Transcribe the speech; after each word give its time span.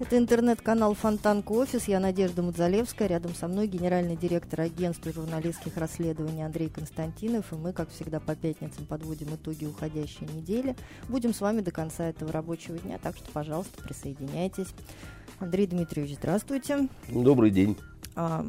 Это 0.00 0.16
интернет-канал 0.16 0.94
Фонтанка 0.94 1.50
Офис. 1.50 1.88
Я 1.88 1.98
Надежда 1.98 2.40
Мудзалевская. 2.40 3.08
Рядом 3.08 3.34
со 3.34 3.48
мной 3.48 3.66
генеральный 3.66 4.14
директор 4.14 4.60
агентства 4.60 5.12
журналистских 5.12 5.76
расследований 5.76 6.44
Андрей 6.44 6.68
Константинов. 6.68 7.52
И 7.52 7.56
мы, 7.56 7.72
как 7.72 7.90
всегда, 7.90 8.20
по 8.20 8.36
пятницам 8.36 8.86
подводим 8.86 9.34
итоги 9.34 9.64
уходящей 9.64 10.28
недели. 10.32 10.76
Будем 11.08 11.34
с 11.34 11.40
вами 11.40 11.62
до 11.62 11.72
конца 11.72 12.04
этого 12.04 12.30
рабочего 12.30 12.78
дня, 12.78 13.00
так 13.02 13.16
что, 13.16 13.28
пожалуйста, 13.32 13.82
присоединяйтесь. 13.82 14.68
Андрей 15.40 15.66
Дмитриевич, 15.66 16.14
здравствуйте. 16.18 16.88
Добрый 17.08 17.50
день. 17.50 17.76
А, 18.14 18.46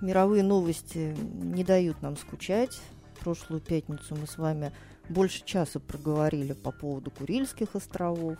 мировые 0.00 0.44
новости 0.44 1.16
не 1.42 1.64
дают 1.64 2.00
нам 2.00 2.16
скучать. 2.16 2.78
Прошлую 3.18 3.60
пятницу 3.60 4.14
мы 4.14 4.28
с 4.28 4.38
вами 4.38 4.70
больше 5.08 5.44
часа 5.44 5.80
проговорили 5.80 6.52
по 6.52 6.70
поводу 6.70 7.10
Курильских 7.10 7.74
островов. 7.74 8.38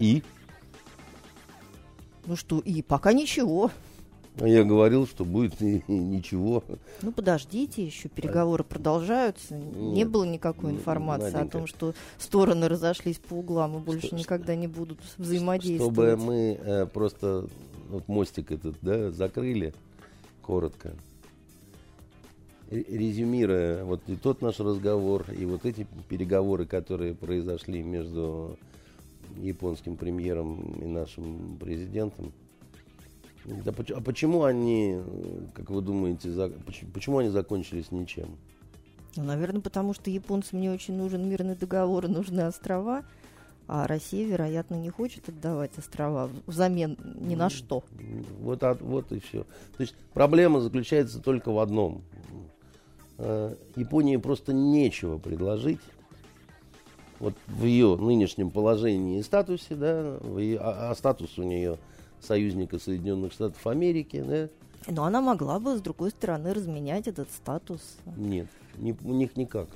И? 0.00 0.24
Ну 2.26 2.36
что, 2.36 2.58
и 2.60 2.82
пока 2.82 3.12
ничего. 3.12 3.70
А 4.40 4.48
я 4.48 4.64
говорил, 4.64 5.06
что 5.06 5.24
будет 5.24 5.60
и, 5.62 5.78
и 5.88 5.92
ничего. 5.92 6.64
Ну 7.02 7.12
подождите, 7.12 7.84
еще 7.84 8.08
переговоры 8.08 8.64
продолжаются. 8.64 9.54
Нет, 9.56 9.76
не 9.76 10.04
было 10.04 10.24
никакой 10.24 10.72
информации 10.72 11.32
Наденька. 11.32 11.46
о 11.46 11.60
том, 11.60 11.66
что 11.66 11.94
стороны 12.18 12.68
разошлись 12.68 13.18
по 13.18 13.34
углам 13.34 13.76
и 13.76 13.80
больше 13.80 14.08
что, 14.08 14.16
никогда 14.16 14.56
не 14.56 14.66
будут 14.66 14.98
взаимодействовать. 15.18 15.94
Чтобы 15.94 16.16
мы 16.16 16.58
э, 16.60 16.86
просто 16.86 17.46
вот 17.88 18.08
мостик 18.08 18.50
этот 18.50 18.76
да, 18.82 19.10
закрыли 19.10 19.72
коротко. 20.42 20.94
Резюмируя 22.70 23.84
вот 23.84 24.00
и 24.08 24.16
тот 24.16 24.42
наш 24.42 24.58
разговор, 24.58 25.26
и 25.30 25.44
вот 25.44 25.64
эти 25.64 25.86
переговоры, 26.08 26.66
которые 26.66 27.14
произошли 27.14 27.82
между 27.82 28.58
японским 29.36 29.96
премьером 29.96 30.60
и 30.80 30.86
нашим 30.86 31.56
президентом. 31.58 32.32
Да, 33.44 33.72
а 33.94 34.00
почему 34.00 34.44
они, 34.44 34.98
как 35.54 35.68
вы 35.70 35.82
думаете, 35.82 36.30
за, 36.30 36.50
почему, 36.94 37.18
они 37.18 37.28
закончились 37.28 37.90
ничем? 37.90 38.36
Ну, 39.16 39.24
наверное, 39.24 39.60
потому 39.60 39.92
что 39.92 40.10
японцам 40.10 40.60
не 40.60 40.70
очень 40.70 40.94
нужен 40.96 41.28
мирный 41.28 41.54
договор, 41.54 42.08
нужны 42.08 42.40
острова, 42.40 43.04
а 43.66 43.86
Россия, 43.86 44.26
вероятно, 44.26 44.76
не 44.76 44.90
хочет 44.90 45.28
отдавать 45.28 45.76
острова 45.78 46.30
взамен 46.46 46.96
ни 47.20 47.34
на 47.34 47.50
что. 47.50 47.84
Вот, 48.40 48.62
вот 48.80 49.12
и 49.12 49.20
все. 49.20 49.44
То 49.76 49.80
есть 49.80 49.94
проблема 50.14 50.60
заключается 50.60 51.20
только 51.20 51.50
в 51.50 51.58
одном. 51.58 52.02
Э, 53.18 53.54
Японии 53.76 54.16
просто 54.16 54.52
нечего 54.52 55.18
предложить 55.18 55.80
вот 57.20 57.34
в 57.46 57.64
ее 57.64 57.96
нынешнем 57.96 58.50
положении 58.50 59.18
и 59.18 59.22
статусе, 59.22 59.74
да, 59.74 60.18
ее, 60.36 60.58
а, 60.58 60.90
а 60.90 60.94
статус 60.94 61.38
у 61.38 61.42
нее 61.42 61.78
союзника 62.20 62.78
Соединенных 62.78 63.32
Штатов 63.32 63.66
Америки, 63.66 64.22
да. 64.26 64.48
Но 64.86 65.04
она 65.04 65.20
могла 65.20 65.58
бы, 65.58 65.76
с 65.76 65.80
другой 65.80 66.10
стороны, 66.10 66.52
разменять 66.52 67.08
этот 67.08 67.30
статус. 67.30 67.80
Нет, 68.16 68.48
не, 68.76 68.94
у 69.04 69.12
них 69.12 69.36
никак. 69.36 69.68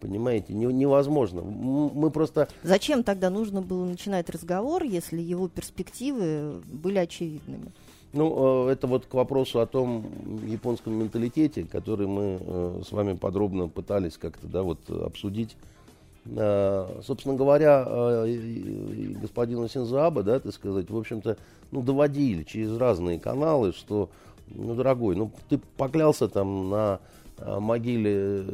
Понимаете, 0.00 0.54
не, 0.54 0.66
невозможно. 0.66 1.42
Мы 1.42 2.10
просто... 2.10 2.48
Зачем 2.62 3.02
тогда 3.02 3.30
нужно 3.30 3.62
было 3.62 3.84
начинать 3.84 4.30
разговор, 4.30 4.84
если 4.84 5.20
его 5.20 5.48
перспективы 5.48 6.62
были 6.66 6.98
очевидными? 6.98 7.72
Ну, 8.12 8.68
э, 8.68 8.72
это 8.72 8.86
вот 8.86 9.06
к 9.06 9.14
вопросу 9.14 9.60
о 9.60 9.66
том 9.66 10.06
японском 10.46 10.94
менталитете, 10.94 11.64
который 11.64 12.06
мы 12.06 12.38
э, 12.40 12.82
с 12.86 12.92
вами 12.92 13.14
подробно 13.14 13.68
пытались 13.68 14.16
как-то, 14.16 14.46
да, 14.46 14.62
вот 14.62 14.88
обсудить 14.88 15.56
собственно 16.26 17.34
говоря, 17.36 17.84
э, 17.86 19.14
господина 19.20 19.68
Синзаба, 19.68 20.22
да, 20.22 20.40
так 20.40 20.52
сказать, 20.52 20.90
в 20.90 20.96
общем-то, 20.96 21.38
ну, 21.70 21.82
доводили 21.82 22.42
через 22.42 22.76
разные 22.76 23.18
каналы, 23.18 23.72
что, 23.72 24.10
ну, 24.48 24.74
дорогой, 24.74 25.16
ну, 25.16 25.32
ты 25.48 25.58
поклялся 25.76 26.28
там 26.28 26.70
на 26.70 27.00
э, 27.38 27.58
могиле 27.58 28.44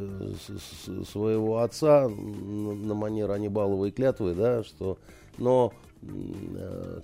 своего 1.11 1.59
отца 1.59 2.09
на 2.09 2.95
манер 2.95 3.33
Анибаловой 3.33 3.91
клятвы, 3.91 4.35
да, 4.35 4.63
что, 4.63 4.99
но, 5.39 5.73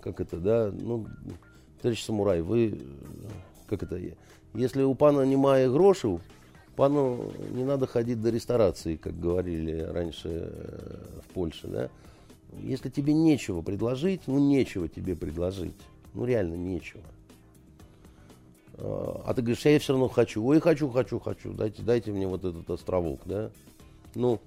как 0.03 0.21
это, 0.21 0.37
да, 0.37 0.71
ну, 0.73 1.07
товарищ 1.83 2.05
самурай, 2.05 2.43
вы, 2.43 2.81
как 3.67 3.83
это, 3.83 3.99
если 4.55 4.83
у 4.83 4.95
пана 4.95 5.27
немає 5.27 5.69
грошей, 5.69 6.19
Пану 6.81 7.31
не 7.51 7.63
надо 7.63 7.87
ходить 7.87 8.23
до 8.23 8.31
ресторации, 8.31 8.97
как 8.97 9.21
говорили 9.21 9.81
раньше 9.83 10.29
э, 10.51 11.21
в 11.23 11.35
Польше, 11.35 11.69
да. 11.69 11.91
Если 12.59 12.89
тебе 12.89 13.13
нечего 13.13 13.61
предложить, 13.61 14.23
ну 14.27 14.39
нечего 14.39 14.89
тебе 14.89 15.15
предложить. 15.15 15.77
Ну 16.15 16.25
реально 16.25 16.55
нечего. 16.55 17.03
А, 18.79 19.25
а 19.27 19.35
ты 19.35 19.43
говоришь, 19.43 19.67
я 19.67 19.79
все 19.79 19.93
равно 19.93 20.09
хочу. 20.09 20.43
Ой, 20.43 20.59
хочу, 20.59 20.89
хочу, 20.89 21.19
хочу. 21.19 21.53
Дайте, 21.53 21.83
дайте 21.83 22.13
мне 22.13 22.27
вот 22.27 22.47
этот 22.47 22.71
островок, 22.71 23.21
да. 23.27 23.51
Ну, 24.15 24.41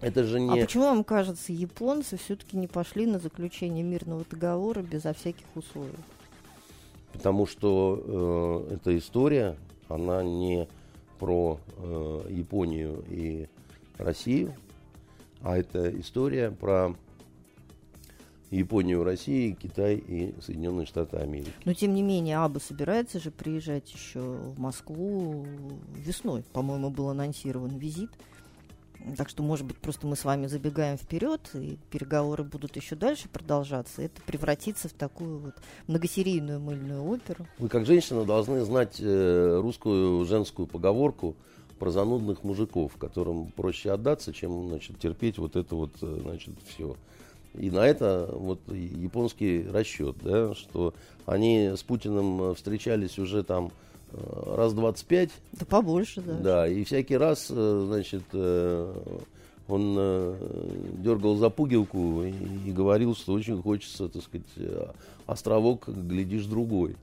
это 0.00 0.24
же 0.24 0.40
не... 0.40 0.50
А 0.50 0.64
почему 0.66 0.86
вам 0.86 1.04
кажется, 1.04 1.52
японцы 1.52 2.16
все-таки 2.16 2.56
не 2.56 2.66
пошли 2.66 3.06
на 3.06 3.20
заключение 3.20 3.84
мирного 3.84 4.24
договора 4.28 4.82
безо 4.82 5.14
всяких 5.14 5.46
условий? 5.54 5.94
Потому 7.12 7.46
что 7.46 8.66
э, 8.68 8.74
эта 8.74 8.98
история, 8.98 9.56
она 9.88 10.24
не 10.24 10.66
про 11.20 11.60
э, 11.76 12.26
Японию 12.30 13.04
и 13.08 13.46
Россию, 13.98 14.54
а 15.42 15.56
это 15.56 15.88
история 16.00 16.50
про 16.50 16.96
Японию, 18.50 19.04
Россию, 19.04 19.54
Китай 19.54 19.96
и 19.96 20.34
Соединенные 20.40 20.86
Штаты 20.86 21.18
Америки. 21.18 21.52
Но 21.64 21.74
тем 21.74 21.94
не 21.94 22.02
менее, 22.02 22.38
Аба 22.38 22.58
собирается 22.58 23.20
же 23.20 23.30
приезжать 23.30 23.92
еще 23.92 24.20
в 24.20 24.58
Москву 24.58 25.46
весной. 25.94 26.42
По-моему, 26.52 26.90
был 26.90 27.10
анонсирован 27.10 27.76
визит. 27.76 28.10
Так 29.16 29.28
что, 29.28 29.42
может 29.42 29.66
быть, 29.66 29.78
просто 29.78 30.06
мы 30.06 30.16
с 30.16 30.24
вами 30.24 30.46
забегаем 30.46 30.96
вперед, 30.96 31.40
и 31.54 31.78
переговоры 31.90 32.44
будут 32.44 32.76
еще 32.76 32.96
дальше 32.96 33.28
продолжаться. 33.28 34.02
Это 34.02 34.20
превратится 34.22 34.88
в 34.88 34.92
такую 34.92 35.38
вот 35.38 35.54
многосерийную 35.86 36.60
мыльную 36.60 37.02
оперу. 37.04 37.46
Вы, 37.58 37.68
как 37.68 37.86
женщина, 37.86 38.24
должны 38.24 38.62
знать 38.64 38.96
э, 39.00 39.60
русскую 39.62 40.24
женскую 40.26 40.66
поговорку 40.66 41.34
про 41.78 41.90
занудных 41.90 42.44
мужиков, 42.44 42.96
которым 42.98 43.50
проще 43.52 43.90
отдаться, 43.90 44.32
чем 44.32 44.68
значит, 44.68 44.98
терпеть 44.98 45.38
вот 45.38 45.56
это 45.56 45.74
вот 45.74 45.92
э, 46.02 46.18
значит, 46.22 46.54
все. 46.68 46.96
И 47.54 47.70
на 47.70 47.86
это 47.86 48.30
вот 48.32 48.60
японский 48.70 49.66
расчет, 49.68 50.16
да, 50.22 50.54
что 50.54 50.94
они 51.26 51.72
с 51.74 51.82
Путиным 51.82 52.54
встречались 52.54 53.18
уже 53.18 53.42
там 53.42 53.72
Э, 53.72 53.89
раз 54.12 54.72
25. 54.72 55.30
Да 55.52 55.66
побольше, 55.66 56.20
да. 56.20 56.34
Да, 56.34 56.68
и 56.68 56.84
всякий 56.84 57.16
раз, 57.16 57.46
э, 57.50 57.84
значит, 57.86 58.22
э, 58.32 58.92
он 59.68 59.94
дергал 61.00 61.36
за 61.36 61.48
пуговку 61.48 62.24
и 62.24 62.72
говорил, 62.72 63.14
что 63.14 63.34
очень 63.34 63.62
хочется, 63.62 64.08
так 64.08 64.22
сказать, 64.22 64.46
островок, 65.26 65.88
глядишь, 65.88 66.46
другой. 66.46 66.96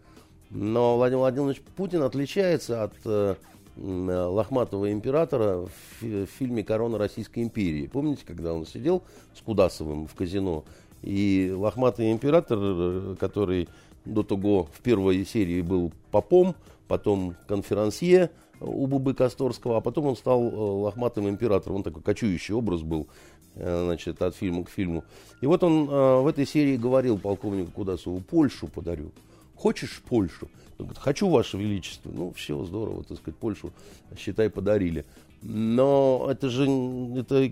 Но 0.50 0.98
Владимир 0.98 1.20
Владимирович 1.20 1.62
Путин 1.78 2.02
отличается 2.02 2.84
от 2.84 3.38
лохматого 3.78 4.92
императора 4.92 5.66
в, 6.02 6.26
фильме 6.26 6.66
«Корона 6.66 6.98
Российской 6.98 7.44
империи». 7.44 7.88
Помните, 7.88 8.24
когда 8.26 8.54
он 8.54 8.66
сидел 8.66 9.04
с 9.34 9.42
Кудасовым 9.42 10.08
в 10.08 10.14
казино, 10.14 10.66
и 11.04 11.54
лохматый 11.56 12.12
император, 12.12 13.16
который 13.18 13.70
до 14.08 14.24
того 14.24 14.68
в 14.74 14.82
первой 14.82 15.26
серии 15.26 15.62
был 15.62 15.92
попом, 16.12 16.56
потом 16.88 17.36
конферансье 17.48 18.32
у 18.60 18.88
Бубы 18.88 19.14
Косторского, 19.14 19.78
а 19.78 19.82
потом 19.82 20.08
он 20.08 20.16
стал 20.16 20.42
э, 20.42 20.56
лохматым 20.56 21.30
императором. 21.30 21.78
Он 21.78 21.84
такой 21.84 22.02
кочующий 22.02 22.54
образ 22.54 22.82
был 22.82 23.08
э, 23.56 23.84
значит, 23.86 24.22
от 24.22 24.36
фильма 24.36 24.64
к 24.64 24.70
фильму. 24.70 25.04
И 25.42 25.46
вот 25.46 25.64
он 25.64 25.90
э, 25.90 26.22
в 26.22 26.28
этой 26.28 26.46
серии 26.46 26.78
говорил 26.78 27.20
полковнику 27.20 27.72
Кудасову, 27.72 28.20
Польшу 28.22 28.68
подарю. 28.68 29.12
Хочешь 29.56 30.02
Польшу? 30.08 30.50
Он 30.78 30.86
говорит, 30.86 31.00
хочу, 31.00 31.30
Ваше 31.30 31.58
Величество. 31.58 32.12
Ну, 32.14 32.32
все, 32.34 32.64
здорово, 32.64 33.04
так 33.04 33.18
сказать, 33.18 33.38
Польшу, 33.40 33.72
считай, 34.18 34.50
подарили. 34.50 35.06
Но 35.42 36.28
это 36.30 36.50
же 36.50 36.64
это 36.64 37.50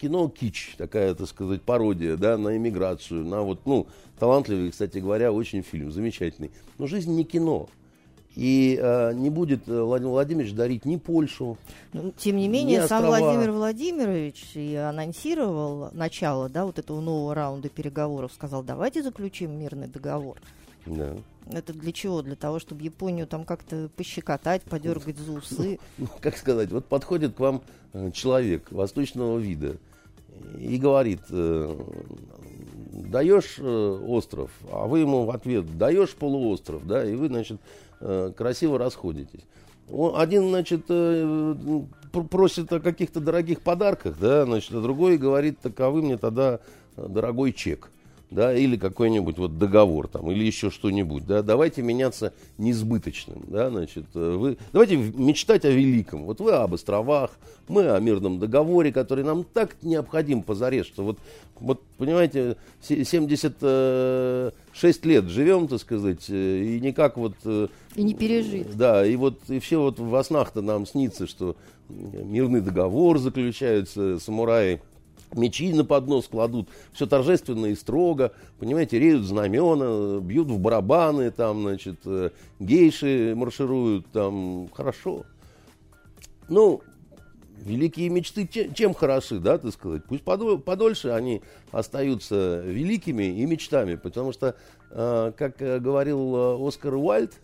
кино 0.00 0.28
кич, 0.28 0.74
такая, 0.78 1.14
так 1.14 1.28
сказать, 1.28 1.62
пародия, 1.62 2.16
да, 2.16 2.38
на 2.38 2.56
иммиграцию, 2.56 3.24
на 3.24 3.42
вот, 3.42 3.66
ну, 3.66 3.86
талантливый, 4.18 4.70
кстати 4.70 4.98
говоря, 4.98 5.30
очень 5.32 5.62
фильм, 5.62 5.92
замечательный. 5.92 6.50
Но 6.78 6.86
жизнь 6.86 7.14
не 7.14 7.24
кино. 7.24 7.68
И 8.34 8.78
э, 8.80 9.14
не 9.14 9.30
будет 9.30 9.68
э, 9.68 9.82
Владимир 9.82 10.12
Владимирович 10.12 10.52
дарить 10.54 10.84
ни 10.84 10.96
Польшу. 10.96 11.56
Ну, 11.92 12.12
тем 12.16 12.36
не 12.36 12.46
менее, 12.46 12.86
сам 12.86 13.06
Владимир 13.06 13.50
Владимирович 13.50 14.52
и 14.54 14.76
анонсировал 14.76 15.90
начало 15.92 16.48
да, 16.48 16.64
вот 16.64 16.78
этого 16.78 17.00
нового 17.00 17.34
раунда 17.34 17.68
переговоров. 17.68 18.32
Сказал, 18.32 18.62
давайте 18.62 19.02
заключим 19.02 19.58
мирный 19.58 19.88
договор. 19.88 20.38
Да. 20.88 21.16
Это 21.50 21.72
для 21.72 21.92
чего? 21.92 22.22
Для 22.22 22.36
того, 22.36 22.58
чтобы 22.58 22.82
Японию 22.82 23.26
там 23.26 23.44
как-то 23.44 23.90
пощекотать, 23.96 24.62
подергать 24.62 25.16
за 25.18 25.32
усы? 25.32 25.78
Ну, 25.96 26.08
как 26.20 26.36
сказать, 26.36 26.70
вот 26.70 26.86
подходит 26.86 27.34
к 27.34 27.40
вам 27.40 27.62
э, 27.92 28.10
человек 28.12 28.70
восточного 28.70 29.38
вида 29.38 29.76
и 30.58 30.76
говорит, 30.76 31.20
э, 31.30 31.84
даешь 32.92 33.56
э, 33.58 34.04
остров, 34.06 34.50
а 34.70 34.86
вы 34.86 35.00
ему 35.00 35.24
в 35.24 35.30
ответ 35.30 35.78
даешь 35.78 36.14
полуостров, 36.14 36.86
да, 36.86 37.04
и 37.04 37.14
вы, 37.14 37.28
значит, 37.28 37.60
красиво 38.36 38.78
расходитесь. 38.78 39.40
Один, 39.90 40.50
значит, 40.50 40.86
просит 42.30 42.72
о 42.72 42.78
каких-то 42.78 43.18
дорогих 43.18 43.62
подарках, 43.62 44.16
да, 44.20 44.44
значит, 44.44 44.72
а 44.72 44.80
другой 44.80 45.18
говорит, 45.18 45.58
так 45.60 45.80
а 45.80 45.90
вы 45.90 46.02
мне 46.02 46.16
тогда 46.16 46.60
дорогой 46.96 47.52
чек 47.52 47.90
да, 48.30 48.54
или 48.54 48.76
какой-нибудь 48.76 49.38
вот 49.38 49.58
договор 49.58 50.08
там, 50.08 50.30
или 50.30 50.44
еще 50.44 50.70
что-нибудь, 50.70 51.26
да, 51.26 51.42
давайте 51.42 51.82
меняться 51.82 52.32
несбыточным, 52.58 53.44
да, 53.48 53.70
значит, 53.70 54.04
э, 54.14 54.36
вы, 54.36 54.58
давайте 54.72 54.96
мечтать 54.96 55.64
о 55.64 55.70
великом, 55.70 56.24
вот 56.24 56.40
вы 56.40 56.52
об 56.52 56.74
островах, 56.74 57.30
мы 57.68 57.88
о 57.90 57.98
мирном 58.00 58.38
договоре, 58.38 58.92
который 58.92 59.24
нам 59.24 59.44
так 59.44 59.76
необходим 59.82 60.42
позарез, 60.42 60.86
что 60.86 61.04
вот, 61.04 61.18
вот 61.58 61.82
понимаете, 61.96 62.56
76 62.82 63.54
э, 63.62 64.50
лет 65.04 65.24
живем, 65.24 65.68
так 65.68 65.80
сказать, 65.80 66.28
э, 66.28 66.62
и 66.62 66.80
никак 66.80 67.16
вот... 67.16 67.34
И 67.44 68.02
не 68.02 68.14
пережить. 68.14 68.76
Да, 68.76 69.06
и 69.06 69.16
вот 69.16 69.38
и 69.48 69.58
все 69.58 69.80
вот 69.80 69.98
во 69.98 70.22
снах-то 70.22 70.60
нам 70.60 70.86
снится, 70.86 71.26
что 71.26 71.56
мирный 71.88 72.60
договор 72.60 73.18
заключаются 73.18 74.18
самураи, 74.18 74.80
мечи 75.34 75.72
на 75.72 75.84
поднос 75.84 76.28
кладут, 76.28 76.68
все 76.92 77.06
торжественно 77.06 77.66
и 77.66 77.74
строго, 77.74 78.32
понимаете, 78.58 78.98
реют 78.98 79.24
знамена, 79.24 80.20
бьют 80.20 80.48
в 80.48 80.58
барабаны, 80.58 81.30
там, 81.30 81.62
значит, 81.62 82.00
э, 82.04 82.30
гейши 82.58 83.34
маршируют, 83.36 84.06
там, 84.12 84.68
хорошо. 84.72 85.24
Ну, 86.48 86.82
великие 87.60 88.08
мечты 88.08 88.48
чем 88.74 88.94
хороши, 88.94 89.38
да, 89.38 89.58
так 89.58 89.72
сказать, 89.72 90.02
пусть 90.08 90.22
подольше 90.22 91.08
они 91.10 91.42
остаются 91.70 92.62
великими 92.64 93.24
и 93.24 93.46
мечтами, 93.46 93.96
потому 93.96 94.32
что, 94.32 94.54
э, 94.90 95.32
как 95.36 95.60
э, 95.60 95.78
говорил 95.78 96.66
Оскар 96.66 96.94
Уальд, 96.94 97.34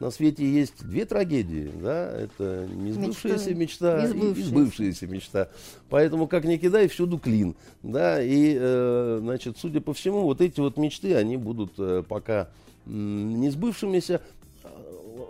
на 0.00 0.10
свете 0.10 0.44
есть 0.44 0.86
две 0.86 1.04
трагедии, 1.04 1.70
да, 1.82 2.10
это 2.10 2.66
несбывшаяся 2.72 3.54
мечта, 3.54 4.06
мечта 4.06 4.40
и 4.40 4.42
сбывшаяся 4.42 5.06
мечта. 5.06 5.48
Поэтому, 5.88 6.28
как 6.28 6.44
ни 6.44 6.56
кидай, 6.56 6.88
всюду 6.88 7.18
клин, 7.18 7.56
да, 7.82 8.22
и, 8.22 8.56
э, 8.58 9.18
значит, 9.20 9.58
судя 9.58 9.80
по 9.80 9.92
всему, 9.92 10.22
вот 10.22 10.40
эти 10.40 10.60
вот 10.60 10.76
мечты, 10.76 11.14
они 11.14 11.36
будут 11.36 11.72
э, 11.78 12.02
пока 12.08 12.48
э, 12.86 12.90
не 12.90 13.50
сбывшимися. 13.50 14.20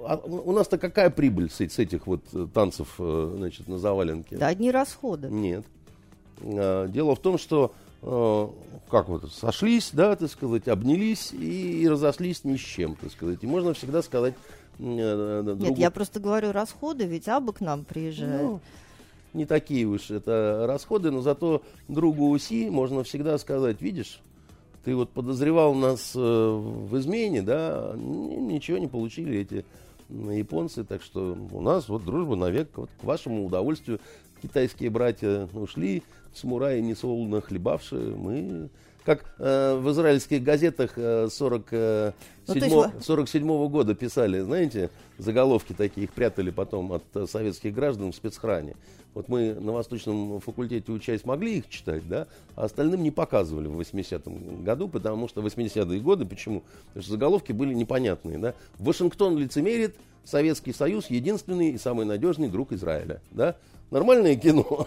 А 0.06 0.16
у 0.16 0.52
нас-то 0.52 0.78
какая 0.78 1.10
прибыль 1.10 1.50
с, 1.50 1.60
с 1.60 1.78
этих 1.78 2.06
вот 2.06 2.22
э, 2.32 2.46
танцев, 2.52 2.94
э, 2.98 3.34
значит, 3.36 3.68
на 3.68 3.78
заваленке? 3.78 4.36
Да, 4.36 4.48
одни 4.48 4.70
расходы. 4.70 5.28
Нет. 5.28 5.64
А, 6.42 6.86
дело 6.88 7.14
в 7.14 7.20
том, 7.20 7.38
что 7.38 7.72
как 8.00 9.08
вот 9.08 9.32
сошлись, 9.32 9.90
да, 9.92 10.14
так 10.16 10.30
сказать, 10.30 10.68
обнялись 10.68 11.32
и, 11.32 11.82
и 11.82 11.88
разошлись 11.88 12.44
ни 12.44 12.56
с 12.56 12.60
чем, 12.60 12.94
так 12.94 13.10
сказать. 13.10 13.38
И 13.42 13.46
можно 13.46 13.74
всегда 13.74 14.02
сказать 14.02 14.34
Э, 14.78 15.42
другу... 15.44 15.62
Нет, 15.62 15.78
я 15.78 15.90
просто 15.90 16.20
говорю 16.20 16.52
расходы, 16.52 17.04
ведь 17.04 17.28
Аба 17.28 17.52
к 17.52 17.60
нам 17.60 17.84
приезжает. 17.84 18.42
Ну, 18.42 18.60
не 19.34 19.44
такие 19.44 19.86
уж 19.86 20.10
это 20.10 20.64
расходы, 20.66 21.10
но 21.10 21.20
зато 21.20 21.62
другу 21.88 22.30
УСИ 22.30 22.70
можно 22.70 23.02
всегда 23.02 23.38
сказать, 23.38 23.82
видишь, 23.82 24.20
ты 24.84 24.94
вот 24.94 25.10
подозревал 25.10 25.74
нас 25.74 26.12
э, 26.14 26.18
в 26.18 26.96
измене, 26.98 27.42
да, 27.42 27.92
ничего 27.96 28.78
не 28.78 28.86
получили 28.86 29.38
эти 29.38 29.64
японцы, 30.08 30.84
так 30.84 31.02
что 31.02 31.36
у 31.52 31.60
нас 31.60 31.88
вот 31.88 32.04
дружба 32.04 32.36
навек, 32.36 32.70
вот 32.76 32.88
к 33.00 33.04
вашему 33.04 33.44
удовольствию 33.44 34.00
китайские 34.40 34.90
братья 34.90 35.48
ушли, 35.52 36.02
самураи 36.34 36.80
несолоно 36.80 37.40
хлебавшие, 37.40 38.14
мы 38.16 38.70
как 39.08 39.24
э, 39.38 39.74
в 39.80 39.90
израильских 39.92 40.42
газетах 40.42 40.92
э, 40.96 41.28
47, 41.30 42.12
ну, 42.46 42.54
есть... 42.54 43.04
47 43.06 43.68
года 43.68 43.94
писали, 43.94 44.40
знаете, 44.40 44.90
заголовки 45.16 45.72
такие, 45.72 46.04
их 46.04 46.12
прятали 46.12 46.50
потом 46.50 46.92
от 46.92 47.04
э, 47.14 47.26
советских 47.26 47.74
граждан 47.74 48.12
в 48.12 48.14
спецхране. 48.14 48.76
Вот 49.14 49.28
мы 49.28 49.54
на 49.54 49.72
Восточном 49.72 50.40
факультете 50.40 50.92
учась 50.92 51.24
могли 51.24 51.56
их 51.56 51.70
читать, 51.70 52.06
да, 52.06 52.26
а 52.54 52.64
остальным 52.64 53.02
не 53.02 53.10
показывали 53.10 53.66
в 53.66 53.80
80-м 53.80 54.62
году, 54.62 54.88
потому 54.88 55.26
что 55.26 55.40
80-е 55.40 56.00
годы, 56.00 56.26
почему? 56.26 56.62
Потому 56.88 57.02
что 57.02 57.12
заголовки 57.12 57.52
были 57.52 57.72
непонятные, 57.72 58.36
да. 58.36 58.54
Вашингтон 58.78 59.38
лицемерит, 59.38 59.96
Советский 60.22 60.74
Союз 60.74 61.08
единственный 61.08 61.70
и 61.70 61.78
самый 61.78 62.04
надежный 62.04 62.50
друг 62.50 62.72
Израиля, 62.72 63.22
да. 63.30 63.56
Нормальное 63.90 64.36
кино. 64.36 64.86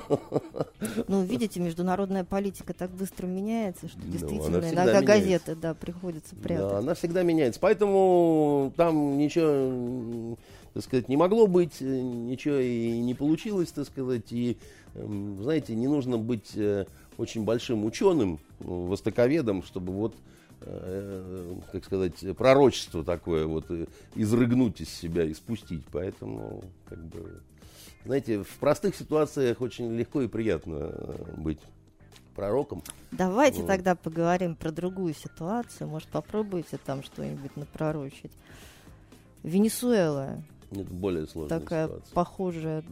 Ну, 1.07 1.24
видите, 1.24 1.59
международная 1.59 2.24
политика 2.24 2.74
так 2.74 2.92
быстро 2.92 3.25
меняется, 3.25 3.88
что 3.88 4.00
ну, 4.00 4.12
действительно 4.12 4.62
ну, 4.62 4.69
иногда 4.69 5.01
газеты, 5.01 5.56
да, 5.56 5.74
приходится 5.74 6.36
прятать. 6.36 6.69
Да, 6.69 6.77
она 6.80 6.94
всегда 6.94 7.24
меняется. 7.24 7.59
Поэтому 7.59 8.71
там 8.77 9.18
ничего, 9.18 10.38
так 10.74 10.83
сказать, 10.83 11.09
не 11.09 11.18
могло 11.18 11.48
быть, 11.48 11.81
ничего 11.81 12.57
и 12.57 13.00
не 13.00 13.15
получилось, 13.15 13.71
так 13.71 13.88
сказать. 13.88 14.31
И, 14.31 14.57
эм, 14.94 15.42
знаете, 15.42 15.75
не 15.75 15.88
нужно 15.88 16.18
быть 16.19 16.51
э, 16.56 16.86
очень 17.18 17.44
большим 17.44 17.86
ученым, 17.86 18.39
востоковедом, 18.59 19.63
чтобы 19.63 19.94
вот 19.94 20.15
э, 20.62 21.56
как 21.71 21.86
сказать, 21.86 22.24
пророчество 22.38 23.03
такое 23.03 23.48
вот 23.48 23.65
э, 23.69 23.88
изрыгнуть 24.13 24.81
из 24.81 24.89
себя 24.89 25.24
и 25.24 25.33
спустить. 25.33 25.83
Поэтому, 25.92 26.63
как 26.88 27.00
бы, 27.00 27.42
знаете, 28.06 28.44
в 28.44 28.57
простых 28.57 28.95
ситуациях 28.95 29.62
очень 29.62 29.95
легко 29.95 30.21
и 30.21 30.27
приятно 30.27 30.92
э, 30.92 31.33
быть 31.38 31.59
пророком. 32.36 32.83
Давайте 33.12 33.59
вот. 33.59 33.68
тогда 33.68 33.95
поговорим 33.95 34.56
про 34.56 34.71
другую 34.71 35.13
ситуацию. 35.13 35.88
Может, 35.88 36.09
попробуйте 36.09 36.77
там 36.83 37.03
что-нибудь 37.03 37.56
напророчить. 37.56 38.31
Венесуэла. 39.43 40.43
Это 40.72 40.93
более 40.93 41.27
сложная 41.27 41.60
Такая 41.60 41.88
ситуация. 41.88 42.13
похожая 42.13 42.84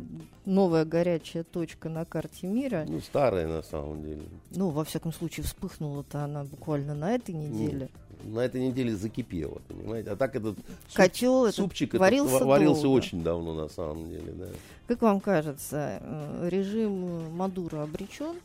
новая 0.46 0.84
горячая 0.84 1.44
точка 1.44 1.88
на 1.88 2.04
карте 2.04 2.48
мира. 2.48 2.86
Ну, 2.88 3.00
старая 3.00 3.48
на 3.48 3.64
самом 3.64 4.04
деле. 4.04 4.24
Ну, 4.52 4.70
во 4.70 4.84
всяком 4.84 5.14
случае, 5.14 5.46
вспыхнула-то 5.46 6.24
она 6.26 6.44
буквально 6.44 6.94
на 6.94 7.16
этой 7.16 7.34
неделе. 7.34 7.90
Нет 7.92 8.09
на 8.24 8.40
этой 8.42 8.62
неделе 8.62 8.96
закипело, 8.96 9.62
понимаете? 9.68 10.12
А 10.12 10.16
так 10.16 10.36
этот 10.36 10.58
суп, 10.88 11.54
супчик 11.54 11.94
варился, 11.94 12.36
этот 12.36 12.48
варился 12.48 12.84
долго. 12.84 12.98
очень 12.98 13.24
давно, 13.24 13.54
на 13.54 13.70
самом 13.70 14.10
деле, 14.10 14.32
да. 14.34 14.48
Как 14.88 15.02
вам 15.02 15.20
кажется, 15.20 16.00
э, 16.02 16.50
режим 16.50 17.36
Мадура 17.36 17.84
обречен? 17.84 18.36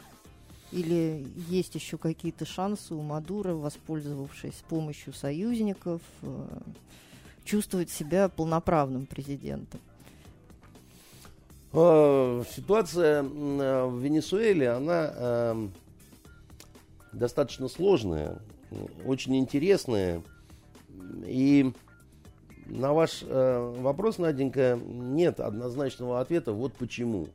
Или 0.72 1.26
есть 1.48 1.74
еще 1.74 1.98
какие-то 1.98 2.44
шансы 2.44 2.94
у 2.94 3.02
Мадура, 3.02 3.54
воспользовавшись 3.54 4.64
помощью 4.68 5.12
союзников, 5.12 6.00
э, 6.22 6.46
чувствовать 7.44 7.90
себя 7.90 8.28
полноправным 8.28 9.06
президентом? 9.06 9.80
А, 11.72 12.42
ситуация 12.54 13.22
э, 13.22 13.86
в 13.86 13.98
Венесуэле, 14.00 14.70
она 14.70 15.12
эм, 15.16 15.72
достаточно 17.12 17.68
сложная 17.68 18.40
очень 19.04 19.36
интересные. 19.36 20.22
И 21.26 21.72
на 22.66 22.92
ваш 22.92 23.22
э, 23.22 23.74
вопрос, 23.78 24.18
Наденька, 24.18 24.78
нет 24.84 25.40
однозначного 25.40 26.20
ответа. 26.20 26.52
Вот 26.52 26.72
почему. 26.74 27.28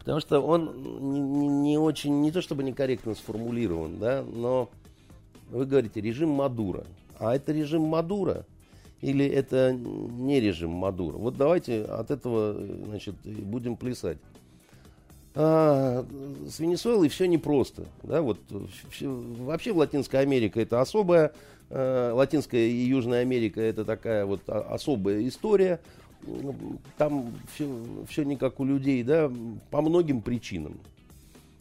Потому 0.00 0.20
что 0.20 0.40
он 0.40 1.12
не, 1.12 1.20
не, 1.20 1.48
не 1.48 1.78
очень, 1.78 2.20
не 2.20 2.30
то 2.30 2.42
чтобы 2.42 2.62
некорректно 2.62 3.14
сформулирован, 3.14 3.98
да, 3.98 4.22
но 4.22 4.68
вы 5.50 5.64
говорите 5.64 6.00
режим 6.00 6.30
Мадура. 6.30 6.84
А 7.18 7.34
это 7.34 7.52
режим 7.52 7.82
Мадура 7.82 8.44
или 9.00 9.24
это 9.26 9.72
не 9.72 10.40
режим 10.40 10.70
Мадура? 10.70 11.16
Вот 11.16 11.36
давайте 11.36 11.84
от 11.84 12.10
этого 12.10 12.54
значит, 12.84 13.14
будем 13.24 13.76
плясать. 13.76 14.18
А, 15.36 16.06
с 16.48 16.60
Венесуэлой 16.60 17.08
все 17.08 17.26
непросто. 17.26 17.86
Да, 18.02 18.22
вот, 18.22 18.38
все, 18.90 19.08
вообще 19.10 19.72
в 19.72 19.78
Латинской 19.78 20.20
Америке 20.20 20.62
это 20.62 20.80
особая, 20.80 21.32
э, 21.70 22.12
Латинская 22.14 22.68
и 22.68 22.86
Южная 22.86 23.22
Америка 23.22 23.60
это 23.60 23.84
такая 23.84 24.26
вот 24.26 24.48
особая 24.48 25.26
история. 25.26 25.80
там 26.96 27.32
все, 27.52 27.68
все 28.08 28.22
не 28.22 28.36
как 28.36 28.60
у 28.60 28.64
людей, 28.64 29.02
да, 29.02 29.30
по 29.70 29.82
многим 29.82 30.22
причинам. 30.22 30.78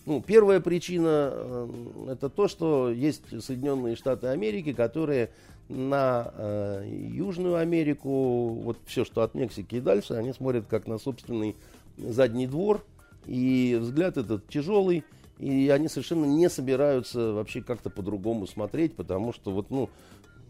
Ну, 0.06 0.22
первая 0.22 0.60
причина 0.60 1.32
э, 1.34 1.68
это 2.12 2.30
то, 2.30 2.48
что 2.48 2.92
есть 2.92 3.24
Соединенные 3.44 3.96
Штаты 3.96 4.27
Америки, 4.27 4.74
которые 4.74 5.32
на 5.68 6.32
э, 6.36 7.10
Южную 7.12 7.56
Америку, 7.56 8.50
вот 8.50 8.77
все, 8.86 9.03
что 9.03 9.24
от 9.24 9.34
Мексики 9.34 9.75
и 9.75 9.82
дальше, 9.82 10.13
они 10.13 10.34
смотрят 10.34 10.65
как 10.70 10.86
на 10.86 11.00
собственный 11.00 11.56
задний 11.98 12.48
двор, 12.48 12.84
и 13.25 13.77
взгляд 13.80 14.18
этот 14.18 14.48
тяжелый, 14.48 15.03
и 15.39 15.70
они 15.70 15.88
совершенно 15.88 16.25
не 16.25 16.50
собираются 16.50 17.34
вообще 17.34 17.62
как-то 17.62 17.89
по-другому 17.89 18.48
смотреть, 18.48 18.96
потому 18.96 19.34
что 19.34 19.51
вот, 19.51 19.70
ну, 19.70 19.89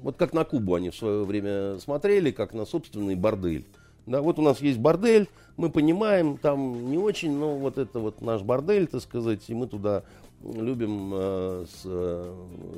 вот 0.01 0.17
как 0.17 0.33
на 0.33 0.43
Кубу 0.43 0.75
они 0.75 0.89
в 0.89 0.95
свое 0.95 1.23
время 1.23 1.79
смотрели, 1.79 2.31
как 2.31 2.53
на 2.53 2.65
собственный 2.65 3.15
бордель. 3.15 3.65
Да, 4.05 4.21
вот 4.21 4.37
у 4.37 4.41
нас 4.41 4.59
есть 4.59 4.79
бордель, 4.79 5.29
мы 5.55 5.69
понимаем, 5.69 6.37
там 6.37 6.91
не 6.91 6.97
очень, 6.97 7.37
но 7.37 7.55
вот 7.55 7.77
это 7.77 7.99
вот 7.99 8.21
наш 8.21 8.41
бордель, 8.41 8.87
так 8.87 9.01
сказать, 9.01 9.41
и 9.47 9.53
мы 9.53 9.67
туда 9.67 10.03
любим 10.43 11.11
э, 11.13 11.65
с 11.67 11.81
э, 11.85 12.35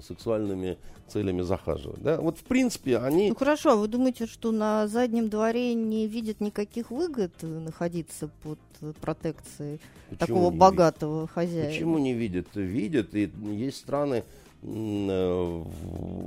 сексуальными 0.07 0.77
целями 1.07 1.41
захаживать. 1.41 2.01
Да? 2.01 2.19
Вот 2.19 2.38
в 2.38 2.43
принципе 2.43 2.98
они... 2.98 3.29
Ну 3.29 3.36
хорошо, 3.36 3.72
а 3.72 3.75
вы 3.75 3.88
думаете, 3.88 4.25
что 4.25 4.51
на 4.51 4.88
заднем 4.88 5.29
дворе 5.29 5.74
не 5.74 6.07
видят 6.07 6.41
никаких 6.41 6.91
выгод 6.91 7.31
находиться 7.41 8.29
под 8.43 8.60
протекцией 9.01 9.79
Почему 10.10 10.19
такого 10.19 10.51
богатого 10.51 11.22
видят? 11.22 11.31
хозяина? 11.31 11.69
Почему 11.69 11.98
не 11.98 12.13
видят? 12.13 12.48
Видят, 12.55 13.15
и 13.15 13.31
есть 13.43 13.77
страны 13.77 14.24
э, 14.63 15.63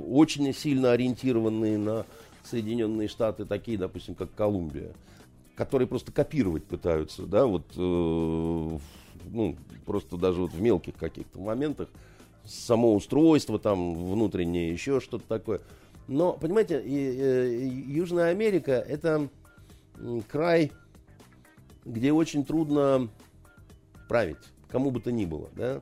очень 0.09 0.53
сильно 0.53 0.91
ориентированные 0.91 1.77
на 1.77 2.05
Соединенные 2.43 3.07
Штаты, 3.07 3.45
такие, 3.45 3.77
допустим, 3.77 4.15
как 4.15 4.33
Колумбия, 4.33 4.91
которые 5.55 5.87
просто 5.87 6.11
копировать 6.11 6.63
пытаются, 6.63 7.23
да, 7.23 7.45
вот, 7.45 7.65
э, 7.75 8.77
ну, 9.25 9.55
просто 9.85 10.17
даже 10.17 10.41
вот 10.41 10.53
в 10.53 10.61
мелких 10.61 10.95
каких-то 10.95 11.39
моментах, 11.39 11.89
само 12.45 12.95
устройство 12.95 13.59
там 13.59 13.93
внутреннее, 14.11 14.71
еще 14.71 14.99
что-то 14.99 15.25
такое. 15.27 15.61
Но, 16.07 16.33
понимаете, 16.33 16.81
и, 16.81 16.87
и, 16.87 17.19
э, 17.19 17.67
Южная 17.87 18.31
Америка 18.31 18.71
это 18.71 19.29
край, 20.27 20.71
где 21.85 22.11
очень 22.11 22.45
трудно 22.45 23.09
править, 24.07 24.37
кому 24.69 24.91
бы 24.91 24.99
то 24.99 25.11
ни 25.11 25.25
было, 25.25 25.49
да. 25.55 25.81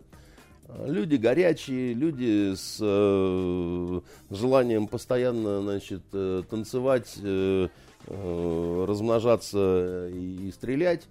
Люди 0.85 1.15
горячие, 1.15 1.93
люди 1.93 2.53
с 2.53 2.77
э, 2.81 4.01
желанием 4.29 4.87
постоянно 4.87 5.61
значит, 5.61 6.01
э, 6.11 6.43
танцевать, 6.49 7.17
э, 7.23 7.69
э, 8.07 8.85
размножаться 8.85 10.09
и, 10.09 10.49
и 10.49 10.51
стрелять, 10.51 11.07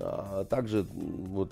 а 0.00 0.44
также 0.44 0.86
вот, 0.92 1.50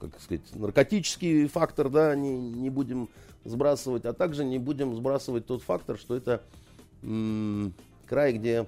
как 0.00 0.10
сказать, 0.20 0.42
наркотический 0.54 1.46
фактор, 1.46 1.88
да, 1.88 2.14
не, 2.14 2.36
не 2.36 2.70
будем 2.70 3.08
сбрасывать, 3.44 4.04
а 4.04 4.12
также 4.12 4.44
не 4.44 4.58
будем 4.58 4.94
сбрасывать 4.94 5.46
тот 5.46 5.62
фактор, 5.62 5.98
что 5.98 6.16
это 6.16 6.42
м- 7.02 7.72
край, 8.06 8.32
где 8.32 8.66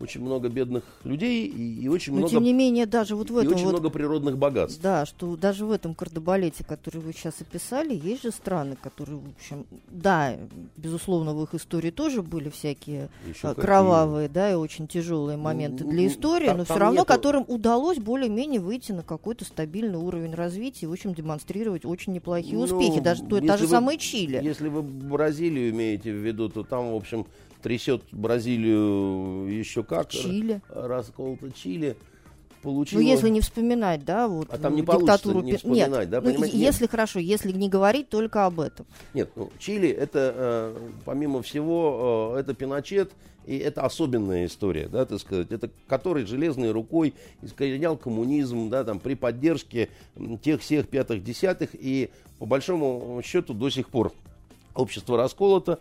очень 0.00 0.22
много 0.22 0.48
бедных 0.48 0.82
людей 1.04 1.46
и, 1.46 1.82
и 1.82 1.88
очень 1.88 2.12
Но, 2.12 2.20
много... 2.20 2.32
тем 2.32 2.42
не 2.42 2.52
менее, 2.52 2.86
даже 2.86 3.14
вот 3.14 3.30
в 3.30 3.36
этом... 3.36 3.52
И 3.52 3.54
очень 3.54 3.66
вот, 3.66 3.72
много 3.72 3.90
природных 3.90 4.38
богатств. 4.38 4.80
Да, 4.82 5.04
что 5.04 5.36
даже 5.36 5.66
в 5.66 5.70
этом 5.70 5.94
кардебалете, 5.94 6.64
который 6.64 7.00
вы 7.00 7.12
сейчас 7.12 7.40
описали, 7.40 7.94
есть 7.94 8.22
же 8.22 8.30
страны, 8.30 8.76
которые, 8.80 9.18
в 9.18 9.28
общем, 9.36 9.66
да, 9.90 10.36
безусловно, 10.76 11.34
в 11.34 11.42
их 11.44 11.54
истории 11.54 11.90
тоже 11.90 12.22
были 12.22 12.48
всякие 12.48 13.10
Еще 13.28 13.48
а, 13.48 13.54
кровавые, 13.54 14.28
какие? 14.28 14.42
да, 14.42 14.52
и 14.52 14.54
очень 14.54 14.88
тяжелые 14.88 15.36
моменты 15.36 15.84
для 15.84 16.06
истории, 16.06 16.46
там, 16.46 16.58
но 16.58 16.64
все 16.64 16.78
равно 16.78 17.00
нету... 17.00 17.06
которым 17.06 17.44
удалось 17.46 17.98
более-менее 17.98 18.60
выйти 18.60 18.92
на 18.92 19.02
какой-то 19.02 19.44
стабильный 19.44 19.98
уровень 19.98 20.34
развития 20.34 20.86
и, 20.86 20.88
в 20.88 20.92
общем, 20.92 21.14
демонстрировать 21.14 21.84
очень 21.84 22.14
неплохие 22.14 22.56
ну, 22.56 22.64
успехи. 22.64 23.00
Даже 23.00 23.22
то, 23.24 23.40
та 23.40 23.58
же 23.58 23.64
вы, 23.64 23.70
самая 23.70 23.96
Чили. 23.98 24.40
Если 24.42 24.68
вы 24.68 24.82
Бразилию 24.82 25.70
имеете 25.70 26.10
в 26.12 26.16
виду, 26.16 26.48
то 26.48 26.62
там, 26.62 26.92
в 26.92 26.96
общем, 26.96 27.26
трясет 27.62 28.02
Бразилию 28.12 29.46
еще 29.46 29.82
как. 29.82 30.10
Чили. 30.10 30.60
Расколото 30.68 31.50
Чили. 31.52 31.96
Получила... 32.62 33.00
Ну, 33.00 33.06
если 33.06 33.30
не 33.30 33.40
вспоминать, 33.40 34.04
да, 34.04 34.28
вот 34.28 34.48
а 34.50 34.58
там 34.58 34.76
не 34.76 34.82
диктатуру... 34.82 35.40
не 35.40 35.56
вспоминать, 35.56 36.10
Нет, 36.10 36.10
да, 36.10 36.20
ну, 36.20 36.44
если 36.44 36.82
Нет. 36.82 36.90
хорошо, 36.90 37.18
если 37.18 37.52
не 37.52 37.70
говорить 37.70 38.10
только 38.10 38.44
об 38.44 38.60
этом. 38.60 38.84
Нет, 39.14 39.30
ну, 39.34 39.50
Чили 39.58 39.88
это, 39.88 40.34
э, 40.36 40.88
помимо 41.06 41.40
всего, 41.40 42.34
э, 42.36 42.40
это 42.40 42.52
Пиночет, 42.52 43.12
и 43.46 43.56
это 43.56 43.82
особенная 43.82 44.44
история, 44.44 44.88
да, 44.88 45.06
так 45.06 45.18
сказать, 45.20 45.50
это 45.50 45.70
который 45.88 46.26
железной 46.26 46.70
рукой 46.70 47.14
искоренял 47.40 47.96
коммунизм, 47.96 48.68
да, 48.68 48.84
там, 48.84 49.00
при 49.00 49.14
поддержке 49.14 49.88
тех 50.42 50.60
всех 50.60 50.86
пятых, 50.88 51.24
десятых, 51.24 51.70
и 51.72 52.10
по 52.38 52.44
большому 52.44 53.20
счету 53.24 53.54
до 53.54 53.70
сих 53.70 53.88
пор 53.88 54.12
общество 54.74 55.16
расколото, 55.16 55.78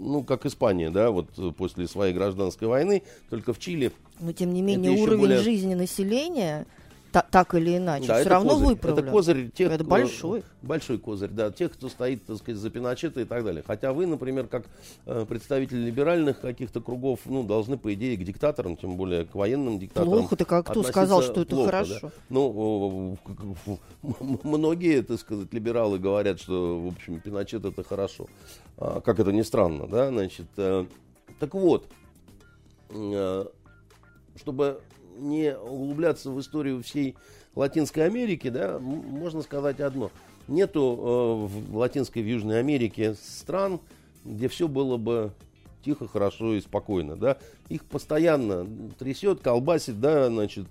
ну, 0.00 0.22
как 0.22 0.46
Испания, 0.46 0.90
да, 0.90 1.10
вот 1.10 1.26
э, 1.38 1.52
после 1.56 1.86
своей 1.86 2.14
гражданской 2.14 2.66
войны, 2.66 3.02
только 3.28 3.52
в 3.52 3.58
Чили. 3.58 3.92
Но, 4.18 4.32
тем 4.32 4.52
не 4.52 4.62
менее, 4.62 4.92
уровень 4.92 5.20
более... 5.20 5.38
жизни 5.38 5.74
населения 5.74 6.66
та, 7.12 7.22
так 7.22 7.54
или 7.54 7.76
иначе, 7.76 8.06
да, 8.06 8.20
все 8.20 8.28
равно 8.28 8.50
козырь. 8.50 8.66
выправлен. 8.68 8.98
Это 8.98 9.10
козырь 9.10 9.50
тех, 9.50 9.70
Это 9.70 9.84
большой. 9.84 10.42
Большой 10.62 10.98
козырь, 10.98 11.30
да, 11.30 11.50
тех, 11.50 11.72
кто 11.72 11.88
стоит, 11.88 12.24
так 12.24 12.36
сказать, 12.38 12.60
за 12.60 12.70
Пиночета 12.70 13.20
и 13.20 13.24
так 13.24 13.44
далее. 13.44 13.62
Хотя 13.66 13.92
вы, 13.92 14.06
например, 14.06 14.46
как 14.46 14.64
э, 15.06 15.24
представитель 15.28 15.84
либеральных 15.84 16.40
каких-то 16.40 16.80
кругов, 16.80 17.20
ну, 17.24 17.42
должны, 17.42 17.78
по 17.78 17.92
идее, 17.94 18.16
к 18.16 18.24
диктаторам, 18.24 18.76
тем 18.76 18.96
более 18.96 19.24
к 19.24 19.34
военным 19.34 19.78
диктаторам. 19.78 20.10
Плохо 20.10 20.36
ты 20.36 20.44
как 20.44 20.66
кто 20.66 20.82
сказал, 20.82 21.22
что 21.22 21.42
это 21.42 21.56
плохо, 21.56 21.70
хорошо? 21.70 22.00
Да? 22.02 22.10
Ну, 22.28 23.18
многие, 24.42 25.02
так 25.02 25.18
сказать, 25.18 25.52
либералы 25.52 25.98
говорят, 25.98 26.40
что, 26.40 26.80
в 26.80 26.88
общем, 26.88 27.20
Пиночет 27.20 27.64
это 27.64 27.82
хорошо. 27.82 28.26
А, 28.76 29.00
как 29.00 29.18
это 29.18 29.32
ни 29.32 29.42
странно, 29.42 29.86
да, 29.86 30.08
значит. 30.08 30.46
Э, 30.56 30.86
так 31.38 31.54
вот, 31.54 31.86
э, 32.90 33.44
чтобы 34.36 34.80
не 35.20 35.56
углубляться 35.56 36.30
в 36.30 36.40
историю 36.40 36.82
всей 36.82 37.16
Латинской 37.54 38.06
Америки, 38.06 38.48
да, 38.48 38.78
можно 38.78 39.42
сказать 39.42 39.80
одно. 39.80 40.10
Нету 40.48 41.48
э, 41.50 41.70
в 41.70 41.76
Латинской, 41.76 42.22
в 42.22 42.26
Южной 42.26 42.58
Америке 42.58 43.14
стран, 43.14 43.80
где 44.24 44.48
все 44.48 44.68
было 44.68 44.96
бы 44.96 45.32
тихо, 45.84 46.08
хорошо 46.08 46.54
и 46.54 46.60
спокойно, 46.60 47.16
да. 47.16 47.38
Их 47.68 47.84
постоянно 47.84 48.66
трясет, 48.98 49.40
колбасит, 49.40 50.00
да, 50.00 50.28
значит. 50.28 50.66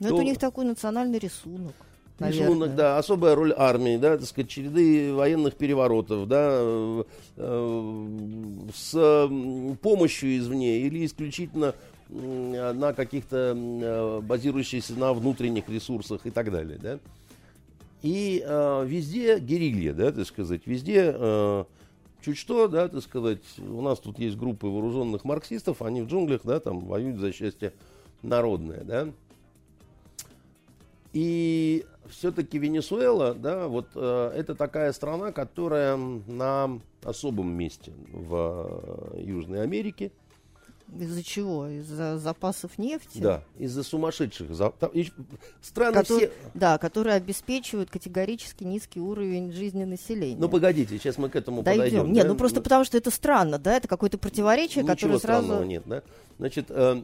Но 0.00 0.08
то... 0.08 0.14
это 0.14 0.22
у 0.22 0.26
них 0.26 0.38
такой 0.38 0.64
национальный 0.64 1.18
рисунок. 1.18 1.74
Наверное. 2.18 2.48
Рисунок, 2.48 2.74
да, 2.74 2.98
особая 2.98 3.34
роль 3.36 3.54
армии, 3.56 3.96
да, 3.96 4.18
так 4.18 4.26
сказать, 4.26 4.50
череды 4.50 5.14
военных 5.14 5.54
переворотов, 5.54 6.26
да, 6.26 6.48
э, 6.50 7.04
э, 7.36 8.12
с 8.74 9.30
помощью 9.80 10.38
извне 10.38 10.80
или 10.80 11.06
исключительно 11.06 11.76
на 12.08 12.92
каких-то 12.94 13.54
э, 13.56 14.20
базирующихся 14.22 14.94
на 14.94 15.12
внутренних 15.12 15.68
ресурсах 15.68 16.26
и 16.26 16.30
так 16.30 16.50
далее, 16.50 16.78
да. 16.80 16.98
И 18.02 18.42
э, 18.46 18.84
везде 18.86 19.38
герилья, 19.38 19.92
да, 19.92 20.12
так 20.12 20.26
сказать, 20.26 20.66
везде 20.66 21.12
э, 21.14 21.64
чуть 22.22 22.38
что, 22.38 22.68
да, 22.68 22.88
так 22.88 23.02
сказать, 23.02 23.42
у 23.58 23.80
нас 23.82 23.98
тут 23.98 24.18
есть 24.18 24.36
группы 24.36 24.66
вооруженных 24.66 25.24
марксистов, 25.24 25.82
они 25.82 26.02
в 26.02 26.06
джунглях, 26.06 26.42
да, 26.44 26.60
там 26.60 26.80
воюют 26.80 27.18
за 27.18 27.32
счастье 27.32 27.72
народное, 28.22 28.84
да. 28.84 29.08
И 31.12 31.84
все-таки 32.08 32.58
Венесуэла, 32.58 33.34
да, 33.34 33.68
вот 33.68 33.88
э, 33.94 34.32
это 34.34 34.54
такая 34.54 34.92
страна, 34.92 35.32
которая 35.32 35.96
на 35.96 36.80
особом 37.02 37.50
месте 37.52 37.92
в 38.12 39.12
э, 39.14 39.22
Южной 39.22 39.62
Америке. 39.62 40.12
Из-за 40.96 41.22
чего? 41.22 41.66
Из-за 41.68 42.18
запасов 42.18 42.78
нефти? 42.78 43.18
Да, 43.18 43.42
из-за 43.58 43.82
сумасшедших. 43.82 44.48
Страны 45.60 45.92
Котор... 45.92 46.18
все... 46.18 46.32
Да, 46.54 46.78
которые 46.78 47.14
обеспечивают 47.16 47.90
категорически 47.90 48.64
низкий 48.64 49.00
уровень 49.00 49.52
жизни 49.52 49.84
населения. 49.84 50.38
Ну, 50.40 50.48
погодите, 50.48 50.96
сейчас 50.98 51.18
мы 51.18 51.28
к 51.28 51.36
этому 51.36 51.62
Дойдем. 51.62 51.84
подойдем. 51.84 52.12
Нет, 52.12 52.24
да? 52.24 52.32
ну 52.32 52.38
просто 52.38 52.62
потому 52.62 52.84
что 52.84 52.96
это 52.96 53.10
странно, 53.10 53.58
да? 53.58 53.76
Это 53.76 53.86
какое-то 53.86 54.16
противоречие, 54.16 54.82
Ничего 54.82 54.94
которое 54.94 55.18
сразу... 55.18 55.44
странного 55.44 55.68
нет, 55.68 55.82
да? 55.86 56.02
Значит, 56.38 56.66
э, 56.70 57.02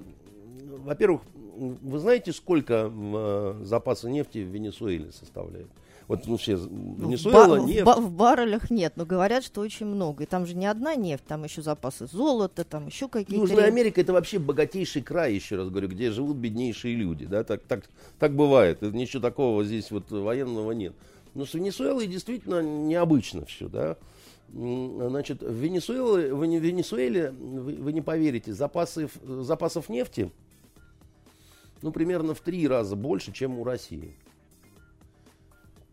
во-первых, 0.85 1.23
вы 1.57 1.99
знаете, 1.99 2.33
сколько 2.33 2.91
э, 2.93 3.61
запаса 3.65 4.09
нефти 4.09 4.39
в 4.39 4.49
Венесуэле 4.49 5.13
составляет? 5.13 5.69
Вот 6.07 6.27
ну, 6.27 6.39
ну, 6.39 7.09
Венесуэла, 7.09 7.61
в, 7.61 7.67
нефть. 7.67 7.87
В, 7.87 8.01
в 8.01 8.11
баррелях 8.11 8.71
нет, 8.71 8.93
но 8.97 9.07
говорят, 9.07 9.45
что 9.45 9.61
очень 9.61 9.87
много. 9.87 10.25
И 10.25 10.27
там 10.27 10.47
же 10.47 10.55
не 10.55 10.67
одна 10.67 10.95
нефть, 10.95 11.25
там 11.27 11.45
еще 11.45 11.63
запасы 11.63 12.07
золота, 12.07 12.65
там 12.65 12.87
еще 12.87 13.09
какие-то... 13.09 13.43
Южная 13.43 13.65
Америка 13.65 14.01
это 14.01 14.13
вообще 14.13 14.39
богатейший 14.39 15.03
край, 15.03 15.35
еще 15.35 15.57
раз 15.57 15.71
говорю, 15.71 15.89
где 15.89 16.11
живут 16.11 16.37
беднейшие 16.37 16.95
люди. 16.95 17.27
Да? 17.27 17.45
Так, 17.45 17.63
так, 17.63 17.85
так 18.19 18.35
бывает. 18.35 18.83
Ничего 18.83 19.23
такого 19.23 19.65
здесь 19.65 19.91
вот 19.91 20.11
военного 20.11 20.73
нет. 20.73 20.95
Но 21.35 21.47
с 21.47 21.55
Венесуэлой 21.55 22.07
действительно 22.07 22.63
необычно 22.63 23.45
все, 23.47 23.69
да. 23.69 23.97
Значит, 24.53 25.43
в 25.43 25.55
Венесуэле, 25.55 26.33
в 26.33 26.45
Венесуэле 26.45 27.31
вы, 27.31 27.75
вы 27.75 27.93
не 27.93 28.03
поверите, 28.03 28.53
запасы, 28.53 29.09
запасов 29.25 29.89
нефти 29.89 30.31
ну, 31.85 31.93
примерно 31.93 32.33
в 32.35 32.41
три 32.41 32.67
раза 32.67 32.97
больше, 32.97 33.31
чем 33.31 33.59
у 33.59 33.65
России. 33.65 34.17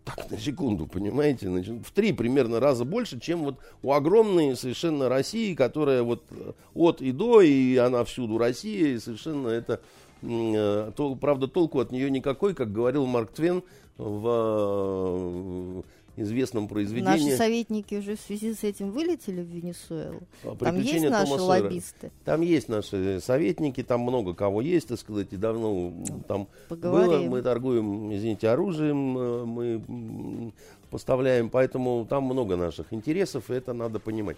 Так, 0.04 0.32
на 0.32 0.38
секунду, 0.38 0.88
понимаете? 0.88 1.48
Значит, 1.48 1.86
в 1.86 1.92
три 1.92 2.12
примерно 2.12 2.60
раза 2.60 2.86
больше, 2.86 3.20
чем 3.20 3.44
вот 3.44 3.60
у 3.84 3.94
огромной 3.94 4.56
совершенно 4.56 5.10
России, 5.10 5.54
которая 5.54 6.02
вот 6.02 6.24
э, 6.32 6.54
от 6.74 7.02
и 7.02 7.12
до, 7.12 7.42
и 7.42 7.78
она 7.78 8.04
всюду 8.04 8.38
Россия, 8.38 8.96
и 8.96 9.00
совершенно 9.00 9.50
это... 9.50 9.80
Э, 10.24 10.92
то, 10.96 11.16
правда, 11.16 11.48
толку 11.48 11.80
от 11.80 11.92
нее 11.92 12.10
никакой, 12.10 12.56
как 12.56 12.72
говорил 12.72 13.06
Марк 13.06 13.32
Твен 13.32 13.64
в 13.98 15.84
известном 16.16 16.68
произведении. 16.68 17.24
Наши 17.26 17.38
советники 17.38 17.96
уже 17.96 18.16
в 18.16 18.20
связи 18.20 18.54
с 18.54 18.64
этим 18.64 18.92
вылетели 18.92 19.42
в 19.42 19.48
Венесуэлу. 19.48 20.22
А, 20.44 20.56
там 20.56 20.80
есть 20.80 21.10
наши 21.10 21.32
Тома 21.32 21.42
лоббисты? 21.42 22.12
Там 22.26 22.42
есть 22.42 22.70
наши 22.70 23.20
советники, 23.22 23.84
там 23.84 24.02
много 24.02 24.34
кого 24.34 24.62
есть, 24.62 24.90
так 24.90 25.00
сказать, 25.00 25.28
и 25.32 25.38
давно 25.38 25.94
там 26.28 26.48
Поговорим. 26.70 27.10
было. 27.10 27.30
Мы 27.30 27.42
торгуем, 27.42 28.14
извините, 28.14 28.50
оружием, 28.50 29.18
э, 29.18 29.46
мы 29.46 30.54
поставляем, 30.90 31.50
поэтому 31.50 32.06
там 32.10 32.24
много 32.24 32.56
наших 32.56 32.94
интересов, 32.94 33.50
и 33.50 33.54
это 33.54 33.74
надо 33.74 34.00
понимать. 34.00 34.38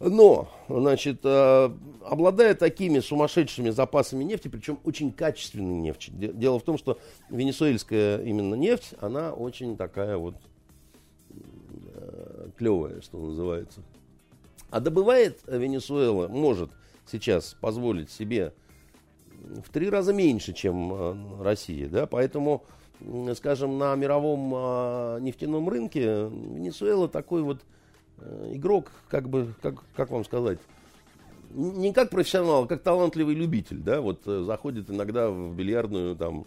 Но, 0.00 0.48
значит, 0.68 1.20
э, 1.22 1.70
обладая 2.04 2.54
такими 2.56 2.98
сумасшедшими 2.98 3.70
запасами 3.70 4.24
нефти, 4.24 4.48
причем 4.48 4.80
очень 4.82 5.12
качественной 5.12 5.76
нефти. 5.76 6.10
Дело 6.10 6.58
в 6.58 6.64
том, 6.64 6.76
что 6.76 6.98
венесуэльская 7.30 8.20
именно 8.24 8.56
нефть, 8.56 8.94
она 9.00 9.32
очень 9.32 9.76
такая 9.76 10.16
вот 10.16 10.34
клевая, 12.62 13.00
что 13.00 13.18
называется. 13.18 13.80
А 14.70 14.78
добывает 14.78 15.40
Венесуэла, 15.48 16.28
может 16.28 16.70
сейчас 17.10 17.56
позволить 17.60 18.08
себе 18.08 18.52
в 19.64 19.68
три 19.72 19.90
раза 19.90 20.12
меньше, 20.12 20.52
чем 20.52 20.94
э, 20.94 21.42
Россия. 21.42 21.88
Да? 21.88 22.06
Поэтому, 22.06 22.62
скажем, 23.34 23.78
на 23.78 23.96
мировом 23.96 24.52
э, 24.54 25.18
нефтяном 25.22 25.68
рынке 25.68 26.28
Венесуэла 26.28 27.08
такой 27.08 27.42
вот 27.42 27.62
э, 28.18 28.52
игрок, 28.54 28.92
как 29.08 29.28
бы, 29.28 29.52
как, 29.60 29.82
как 29.96 30.10
вам 30.12 30.24
сказать, 30.24 30.60
не 31.50 31.92
как 31.92 32.10
профессионал, 32.10 32.64
а 32.64 32.66
как 32.68 32.82
талантливый 32.84 33.34
любитель, 33.34 33.78
да, 33.78 34.00
вот 34.00 34.22
заходит 34.24 34.88
иногда 34.88 35.28
в 35.28 35.54
бильярдную 35.54 36.16
там 36.16 36.46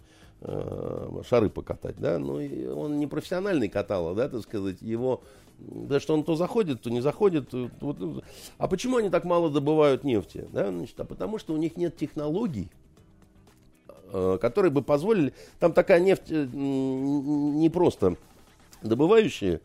шары 1.29 1.49
покатать, 1.49 1.95
да, 1.99 2.17
но 2.17 2.35
он 2.75 2.97
не 2.97 3.05
профессиональный 3.05 3.69
катала, 3.69 4.15
да, 4.15 4.29
так 4.29 4.41
сказать, 4.41 4.81
его 4.81 5.21
да, 5.57 5.99
что 5.99 6.13
он 6.13 6.23
то 6.23 6.35
заходит, 6.35 6.81
то 6.81 6.89
не 6.89 7.01
заходит. 7.01 7.49
Вот. 7.51 8.23
А 8.57 8.67
почему 8.67 8.97
они 8.97 9.09
так 9.09 9.25
мало 9.25 9.49
добывают 9.49 10.03
нефти? 10.03 10.47
Да? 10.51 10.69
Значит, 10.69 10.99
а 10.99 11.05
потому 11.05 11.39
что 11.39 11.53
у 11.53 11.57
них 11.57 11.77
нет 11.77 11.95
технологий, 11.97 12.69
э, 14.11 14.37
которые 14.39 14.71
бы 14.71 14.81
позволили... 14.81 15.33
Там 15.59 15.73
такая 15.73 15.99
нефть 15.99 16.29
э, 16.29 16.47
не 16.53 17.69
просто 17.69 18.17
добывающая, 18.81 19.61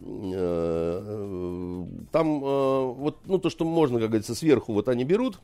э, 0.00 1.86
там 2.12 2.40
вот, 2.40 3.18
ну, 3.24 3.38
то, 3.38 3.50
что 3.50 3.64
можно, 3.64 3.98
как 3.98 4.08
говорится, 4.08 4.34
сверху 4.34 4.72
вот 4.72 4.88
они 4.88 5.04
берут, 5.04 5.40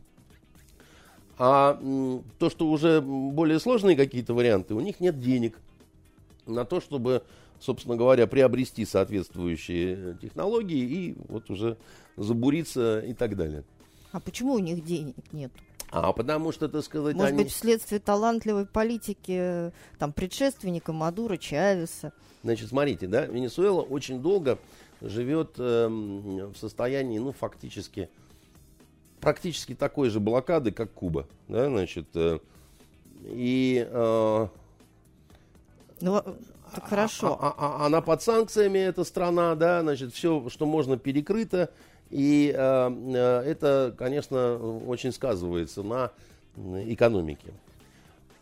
а 1.38 1.80
то, 2.38 2.50
что 2.50 2.68
уже 2.68 3.00
более 3.00 3.60
сложные 3.60 3.96
какие-то 3.96 4.34
варианты, 4.34 4.74
у 4.74 4.80
них 4.80 5.00
нет 5.00 5.20
денег 5.20 5.58
на 6.46 6.64
то, 6.64 6.80
чтобы 6.80 7.22
собственно 7.60 7.96
говоря, 7.96 8.26
приобрести 8.26 8.84
соответствующие 8.84 10.16
технологии 10.20 10.78
и 10.78 11.16
вот 11.28 11.50
уже 11.50 11.76
забуриться 12.16 13.00
и 13.00 13.14
так 13.14 13.36
далее. 13.36 13.64
А 14.12 14.20
почему 14.20 14.54
у 14.54 14.58
них 14.58 14.84
денег 14.84 15.16
нет? 15.32 15.52
А 15.90 16.12
потому 16.12 16.52
что, 16.52 16.68
так 16.68 16.84
сказать, 16.84 17.16
Может 17.16 17.32
они... 17.32 17.44
быть, 17.44 17.52
вследствие 17.52 17.98
талантливой 17.98 18.66
политики 18.66 19.72
там, 19.98 20.12
предшественника 20.12 20.92
Мадура, 20.92 21.36
Чавеса. 21.38 22.12
Значит, 22.42 22.68
смотрите, 22.68 23.06
да, 23.06 23.24
Венесуэла 23.26 23.80
очень 23.80 24.20
долго 24.20 24.58
живет 25.00 25.54
э, 25.58 25.88
в 25.88 26.54
состоянии, 26.56 27.18
ну, 27.18 27.32
фактически, 27.32 28.10
практически 29.20 29.74
такой 29.74 30.10
же 30.10 30.20
блокады, 30.20 30.72
как 30.72 30.92
Куба, 30.92 31.26
да, 31.48 31.68
значит, 31.68 32.06
э, 32.14 32.38
и... 33.24 33.86
Э, 33.90 34.48
ну, 36.00 36.22
так 36.74 36.88
хорошо. 36.88 37.38
А, 37.40 37.48
а, 37.48 37.54
а, 37.58 37.86
она 37.86 38.00
под 38.00 38.22
санкциями, 38.22 38.78
эта 38.78 39.04
страна, 39.04 39.54
да, 39.54 39.82
значит, 39.82 40.12
все, 40.12 40.48
что 40.48 40.66
можно, 40.66 40.96
перекрыто. 40.96 41.70
И 42.10 42.54
э, 42.56 42.90
э, 43.14 43.42
это, 43.50 43.94
конечно, 43.96 44.56
очень 44.86 45.12
сказывается 45.12 45.82
на 45.82 46.10
экономике. 46.56 47.52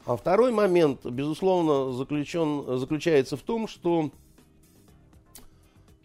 А 0.07 0.17
второй 0.17 0.53
момент, 0.53 1.05
безусловно, 1.05 1.93
заключен, 1.93 2.79
заключается 2.79 3.37
в 3.37 3.43
том, 3.43 3.67
что 3.67 4.11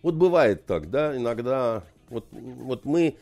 вот 0.02 0.16
бывает 0.16 0.66
так, 0.66 0.90
да, 0.90 1.16
иногда 1.16 1.84
вот, 2.10 2.26
вот 2.32 2.86
мы 2.86 3.16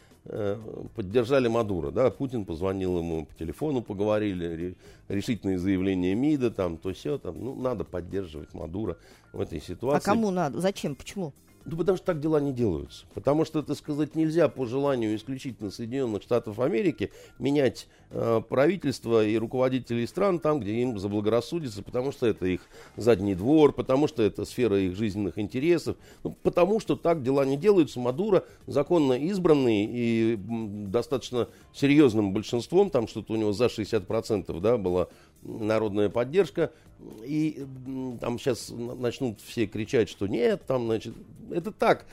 поддержали 0.96 1.48
Мадура, 1.48 1.92
да, 1.92 2.10
Путин 2.12 2.46
позвонил 2.46 2.98
ему 3.00 3.26
по 3.26 3.34
телефону, 3.36 3.82
поговорили, 3.82 4.76
решительные 5.08 5.58
заявления 5.58 6.14
МИДа, 6.16 6.52
там, 6.52 6.78
то 6.78 6.94
все, 6.94 7.18
там, 7.18 7.44
ну, 7.44 7.56
надо 7.56 7.84
поддерживать 7.84 8.54
Мадура 8.54 8.98
в 9.34 9.42
этой 9.42 9.62
ситуации. 9.62 10.04
А 10.04 10.14
кому 10.14 10.30
надо? 10.32 10.60
Зачем? 10.60 10.96
Почему? 10.96 11.34
Ну, 11.70 11.78
потому 11.78 11.98
что 11.98 12.08
так 12.08 12.20
дела 12.20 12.40
не 12.40 12.52
делаются. 12.52 13.06
Потому 13.14 13.46
что, 13.46 13.62
так 13.62 13.78
сказать, 13.78 14.16
нельзя 14.16 14.50
по 14.50 14.66
желанию 14.66 15.16
исключительно 15.16 15.70
Соединенных 15.70 16.24
Штатов 16.24 16.60
Америки 16.60 17.12
менять 17.38 17.88
э, 18.10 18.42
правительство 18.48 19.24
и 19.24 19.38
руководителей 19.38 20.08
стран 20.08 20.40
там, 20.40 20.60
где 20.60 20.74
им 20.82 20.98
заблагорассудится, 20.98 21.84
потому 21.84 22.12
что 22.12 22.26
это 22.26 22.48
их 22.48 22.62
задний 22.98 23.36
двор, 23.36 23.72
потому 23.72 24.08
что 24.08 24.24
это 24.24 24.46
сфера 24.46 24.80
их 24.80 24.96
жизненных 24.96 25.38
интересов, 25.38 25.96
ну, 26.24 26.36
потому 26.42 26.80
что 26.80 26.96
так 26.96 27.22
дела 27.22 27.46
не 27.46 27.56
делаются. 27.56 28.00
Мадуро 28.00 28.46
законно 28.66 29.14
избранный 29.14 29.86
и 29.88 30.40
достаточно 30.40 31.50
серьезным 31.74 32.34
большинством, 32.34 32.90
там 32.90 33.08
что-то 33.08 33.34
у 33.34 33.36
него 33.36 33.54
за 33.54 33.66
60% 33.66 34.60
да, 34.60 34.78
была 34.78 35.08
народная 35.44 36.10
поддержка, 36.10 36.72
и 37.24 37.66
там 38.20 38.40
сейчас 38.40 38.70
начнут 38.70 39.40
все 39.42 39.68
кричать, 39.68 40.10
что 40.10 40.28
нет, 40.28 40.64
там, 40.66 40.86
значит, 40.86 41.14
это 41.52 41.72
так, 41.72 42.06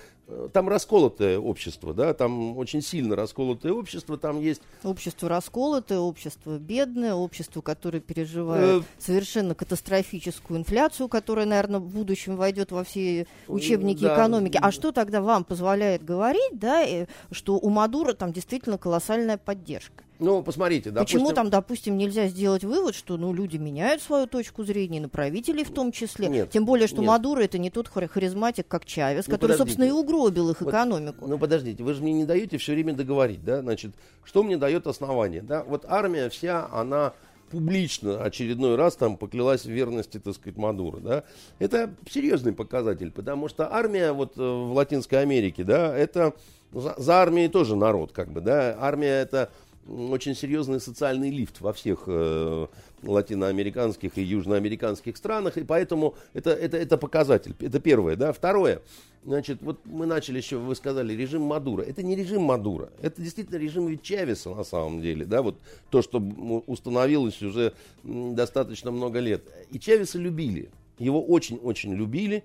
там 0.52 0.68
расколотое 0.68 1.38
общество, 1.38 1.94
да, 1.94 2.12
там 2.12 2.56
очень 2.58 2.82
сильно 2.82 3.14
расколотое 3.14 3.72
общество, 3.72 4.18
там 4.18 4.40
есть... 4.40 4.60
Общество 4.82 5.28
расколотое, 5.28 5.98
общество 5.98 6.58
бедное, 6.58 7.14
общество, 7.14 7.60
которое 7.60 8.00
переживает 8.00 8.82
э... 8.82 8.84
совершенно 8.98 9.54
катастрофическую 9.54 10.58
инфляцию, 10.58 11.08
которая, 11.08 11.46
наверное, 11.46 11.78
в 11.78 11.86
будущем 11.86 12.36
войдет 12.36 12.72
во 12.72 12.82
все 12.82 13.26
учебники 13.46 14.02
да. 14.02 14.14
экономики. 14.14 14.58
А 14.60 14.72
что 14.72 14.90
тогда 14.90 15.20
вам 15.20 15.44
позволяет 15.44 16.04
говорить, 16.04 16.58
да, 16.58 16.84
э, 16.84 17.06
что 17.30 17.54
у 17.54 17.70
Мадура 17.70 18.12
там 18.12 18.32
действительно 18.32 18.78
колоссальная 18.78 19.38
поддержка? 19.38 20.05
Ну, 20.18 20.42
посмотрите, 20.42 20.90
допустим... 20.90 21.20
Почему 21.20 21.34
там, 21.34 21.50
допустим, 21.50 21.96
нельзя 21.96 22.28
сделать 22.28 22.64
вывод, 22.64 22.94
что 22.94 23.16
ну, 23.16 23.32
люди 23.32 23.56
меняют 23.56 24.02
свою 24.02 24.26
точку 24.26 24.64
зрения, 24.64 25.00
на 25.00 25.08
правителей 25.08 25.64
в 25.64 25.70
том 25.70 25.92
числе? 25.92 26.28
Нет, 26.28 26.50
Тем 26.50 26.64
более, 26.64 26.86
что 26.86 26.98
нет. 26.98 27.08
Мадуро 27.08 27.42
это 27.42 27.58
не 27.58 27.70
тот 27.70 27.88
харизматик, 27.88 28.66
как 28.66 28.84
Чавес, 28.84 29.26
ну, 29.26 29.34
который, 29.34 29.52
подождите. 29.52 29.70
собственно, 29.70 29.84
и 29.86 29.90
угробил 29.90 30.50
их 30.50 30.60
вот, 30.60 30.70
экономику. 30.70 31.26
Ну, 31.26 31.38
подождите, 31.38 31.82
вы 31.82 31.94
же 31.94 32.02
мне 32.02 32.12
не 32.12 32.24
даете 32.24 32.58
все 32.58 32.72
время 32.72 32.94
договорить, 32.94 33.44
да? 33.44 33.60
Значит, 33.60 33.92
что 34.24 34.42
мне 34.42 34.56
дает 34.56 34.86
основание, 34.86 35.42
да? 35.42 35.64
Вот 35.64 35.84
армия 35.86 36.28
вся, 36.30 36.68
она 36.72 37.12
публично 37.50 38.22
очередной 38.22 38.76
раз 38.76 38.96
там 38.96 39.16
поклялась 39.16 39.64
в 39.64 39.70
верности, 39.70 40.18
так 40.18 40.34
сказать, 40.34 40.56
Мадуро, 40.56 40.98
да, 40.98 41.24
это 41.58 41.94
серьезный 42.10 42.52
показатель, 42.52 43.10
потому 43.10 43.48
что 43.48 43.72
армия 43.72 44.12
вот 44.12 44.36
э, 44.36 44.40
в 44.40 44.72
Латинской 44.72 45.22
Америке, 45.22 45.64
да, 45.64 45.96
это 45.96 46.34
за, 46.72 46.94
за 46.98 47.14
армией 47.22 47.48
тоже 47.48 47.76
народ, 47.76 48.12
как 48.12 48.32
бы, 48.32 48.40
да, 48.40 48.76
армия 48.78 49.22
это 49.22 49.50
очень 49.88 50.34
серьезный 50.34 50.80
социальный 50.80 51.30
лифт 51.30 51.60
во 51.60 51.72
всех 51.72 52.04
э, 52.06 52.66
латиноамериканских 53.02 54.18
и 54.18 54.22
южноамериканских 54.22 55.16
странах, 55.16 55.56
и 55.56 55.64
поэтому 55.64 56.14
это, 56.34 56.50
это, 56.50 56.76
это 56.76 56.96
показатель. 56.96 57.54
Это 57.60 57.78
первое. 57.80 58.16
Да? 58.16 58.32
Второе. 58.32 58.82
Значит, 59.24 59.60
вот 59.60 59.80
мы 59.84 60.06
начали 60.06 60.38
еще, 60.38 60.56
вы 60.56 60.76
сказали, 60.76 61.12
режим 61.12 61.42
Мадура. 61.42 61.82
Это 61.82 62.02
не 62.02 62.14
режим 62.14 62.42
Мадура, 62.42 62.90
это 63.02 63.20
действительно 63.20 63.56
режим 63.56 63.98
Чавеса 63.98 64.50
на 64.54 64.64
самом 64.64 65.02
деле. 65.02 65.24
Да? 65.24 65.42
Вот 65.42 65.58
то, 65.90 66.02
что 66.02 66.18
установилось 66.66 67.42
уже 67.42 67.72
достаточно 68.04 68.90
много 68.90 69.18
лет. 69.20 69.42
И 69.70 69.78
Чавеса 69.78 70.18
любили. 70.18 70.70
Его 70.98 71.22
очень-очень 71.22 71.94
любили. 71.94 72.44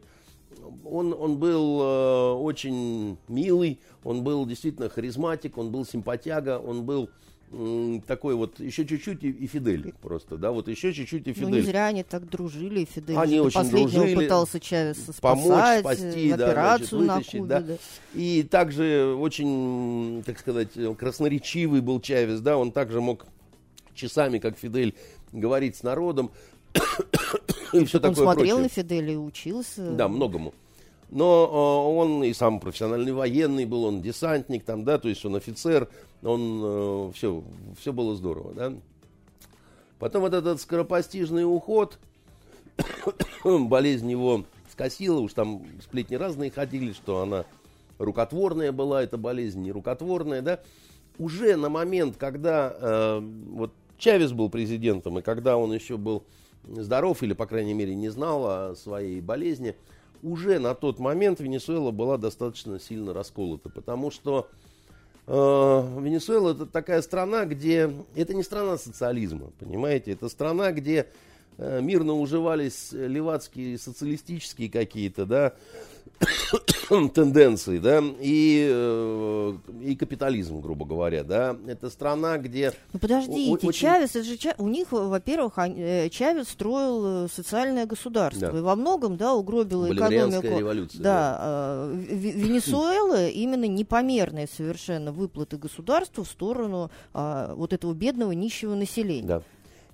Он, 0.84 1.14
он 1.14 1.38
был 1.38 1.82
э, 1.82 2.32
очень 2.34 3.18
милый, 3.28 3.80
он 4.04 4.24
был 4.24 4.46
действительно 4.46 4.90
харизматик, 4.90 5.58
он 5.58 5.72
был 5.72 5.86
симпатяга, 5.86 6.60
он 6.60 6.84
был 6.84 7.10
такой 8.08 8.36
вот 8.36 8.60
еще 8.60 8.86
чуть-чуть 8.86 9.24
и, 9.24 9.30
и 9.30 9.48
Фидель 9.48 9.94
просто, 10.02 10.38
да, 10.38 10.52
вот 10.52 10.70
еще 10.70 10.94
чуть-чуть 10.94 11.28
и 11.28 11.34
Фидель. 11.34 11.50
Ну 11.50 11.56
не 11.56 11.62
зря 11.62 11.88
они 11.88 12.04
так 12.04 12.30
дружили, 12.30 12.86
Фидель 12.86 13.18
они 13.18 13.42
очень 13.42 13.56
последнего 13.56 13.92
дружили, 13.92 14.16
пытался 14.16 14.60
Чавеса 14.60 15.12
спасать, 15.12 15.22
помочь, 15.22 15.80
спасти, 15.80 16.32
операцию 16.32 17.00
да, 17.00 17.06
значит, 17.06 17.34
вытащить, 17.34 17.34
на 17.34 17.40
Кубе, 17.40 17.48
да. 17.48 17.60
да. 17.62 17.78
И 18.14 18.44
также 18.44 19.16
очень, 19.20 20.24
так 20.26 20.40
сказать, 20.40 20.70
красноречивый 20.98 21.82
был 21.82 22.00
Чавес, 22.00 22.40
да, 22.40 22.58
он 22.58 22.72
также 22.72 23.02
мог 23.02 23.26
часами, 23.94 24.40
как 24.40 24.58
Фидель, 24.58 24.96
говорить 25.34 25.76
с 25.76 25.84
народом 25.84 26.32
и 27.74 27.84
все 27.84 27.98
Он 27.98 28.02
такое 28.02 28.14
смотрел 28.14 28.58
прочее. 28.58 28.64
на 28.64 28.70
Фиделя 28.70 29.14
и 29.14 29.18
учился. 29.18 29.92
Да, 29.92 30.08
многому. 30.08 30.54
Но 31.12 31.46
э, 31.46 31.98
он 31.98 32.24
и 32.24 32.34
сам 32.34 32.60
профессиональный 32.60 33.12
военный 33.12 33.66
был, 33.66 33.84
он 33.84 34.02
десантник 34.02 34.64
там, 34.64 34.84
да, 34.84 34.98
то 34.98 35.10
есть 35.10 35.24
он 35.26 35.36
офицер, 35.36 35.90
он 36.24 37.12
все, 37.14 37.44
все 37.78 37.94
было 37.94 38.16
здорово, 38.16 38.54
да. 38.54 38.74
Потом 40.00 40.22
вот 40.22 40.34
этот 40.34 40.60
скоропостижный 40.60 41.44
уход, 41.44 42.00
болезнь 43.44 44.10
его 44.10 44.46
скосила, 44.72 45.20
уж 45.20 45.34
там 45.34 45.64
сплетни 45.82 46.16
разные 46.16 46.50
ходили, 46.50 46.94
что 46.94 47.22
она 47.22 47.46
рукотворная 48.00 48.72
была, 48.72 49.04
эта 49.04 49.18
болезнь 49.18 49.62
не 49.62 49.72
рукотворная, 49.72 50.42
да. 50.42 50.60
Уже 51.20 51.56
на 51.56 51.70
момент, 51.70 52.18
когда 52.18 52.74
э, 52.76 53.20
вот 53.52 53.74
Чавес 53.98 54.32
был 54.32 54.50
президентом, 54.50 55.20
и 55.20 55.22
когда 55.22 55.58
он 55.58 55.72
еще 55.72 55.98
был 55.98 56.24
здоров, 56.64 57.22
или, 57.22 57.34
по 57.34 57.46
крайней 57.46 57.74
мере, 57.74 57.94
не 57.94 58.10
знал 58.10 58.46
о 58.48 58.76
своей 58.76 59.22
болезни, 59.22 59.76
уже 60.24 60.60
на 60.60 60.76
тот 60.76 61.00
момент 61.00 61.40
Венесуэла 61.40 61.92
была 61.92 62.18
достаточно 62.18 62.80
сильно 62.80 63.14
расколота, 63.14 63.70
потому 63.70 64.12
что 64.12 64.48
э, 65.28 65.32
Венесуэла 65.32 66.52
это 66.52 66.66
такая 66.66 67.02
страна, 67.02 67.46
где 67.46 67.92
это 68.16 68.34
не 68.34 68.44
страна 68.44 68.78
социализма, 68.78 69.52
понимаете, 69.60 70.12
это 70.12 70.30
страна, 70.30 70.72
где 70.72 71.08
мирно 71.58 72.14
уживались 72.14 72.90
левацкие 72.92 73.78
социалистические 73.78 74.70
какие-то, 74.70 75.26
да, 75.26 75.54
тенденции, 77.14 77.78
да, 77.80 78.04
и, 78.20 78.68
э, 78.72 79.54
и 79.82 79.96
капитализм, 79.96 80.60
грубо 80.60 80.86
говоря, 80.86 81.24
да. 81.24 81.56
Это 81.68 81.90
страна, 81.90 82.38
где... 82.38 82.74
Ну 82.94 83.00
подождите, 83.00 83.52
очень- 83.68 83.72
Чавес, 83.80 84.12
это 84.16 84.24
же 84.24 84.38
Ча- 84.38 84.56
у 84.58 84.68
них, 84.68 84.92
во-первых, 84.92 85.54
э, 85.58 86.10
Чавес 86.10 86.50
строил 86.50 87.26
э, 87.26 87.28
социальное 87.34 87.86
государство. 87.86 88.52
Да. 88.52 88.58
И 88.58 88.62
во 88.62 88.76
многом, 88.76 89.18
да, 89.18 89.34
Боливарианская 89.88 90.40
экономику. 90.42 90.60
революция, 90.60 91.02
Да, 91.02 91.38
э, 91.42 91.94
В- 91.94 92.16
В- 92.16 92.36
Венесуэла 92.36 93.28
именно 93.30 93.66
непомерные 93.66 94.48
совершенно 94.48 95.12
выплаты 95.12 95.58
государству 95.58 96.24
в 96.24 96.28
сторону 96.28 96.92
а, 97.14 97.54
вот 97.56 97.74
этого 97.74 97.94
бедного 97.94 98.32
нищего 98.32 98.76
населения. 98.76 99.28
Да. 99.28 99.42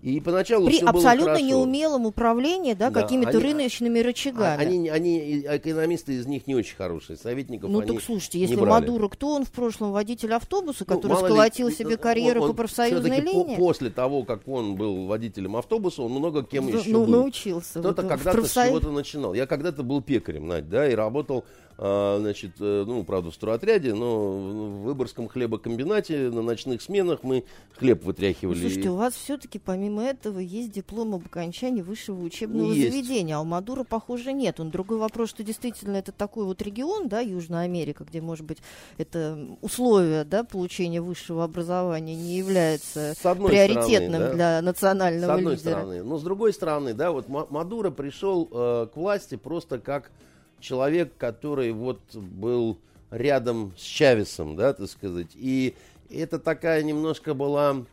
И 0.02 0.20
поначалу 0.22 0.68
При 0.68 0.80
абсолютно 0.80 1.42
неумелом 1.42 2.06
управлении, 2.06 2.74
да, 2.74 2.92
Да, 2.92 3.02
какими-то 3.02 3.32
они- 3.32 3.40
рыночными 3.40 4.00
А- 4.00 4.04
рычагами. 4.04 4.62
Они, 4.62 4.90
они, 4.90 5.40
экономисты 5.40 6.14
из 6.14 6.28
них 6.28 6.46
не 6.46 6.54
очень 6.56 6.76
хорошие, 6.76 7.18
советников 7.18 7.72
Ну 7.72 7.82
так 7.82 8.00
слушайте, 8.02 8.40
если 8.40 8.56
брали. 8.56 8.70
Мадуро, 8.70 9.08
кто 9.10 9.30
он 9.30 9.44
в 9.44 9.52
прошлом 9.52 9.92
водитель 9.92 10.34
автобуса, 10.34 10.86
Ну, 10.88 10.96
который 10.96 11.14
ли, 11.14 11.18
сколотил 11.26 11.68
э, 11.70 11.72
себе 11.72 11.96
он- 11.96 11.98
карьеру 11.98 12.42
он 12.44 12.50
по 12.52 12.54
профсоюзной 12.58 13.02
всё-таки 13.10 13.22
по- 13.22 13.26
линии? 13.38 13.56
после 13.56 13.90
того, 13.90 14.24
как 14.24 14.48
он 14.48 14.76
был 14.76 15.08
водителем 15.08 15.56
автобуса, 15.56 16.04
он 16.04 16.12
много 16.12 16.44
кем 16.44 16.68
Ну, 16.70 16.78
еще 16.78 16.90
ну, 16.92 17.00
был. 17.06 17.08
научился. 17.14 17.80
Кто-то 17.80 18.02
вот, 18.04 18.10
когда-то 18.12 18.32
с 18.32 18.36
профсоюз- 18.52 18.68
чего-то 18.70 18.92
начинал. 18.92 19.34
Я 19.34 19.48
когда-то 19.48 19.82
был 19.82 20.02
пекарем, 20.02 20.48
Надь, 20.48 20.70
да, 20.70 20.88
и 20.88 20.94
работал, 20.94 21.44
значит, 21.78 22.54
э, 22.60 22.84
ну, 22.88 23.04
правда, 23.04 23.30
в 23.32 23.36
стройотряде, 23.36 23.94
но 23.94 24.30
в 24.32 24.82
Выборгском 24.84 25.28
хлебокомбинате 25.28 26.30
на 26.32 26.42
ночных 26.42 26.82
сменах 26.82 27.20
мы 27.24 27.44
хлеб 27.78 28.00
Ну, 28.02 28.08
вытряхивали. 28.08 28.60
Слушайте, 28.60 28.90
у 28.90 28.96
вас 28.96 29.14
все-таки 29.14 29.60
помимо 29.60 30.04
этого 30.04 30.40
есть 30.40 30.72
диплом 30.72 31.14
об 31.14 31.26
окончании 31.26 31.82
высшего 31.84 32.22
учебного 32.24 32.72
Есть. 32.74 32.92
заведения, 32.92 33.38
а 33.38 33.42
у 33.42 33.46
Мадура, 33.46 33.84
похоже, 33.84 34.34
нет. 34.34 34.60
Он 34.60 34.72
другой 34.72 34.98
вопрос, 34.98 35.30
что 35.30 35.44
действительно 35.44 35.98
это 35.98 36.12
такой 36.12 36.46
вот 36.46 36.62
регион, 36.62 37.08
да, 37.10 37.20
Южная 37.20 37.66
Америка, 37.66 38.04
где, 38.04 38.22
может 38.22 38.46
быть, 38.46 38.58
это 38.98 39.48
условие, 39.62 40.24
да, 40.24 40.44
получения 40.44 41.02
высшего 41.02 41.44
образования 41.44 42.16
не 42.16 42.38
является 42.38 43.14
С 43.14 43.36
приоритетным 43.36 44.14
стороны, 44.14 44.20
да. 44.20 44.34
для 44.34 44.60
С 44.60 44.64
национального 44.64 45.34
одной 45.36 45.54
лидера. 45.56 45.70
стороны. 45.72 46.04
Но 46.04 46.18
с 46.18 46.24
другой 46.24 46.54
стороны, 46.54 46.94
да, 46.94 47.12
вот 47.12 47.30
Ма- 47.30 47.48
Мадуро 47.50 47.92
пришел 47.92 48.48
э, 48.52 48.88
к 48.92 48.98
власти 48.98 49.36
просто 49.36 49.80
как 49.80 50.12
человек, 50.60 51.14
который 51.18 51.72
вот 51.72 52.00
был 52.14 52.78
рядом 53.12 53.74
с 53.78 53.82
Чавесом, 53.82 54.56
да, 54.56 54.74
так 54.74 54.90
сказать. 54.90 55.30
И 55.36 55.76
это 56.10 56.40
такая 56.40 56.84
немножко 56.84 57.34
была 57.34 57.86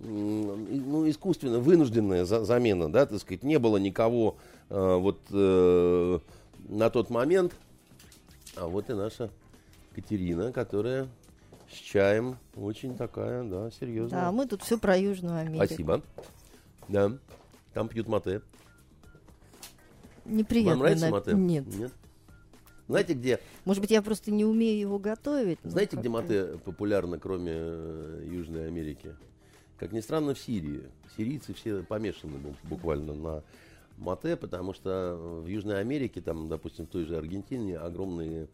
ну, 0.00 1.08
искусственно 1.08 1.58
вынужденная 1.58 2.24
за- 2.24 2.44
замена, 2.44 2.90
да, 2.90 3.06
так 3.06 3.20
сказать. 3.20 3.42
Не 3.42 3.58
было 3.58 3.76
никого 3.76 4.36
э, 4.70 4.96
вот 4.96 5.18
э, 5.30 6.18
на 6.68 6.90
тот 6.90 7.10
момент. 7.10 7.52
А 8.56 8.66
вот 8.66 8.88
и 8.90 8.94
наша 8.94 9.30
Катерина, 9.94 10.52
которая 10.52 11.08
с 11.70 11.74
чаем 11.74 12.38
очень 12.56 12.96
такая, 12.96 13.44
да, 13.44 13.70
серьезная. 13.70 14.22
Да, 14.22 14.32
мы 14.32 14.46
тут 14.46 14.62
все 14.62 14.78
про 14.78 14.96
Южную 14.96 15.36
Америку. 15.36 15.64
Спасибо. 15.66 16.02
Да. 16.88 17.12
Там 17.74 17.88
пьют 17.88 18.08
мате. 18.08 18.42
Неприятно. 20.30 20.70
Вам 20.72 20.78
нравится 20.80 21.06
на- 21.06 21.10
мате? 21.12 21.32
Нет. 21.34 21.64
Знаете, 22.88 23.14
где, 23.14 23.38
Может 23.64 23.80
быть, 23.82 23.90
я 23.92 24.02
просто 24.02 24.32
не 24.32 24.44
умею 24.44 24.80
его 24.80 24.98
готовить. 24.98 25.58
знаете, 25.62 25.96
где 25.96 26.08
мате 26.08 26.58
популярно, 26.64 27.18
кроме 27.20 27.52
э, 27.54 28.28
Южной 28.32 28.66
Америки? 28.66 29.14
Как 29.78 29.92
ни 29.92 30.00
странно, 30.00 30.34
в 30.34 30.38
Сирии. 30.38 30.82
Сирийцы 31.16 31.54
все 31.54 31.82
помешаны 31.84 32.36
бу- 32.38 32.56
буквально 32.64 33.14
на 33.14 33.42
мате, 33.96 34.36
потому 34.36 34.72
что 34.74 35.16
в 35.44 35.46
Южной 35.46 35.80
Америке, 35.80 36.20
там, 36.20 36.48
допустим, 36.48 36.86
в 36.86 36.90
той 36.90 37.04
же 37.04 37.16
Аргентине, 37.16 37.78
огромные 37.78 38.48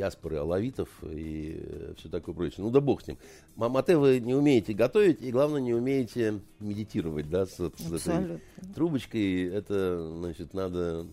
диаспоры 0.00 0.38
алавитов 0.38 0.88
и 1.02 1.92
все 1.98 2.08
такое 2.08 2.34
прочее. 2.34 2.64
Ну 2.64 2.70
да 2.70 2.80
бог 2.80 3.02
с 3.02 3.06
ним. 3.06 3.18
Ма- 3.56 3.68
Мате 3.68 3.98
вы 3.98 4.18
не 4.18 4.34
умеете 4.34 4.72
готовить 4.72 5.20
и, 5.20 5.30
главное, 5.30 5.60
не 5.60 5.74
умеете 5.74 6.40
медитировать, 6.58 7.28
да, 7.28 7.44
с, 7.44 7.56
с 7.56 8.06
этой 8.06 8.40
трубочкой. 8.74 9.48
Это, 9.48 10.10
значит, 10.18 10.54
надо... 10.54 11.06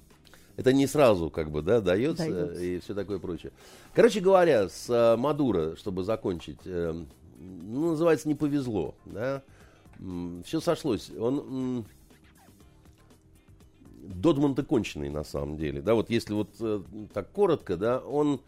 Это 0.55 0.71
не 0.71 0.87
сразу, 0.87 1.29
как 1.29 1.51
бы, 1.51 1.61
да, 1.61 1.81
дается, 1.81 2.29
Дается. 2.29 2.63
и 2.63 2.79
все 2.79 2.95
такое 2.95 3.19
прочее. 3.19 3.51
Короче 3.93 4.21
говоря, 4.21 4.69
с 4.69 4.89
э, 4.89 5.15
Мадуро, 5.17 5.75
чтобы 5.75 6.03
закончить, 6.03 6.57
э, 6.65 7.03
ну, 7.39 7.89
называется, 7.91 8.27
не 8.27 8.35
повезло, 8.35 8.95
да. 9.05 9.43
Все 10.45 10.59
сошлось. 10.61 11.11
Он 11.19 11.85
Додман-то 14.01 14.63
конченый, 14.63 15.09
на 15.09 15.23
самом 15.23 15.57
деле, 15.57 15.81
да, 15.81 15.93
вот 15.93 16.09
если 16.09 16.33
вот 16.33 16.49
э, 16.61 16.81
так 17.13 17.29
коротко, 17.31 17.75
да, 17.75 17.99
он 17.99 18.39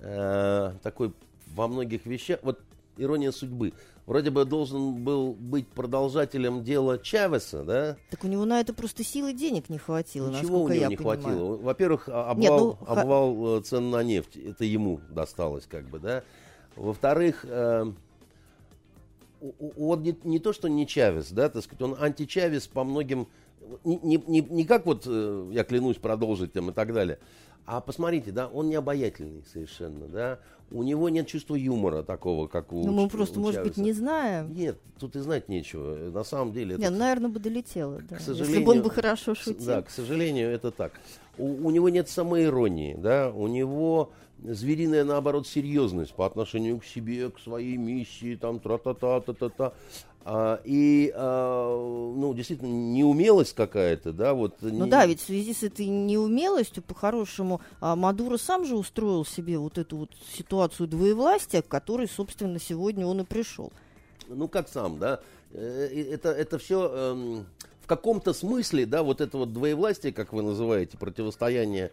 э, 0.00 0.72
такой 0.82 1.12
во 1.54 1.68
многих 1.68 2.06
вещах, 2.06 2.38
вот 2.42 2.60
ирония 2.96 3.30
судьбы, 3.32 3.72
вроде 4.06 4.30
бы 4.30 4.44
должен 4.44 5.02
был 5.04 5.32
быть 5.34 5.68
продолжателем 5.68 6.62
дела 6.64 6.98
Чавеса, 6.98 7.64
да, 7.64 7.96
Так 8.10 8.24
у 8.24 8.28
него 8.28 8.44
на 8.44 8.60
это 8.60 8.72
просто 8.74 9.04
силы 9.04 9.32
денег 9.32 9.68
не 9.68 9.78
хватило, 9.78 10.28
Ничего 10.30 10.62
у 10.64 10.68
него 10.68 10.74
я 10.74 10.88
не 10.88 10.96
понимаю. 10.96 11.20
хватило. 11.20 11.56
Во-первых, 11.56 12.08
а- 12.12 12.34
Нет, 12.34 12.50
обвал, 12.50 12.78
ну, 12.80 12.86
ха- 12.86 13.00
обвал 13.00 13.58
э, 13.58 13.62
цен 13.62 13.90
на 13.90 14.02
нефть, 14.02 14.36
это 14.36 14.64
ему 14.64 15.00
досталось, 15.10 15.66
как 15.66 15.84
бы, 15.88 15.98
да. 15.98 16.22
Во-вторых, 16.76 17.44
э, 17.48 17.92
он 19.78 20.02
не, 20.02 20.16
не 20.24 20.38
то, 20.40 20.52
что 20.52 20.68
не 20.68 20.86
Чавес, 20.86 21.30
да, 21.30 21.48
так 21.48 21.62
сказать, 21.62 21.82
он 21.82 21.96
античавес 21.98 22.66
по 22.66 22.82
многим, 22.84 23.28
не, 23.84 23.98
не, 24.02 24.22
не, 24.26 24.40
не 24.40 24.64
как 24.64 24.86
вот, 24.86 25.04
э, 25.06 25.50
я 25.52 25.64
клянусь 25.64 25.96
продолжить 25.96 26.52
там 26.52 26.70
и 26.70 26.72
так 26.72 26.92
далее, 26.92 27.18
а 27.66 27.80
посмотрите, 27.80 28.32
да, 28.32 28.48
он 28.48 28.68
не 28.68 28.76
обаятельный 28.76 29.44
совершенно, 29.52 30.06
да, 30.06 30.38
у 30.70 30.82
него 30.82 31.08
нет 31.08 31.26
чувства 31.26 31.54
юмора 31.54 32.02
такого, 32.02 32.46
как 32.46 32.72
у 32.72 32.84
Ну, 32.84 32.92
мы 32.92 33.08
просто, 33.08 33.38
у 33.38 33.42
может 33.42 33.62
быть, 33.62 33.76
не 33.76 33.92
знаем. 33.92 34.54
Нет, 34.54 34.78
тут 34.98 35.16
и 35.16 35.20
знать 35.20 35.48
нечего. 35.48 36.10
На 36.10 36.24
самом 36.24 36.52
деле 36.52 36.74
это 36.74 36.82
Не, 36.82 36.90
ну, 36.90 36.98
наверное, 36.98 37.30
бы 37.30 37.40
долетело, 37.40 38.00
да. 38.08 38.16
Если 38.16 38.32
сожалению, 38.32 38.66
бы 38.66 38.72
он 38.72 38.82
бы 38.82 38.90
хорошо 38.90 39.34
К 39.34 39.38
шутил. 39.38 39.66
Да, 39.66 39.82
к 39.82 39.90
сожалению, 39.90 40.50
это 40.50 40.70
так. 40.70 40.92
У, 41.38 41.66
у 41.66 41.70
него 41.70 41.88
нет 41.88 42.08
самоиронии, 42.08 42.94
да, 42.98 43.30
у 43.30 43.46
него 43.46 44.12
звериная, 44.42 45.04
наоборот, 45.04 45.46
серьезность 45.46 46.14
по 46.14 46.26
отношению 46.26 46.78
к 46.78 46.84
себе, 46.84 47.30
к 47.30 47.38
своей 47.38 47.76
миссии, 47.76 48.36
там, 48.36 48.60
тра-та-та, 48.60 49.20
та-та-та. 49.20 49.66
А, 49.66 49.72
и, 50.64 51.12
а, 51.14 52.12
ну, 52.16 52.34
действительно, 52.34 52.68
неумелость 52.68 53.54
какая-то, 53.54 54.12
да, 54.12 54.34
вот. 54.34 54.56
Ну 54.60 54.84
не- 54.84 54.90
да, 54.90 55.06
ведь 55.06 55.20
в 55.20 55.26
связи 55.26 55.54
с 55.54 55.62
этой 55.62 55.86
неумелостью, 55.86 56.82
по-хорошему, 56.82 57.60
а, 57.80 57.96
Мадуро 57.96 58.36
сам 58.36 58.64
же 58.64 58.76
устроил 58.76 59.24
себе 59.24 59.58
вот 59.58 59.78
эту 59.78 59.96
вот 59.96 60.10
ситуацию 60.36 60.86
двоевластия, 60.88 61.62
к 61.62 61.68
которой, 61.68 62.08
собственно, 62.08 62.58
сегодня 62.58 63.06
он 63.06 63.20
и 63.20 63.24
пришел. 63.24 63.72
ну 64.28 64.48
как 64.48 64.68
сам, 64.68 64.98
да, 64.98 65.20
Э, 65.52 65.88
это, 66.12 66.30
это 66.30 66.58
все 66.58 67.44
в 67.80 67.86
каком-то 67.86 68.34
смысле, 68.34 68.84
да, 68.84 69.02
вот 69.02 69.20
это 69.20 69.38
вот 69.38 69.52
двоевластие, 69.52 70.12
как 70.12 70.32
вы 70.32 70.42
называете, 70.42 70.98
противостояние 70.98 71.90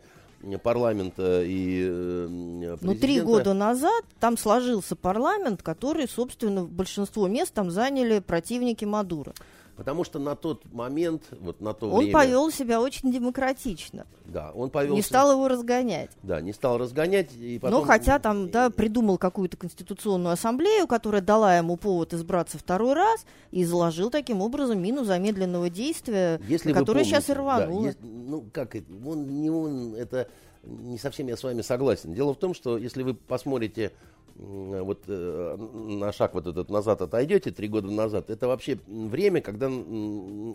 парламента 0.63 1.41
и 1.43 1.86
э, 1.88 2.28
Но 2.30 2.76
президента. 2.78 3.02
три 3.02 3.21
года 3.21 3.54
назад 3.54 4.04
там 4.19 4.38
сложился 4.38 4.95
парламент, 4.95 5.62
который, 5.63 6.08
собственно, 6.08 6.63
большинство 6.63 7.28
мест 7.28 7.54
там 7.54 7.71
заняли 7.71 8.19
противники 8.19 8.86
Мадуро. 8.86 9.34
Потому 9.76 10.06
что 10.06 10.20
на 10.20 10.36
тот 10.36 10.64
момент, 10.72 11.24
вот 11.42 11.60
на 11.60 11.74
то 11.74 11.90
Он 11.90 11.98
время... 12.00 12.14
повел 12.14 12.50
себя 12.50 12.80
очень 12.80 13.12
демократично. 13.12 14.08
Да, 14.26 14.52
он 14.54 14.70
повел 14.70 14.96
Не 14.96 15.02
себя- 15.02 15.08
стал 15.10 15.32
его 15.34 15.48
разгонять. 15.50 16.12
Да, 16.24 16.40
не 16.40 16.54
стал 16.54 16.78
разгонять. 16.78 17.34
И 17.36 17.60
потом... 17.60 17.82
Ну, 17.82 17.86
хотя 17.86 18.20
там, 18.20 18.50
да, 18.50 18.70
придумал 18.70 19.18
какую-то 19.18 19.58
конституционную 19.58 20.32
ассамблею, 20.34 20.88
которая 20.88 21.22
дала 21.22 21.58
ему 21.58 21.76
повод 21.76 22.14
избраться 22.14 22.58
второй 22.58 22.94
раз, 22.94 23.26
и 23.52 23.64
изложил 23.64 24.10
таким 24.10 24.42
образом 24.42 24.82
мину 24.82 25.04
замедленного 25.04 25.70
действия, 25.70 26.40
Если 26.48 26.72
которое 26.72 27.04
сейчас 27.04 27.30
и 27.30 27.34
помните, 27.34 27.46
да, 27.46 27.58
рвануло. 27.66 27.86
есть- 27.88 28.00
ну, 28.02 28.46
как 28.54 28.76
он, 29.06 29.42
не 29.42 29.50
он, 29.50 29.94
это 29.96 30.30
не 30.64 30.98
совсем 30.98 31.28
я 31.28 31.36
с 31.36 31.44
вами 31.44 31.62
согласен. 31.62 32.14
Дело 32.14 32.34
в 32.34 32.38
том, 32.38 32.54
что 32.54 32.78
если 32.78 33.04
вы 33.04 33.14
посмотрите 33.14 33.92
вот 34.36 35.04
э, 35.08 35.58
на 35.58 36.12
шаг 36.12 36.34
вот 36.34 36.48
этот 36.48 36.69
назад 36.69 37.02
отойдете, 37.02 37.52
три 37.52 37.67
года 37.67 37.89
назад, 37.89 38.30
это 38.30 38.48
вообще 38.48 38.78
время, 38.88 39.41
когда 39.41 39.71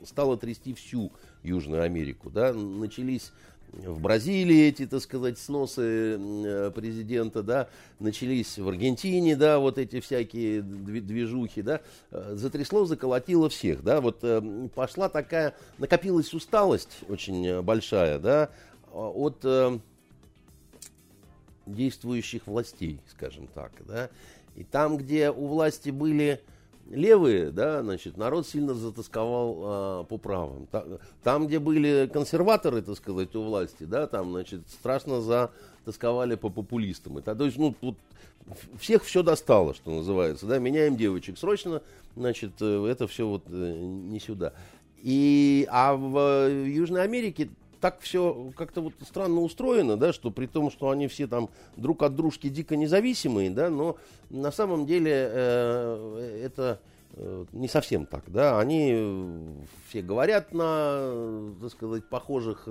стало 0.05 0.37
трясти 0.37 0.75
всю 0.75 1.13
Южную 1.43 1.83
Америку, 1.83 2.31
да, 2.31 2.53
начались 2.53 3.33
в 3.73 4.01
Бразилии 4.01 4.67
эти, 4.67 4.87
так 4.87 5.01
сказать, 5.01 5.39
сносы 5.39 6.19
э, 6.19 6.71
президента, 6.75 7.43
да, 7.43 7.69
начались 8.01 8.59
в 8.59 8.69
Аргентине, 8.69 9.37
да, 9.37 9.59
вот 9.59 9.79
эти 9.79 10.01
всякие 10.01 10.61
дви- 10.61 11.01
движухи, 11.01 11.63
да, 11.63 11.81
Э, 12.11 12.35
затрясло, 12.35 12.85
заколотило 12.85 13.49
всех, 13.49 13.83
да, 13.85 14.01
вот 14.01 14.19
э, 14.23 14.69
пошла 14.75 15.09
такая, 15.09 15.55
накопилась 15.79 16.35
усталость 16.35 16.99
очень 17.09 17.47
э, 17.47 17.63
большая, 17.63 18.19
да, 18.19 18.51
а, 18.93 19.09
от 19.09 19.39
э, 19.45 19.79
действующих 21.75 22.47
властей, 22.47 23.01
скажем 23.11 23.47
так, 23.55 23.73
да, 23.87 24.09
и 24.57 24.65
там, 24.65 24.97
где 24.97 25.31
у 25.31 25.47
власти 25.47 25.91
были 25.91 26.41
левые, 26.91 27.51
да, 27.51 27.83
значит, 27.83 28.17
народ 28.17 28.47
сильно 28.49 28.75
затасковал 28.75 29.59
а, 29.63 30.05
по 30.05 30.19
правым. 30.19 30.67
Та- 30.67 30.85
Там, 31.23 31.47
где 31.47 31.59
были 31.61 32.11
консерваторы, 32.13 32.83
так 32.83 32.97
сказать, 32.97 33.35
у 33.37 33.43
власти, 33.43 33.85
да, 33.85 34.07
там, 34.09 34.31
значит, 34.33 34.63
страшно 34.69 35.21
затасковали 35.21 36.35
по 36.35 36.49
популистам. 36.51 37.19
Это, 37.19 37.35
то 37.37 37.45
есть, 37.45 37.57
ну, 37.59 37.75
тут 37.81 37.97
всех 38.81 39.05
все 39.05 39.23
достало, 39.23 39.75
что 39.75 39.91
называется, 39.93 40.47
да, 40.47 40.59
меняем 40.59 40.97
девочек 40.97 41.39
срочно, 41.39 41.81
значит, 42.17 42.53
э, 42.61 42.87
это 42.87 43.07
все 43.07 43.29
вот 43.29 43.45
э, 43.49 43.53
не 43.79 44.19
сюда. 44.19 44.53
И, 45.03 45.67
а 45.71 45.95
в 45.95 46.49
Южной 46.67 47.05
Америке 47.05 47.49
так 47.81 48.01
все 48.01 48.53
как-то 48.57 48.83
вот 48.83 48.93
странно 49.03 49.41
устроено, 49.41 49.97
да, 49.97 50.13
что 50.13 50.31
при 50.31 50.47
том, 50.47 50.71
что 50.71 50.91
они 50.91 51.09
все 51.09 51.27
там 51.27 51.49
друг 51.77 52.03
от 52.03 52.15
дружки 52.15 52.49
дико 52.49 52.77
независимые, 52.77 53.51
да, 53.51 53.71
но 53.71 53.97
на 54.29 54.53
самом 54.53 54.87
деле 54.87 55.13
э, 55.13 56.43
это 56.45 56.81
э, 57.15 57.45
не 57.53 57.69
совсем 57.69 58.07
так, 58.07 58.25
да, 58.27 58.61
они 58.61 58.93
э, 58.95 59.45
все 59.89 60.03
говорят 60.03 60.53
на, 60.53 60.99
э, 61.01 61.53
так 61.63 61.71
сказать, 61.73 62.05
похожих 62.05 62.69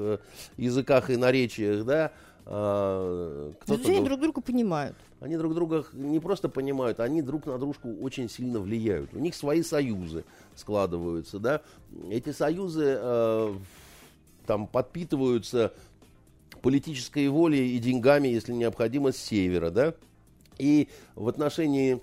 языках 0.57 1.09
и 1.09 1.17
наречиях, 1.17 1.85
да, 1.85 2.11
а, 2.51 3.53
кто-то 3.59 3.89
они 3.89 4.03
друг 4.03 4.19
друга 4.19 4.41
понимают. 4.41 4.95
они 5.19 5.37
друг 5.37 5.53
друга 5.53 5.85
не 5.93 6.19
просто 6.19 6.49
понимают, 6.49 6.99
они 6.99 7.21
друг 7.21 7.45
на 7.45 7.59
дружку 7.59 7.95
очень 8.01 8.27
сильно 8.27 8.59
влияют. 8.59 9.13
У 9.13 9.19
них 9.19 9.35
свои 9.35 9.61
союзы 9.61 10.25
складываются, 10.55 11.37
да. 11.37 11.61
Эти 12.09 12.31
союзы 12.31 12.97
э, 12.99 13.53
там 14.49 14.65
подпитываются 14.65 15.73
политической 16.63 17.27
волей 17.27 17.75
и 17.75 17.77
деньгами, 17.77 18.29
если 18.29 18.51
необходимо, 18.51 19.11
с 19.11 19.17
севера, 19.17 19.69
да. 19.69 19.93
И 20.57 20.87
в 21.13 21.27
отношении 21.27 22.01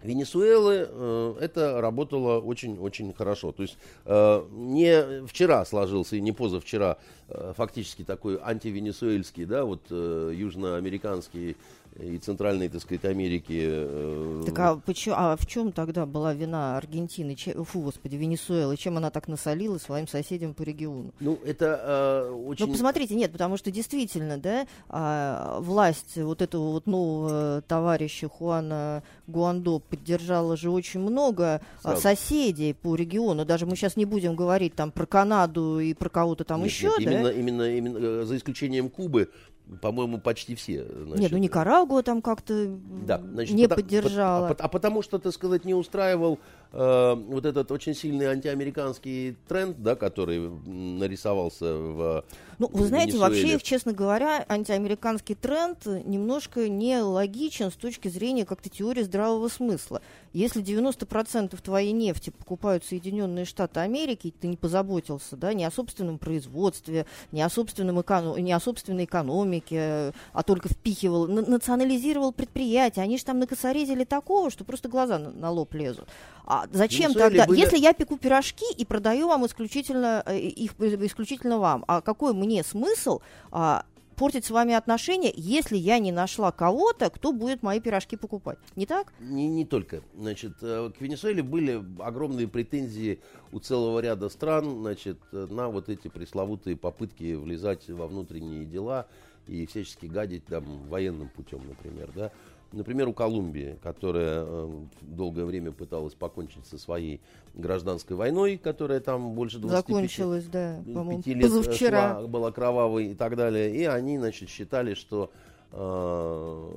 Венесуэлы 0.00 0.86
э, 0.88 1.34
это 1.40 1.80
работало 1.80 2.38
очень-очень 2.38 3.12
хорошо. 3.12 3.50
То 3.50 3.64
есть 3.64 3.76
э, 4.04 4.44
не 4.52 5.26
вчера 5.26 5.64
сложился 5.64 6.14
и 6.14 6.20
не 6.20 6.30
позавчера 6.30 6.98
э, 7.28 7.52
фактически 7.56 8.04
такой 8.04 8.38
антивенесуэльский, 8.40 9.44
да, 9.44 9.64
вот 9.64 9.82
э, 9.90 10.32
южноамериканский 10.36 11.56
и 11.98 12.18
центральной, 12.18 12.68
так 12.68 12.80
сказать, 12.80 13.04
Америки. 13.04 13.60
э, 13.64 14.42
Так 14.46 14.58
а, 14.58 14.76
почему, 14.84 15.14
а 15.18 15.36
в 15.36 15.46
чем 15.46 15.72
тогда 15.72 16.06
была 16.06 16.32
вина 16.32 16.76
Аргентины, 16.76 17.34
че- 17.34 17.54
фу, 17.64 17.80
господи, 17.82 18.16
Венесуэлы, 18.16 18.76
чем 18.76 18.96
она 18.96 19.10
так 19.10 19.28
насолила 19.28 19.78
своим 19.78 20.08
соседям 20.08 20.54
по 20.54 20.62
региону? 20.62 21.12
Ну, 21.20 21.38
это 21.44 22.26
э, 22.28 22.32
очень... 22.32 22.66
Ну, 22.66 22.72
посмотрите, 22.72 23.14
нет, 23.14 23.32
потому 23.32 23.56
что 23.56 23.70
действительно, 23.70 24.38
да, 24.38 24.66
а, 24.88 25.60
власть 25.60 26.16
вот 26.16 26.42
этого 26.42 26.72
вот 26.72 26.86
нового 26.86 27.62
товарища 27.66 28.28
Хуана 28.28 29.02
Гуандо 29.26 29.78
поддержала 29.78 30.56
же 30.56 30.70
очень 30.70 31.00
много 31.00 31.60
а, 31.82 31.90
Сразу. 31.90 32.02
соседей 32.02 32.72
по 32.72 32.94
региону. 32.94 33.44
Даже 33.44 33.66
мы 33.66 33.76
сейчас 33.76 33.96
не 33.96 34.04
будем 34.04 34.34
говорить 34.34 34.74
там 34.74 34.92
про 34.92 35.06
Канаду 35.06 35.78
и 35.78 35.94
про 35.94 36.08
кого-то 36.08 36.44
там 36.44 36.60
Нет, 36.62 36.70
еще, 36.70 36.90
нет, 36.98 37.04
да? 37.04 37.12
именно, 37.12 37.28
именно, 37.28 37.76
именно, 37.76 37.98
э, 37.98 38.24
за 38.24 38.36
исключением 38.36 38.88
Кубы, 38.88 39.30
по-моему, 39.80 40.18
почти 40.18 40.54
все. 40.54 40.84
значит, 40.84 41.18
Нет, 41.20 41.32
ну 41.32 41.38
Никарагуа 41.38 42.02
там 42.02 42.20
как-то 42.22 42.66
Да, 43.06 43.18
значит, 43.18 43.54
не 43.54 43.64
пота- 43.64 43.76
поддержала. 43.76 44.48
пот- 44.48 44.60
а, 44.60 44.64
а 44.64 44.68
потому 44.68 45.02
что, 45.02 45.18
так 45.18 45.32
сказать, 45.32 45.64
не 45.64 45.74
устраивал 45.74 46.38
э, 46.72 47.14
вот 47.14 47.44
этот 47.46 47.70
очень 47.72 47.94
сильный 47.94 48.26
антиамериканский 48.26 49.36
тренд, 49.48 49.82
да, 49.82 49.94
который 49.94 50.50
нарисовался 50.66 51.74
в 51.76 52.24
Ну, 52.62 52.68
вы 52.78 52.86
знаете, 52.86 53.12
вообще, 53.18 53.58
честно 53.62 53.92
говоря, 53.92 54.44
антиамериканский 54.48 55.34
тренд 55.34 55.84
немножко 55.86 56.68
нелогичен 56.68 57.70
с 57.70 57.74
точки 57.74 58.08
зрения 58.08 58.44
как-то 58.44 58.68
теории 58.68 59.02
здравого 59.02 59.48
смысла. 59.48 60.00
Если 60.32 60.62
90% 60.62 61.60
твоей 61.60 61.92
нефти 61.92 62.30
покупают 62.30 62.84
Соединенные 62.84 63.44
Штаты 63.44 63.80
Америки, 63.80 64.32
ты 64.40 64.46
не 64.46 64.56
позаботился, 64.56 65.36
да, 65.36 65.52
не 65.54 65.64
о 65.64 65.70
собственном 65.70 66.18
производстве, 66.18 67.06
не 67.32 67.42
о, 67.42 67.50
собственном 67.50 68.00
эко- 68.00 68.38
не 68.40 68.52
о 68.52 68.60
собственной 68.60 69.04
экономике, 69.04 70.12
а 70.32 70.42
только 70.44 70.68
впихивал, 70.68 71.26
на- 71.28 71.42
национализировал 71.42 72.32
предприятия, 72.32 73.02
они 73.02 73.18
же 73.18 73.24
там 73.24 73.38
накосорезили 73.40 74.04
такого, 74.04 74.50
что 74.50 74.64
просто 74.64 74.88
глаза 74.88 75.18
на, 75.18 75.30
на 75.30 75.50
лоб 75.50 75.74
лезут. 75.74 76.06
А 76.44 76.66
зачем 76.72 77.12
Венесуэле 77.12 77.30
тогда? 77.38 77.46
были- 77.46 77.60
Если 77.60 77.78
я 77.78 77.92
пеку 77.92 78.16
пирожки 78.16 78.64
и 78.76 78.84
продаю 78.84 79.28
вам 79.28 79.46
исключительно 79.46 80.22
э, 80.26 80.38
их 80.38 80.72
исключительно 80.80 81.58
вам, 81.58 81.84
а 81.86 82.00
какой 82.00 82.34
мне 82.34 82.51
смысл 82.60 83.20
а, 83.50 83.86
портить 84.22 84.44
с 84.44 84.50
вами 84.50 84.74
отношения, 84.74 85.32
если 85.34 85.76
я 85.76 85.98
не 85.98 86.12
нашла 86.12 86.52
кого-то, 86.52 87.10
кто 87.10 87.32
будет 87.32 87.62
мои 87.62 87.80
пирожки 87.80 88.16
покупать? 88.16 88.58
Не 88.76 88.86
так? 88.86 89.12
Не, 89.20 89.48
не 89.48 89.64
только. 89.64 90.02
Значит, 90.16 90.52
э, 90.62 90.90
к 90.96 91.00
Венесуэле 91.00 91.42
были 91.42 91.82
огромные 91.98 92.46
претензии 92.46 93.20
у 93.50 93.58
целого 93.58 94.00
ряда 94.00 94.28
стран 94.28 94.78
значит, 94.80 95.18
э, 95.32 95.46
на 95.50 95.68
вот 95.68 95.88
эти 95.88 96.08
пресловутые 96.08 96.76
попытки 96.76 97.34
влезать 97.34 97.88
во 97.88 98.06
внутренние 98.06 98.64
дела 98.64 99.06
и 99.48 99.66
всячески 99.66 100.06
гадить 100.06 100.44
там 100.46 100.64
военным 100.88 101.28
путем, 101.28 101.66
например. 101.66 102.10
Да? 102.14 102.30
Например, 102.72 103.08
у 103.08 103.12
Колумбии, 103.12 103.78
которая 103.82 104.44
э, 104.46 104.70
долгое 105.02 105.44
время 105.44 105.72
пыталась 105.72 106.14
покончить 106.14 106.66
со 106.66 106.78
своей 106.78 107.20
гражданской 107.54 108.16
войной, 108.16 108.56
которая 108.56 109.00
там 109.00 109.34
больше 109.34 109.58
25 109.58 109.86
Закончилось, 109.86 110.46
да, 110.46 110.82
по-моему, 110.86 111.22
лет 111.26 111.36
э, 111.36 111.42
позавчера. 111.42 112.14
шла, 112.14 112.26
была 112.26 112.50
кровавой 112.50 113.08
и 113.08 113.14
так 113.14 113.36
далее. 113.36 113.74
И 113.76 113.84
они, 113.84 114.18
значит, 114.18 114.48
считали, 114.48 114.94
что 114.94 115.30
э, 115.70 116.70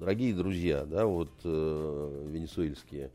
дорогие 0.00 0.34
друзья, 0.34 0.86
да, 0.86 1.04
вот 1.04 1.30
э, 1.44 2.28
венесуэльские, 2.30 3.10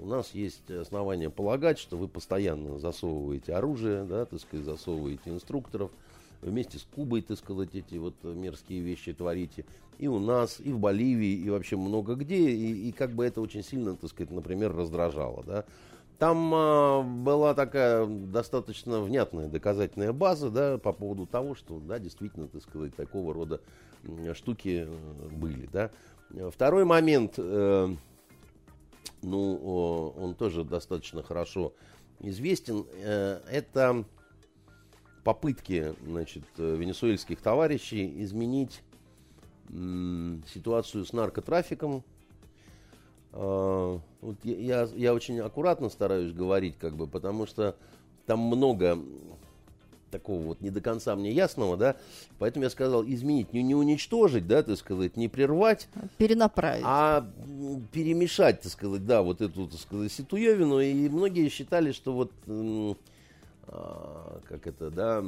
у 0.00 0.06
нас 0.06 0.30
есть 0.32 0.70
основания 0.70 1.28
полагать, 1.28 1.78
что 1.78 1.98
вы 1.98 2.08
постоянно 2.08 2.78
засовываете 2.78 3.52
оружие, 3.54 4.04
да, 4.04 4.24
так 4.24 4.40
сказать, 4.40 4.64
засовываете 4.64 5.30
инструкторов, 5.30 5.90
вместе 6.40 6.78
с 6.78 6.82
Кубой, 6.82 7.22
так 7.22 7.38
сказать, 7.38 7.74
эти 7.74 7.96
вот 7.96 8.14
мерзкие 8.22 8.80
вещи 8.80 9.12
творите. 9.12 9.64
И 9.98 10.06
у 10.06 10.18
нас, 10.18 10.60
и 10.60 10.72
в 10.72 10.78
Боливии, 10.78 11.34
и 11.34 11.50
вообще 11.50 11.76
много 11.76 12.14
где. 12.14 12.50
И, 12.50 12.88
и 12.88 12.92
как 12.92 13.12
бы 13.12 13.26
это 13.26 13.40
очень 13.40 13.64
сильно, 13.64 13.96
так 13.96 14.10
сказать, 14.10 14.30
например, 14.30 14.74
раздражало, 14.74 15.42
да. 15.44 15.64
Там 16.18 16.52
а, 16.52 17.02
была 17.02 17.54
такая 17.54 18.06
достаточно 18.06 19.00
внятная 19.00 19.48
доказательная 19.48 20.12
база, 20.12 20.50
да, 20.50 20.78
по 20.78 20.92
поводу 20.92 21.26
того, 21.26 21.54
что, 21.54 21.78
да, 21.78 21.98
действительно, 21.98 22.48
так 22.48 22.62
сказать, 22.62 22.94
такого 22.94 23.32
рода 23.34 23.60
штуки 24.34 24.86
э, 24.88 25.28
были, 25.30 25.68
да. 25.72 25.90
Второй 26.50 26.84
момент, 26.84 27.34
э, 27.38 27.94
ну, 29.22 30.12
он 30.16 30.34
тоже 30.34 30.64
достаточно 30.64 31.22
хорошо 31.22 31.72
известен, 32.20 32.86
э, 32.94 33.40
это 33.50 34.04
попытки, 35.24 35.94
значит, 36.06 36.44
э, 36.58 36.76
венесуэльских 36.76 37.40
товарищей 37.40 38.22
изменить 38.22 38.82
ситуацию 39.68 41.04
с 41.04 41.12
наркотрафиком. 41.12 42.02
А, 43.32 44.00
вот 44.20 44.36
я, 44.44 44.88
я, 44.94 45.14
очень 45.14 45.38
аккуратно 45.40 45.88
стараюсь 45.88 46.32
говорить, 46.32 46.76
как 46.78 46.96
бы, 46.96 47.06
потому 47.06 47.46
что 47.46 47.76
там 48.26 48.40
много 48.40 48.98
такого 50.10 50.42
вот 50.42 50.60
не 50.62 50.70
до 50.70 50.80
конца 50.80 51.14
мне 51.16 51.32
ясного, 51.32 51.76
да, 51.76 51.96
поэтому 52.38 52.64
я 52.64 52.70
сказал 52.70 53.04
изменить, 53.04 53.52
не, 53.52 53.62
не 53.62 53.74
уничтожить, 53.74 54.46
да, 54.46 54.62
так 54.62 54.78
сказать, 54.78 55.16
не 55.16 55.28
прервать, 55.28 55.88
Перенаправить. 56.16 56.84
а 56.86 57.26
перемешать, 57.92 58.62
так 58.62 58.72
сказать, 58.72 59.04
да, 59.04 59.22
вот 59.22 59.42
эту, 59.42 59.68
так 59.68 59.78
сказать, 59.78 60.10
ситуевину, 60.10 60.80
и 60.80 61.08
многие 61.10 61.48
считали, 61.50 61.92
что 61.92 62.14
вот, 62.14 62.32
а, 63.66 64.40
как 64.48 64.66
это, 64.66 64.90
да, 64.90 65.22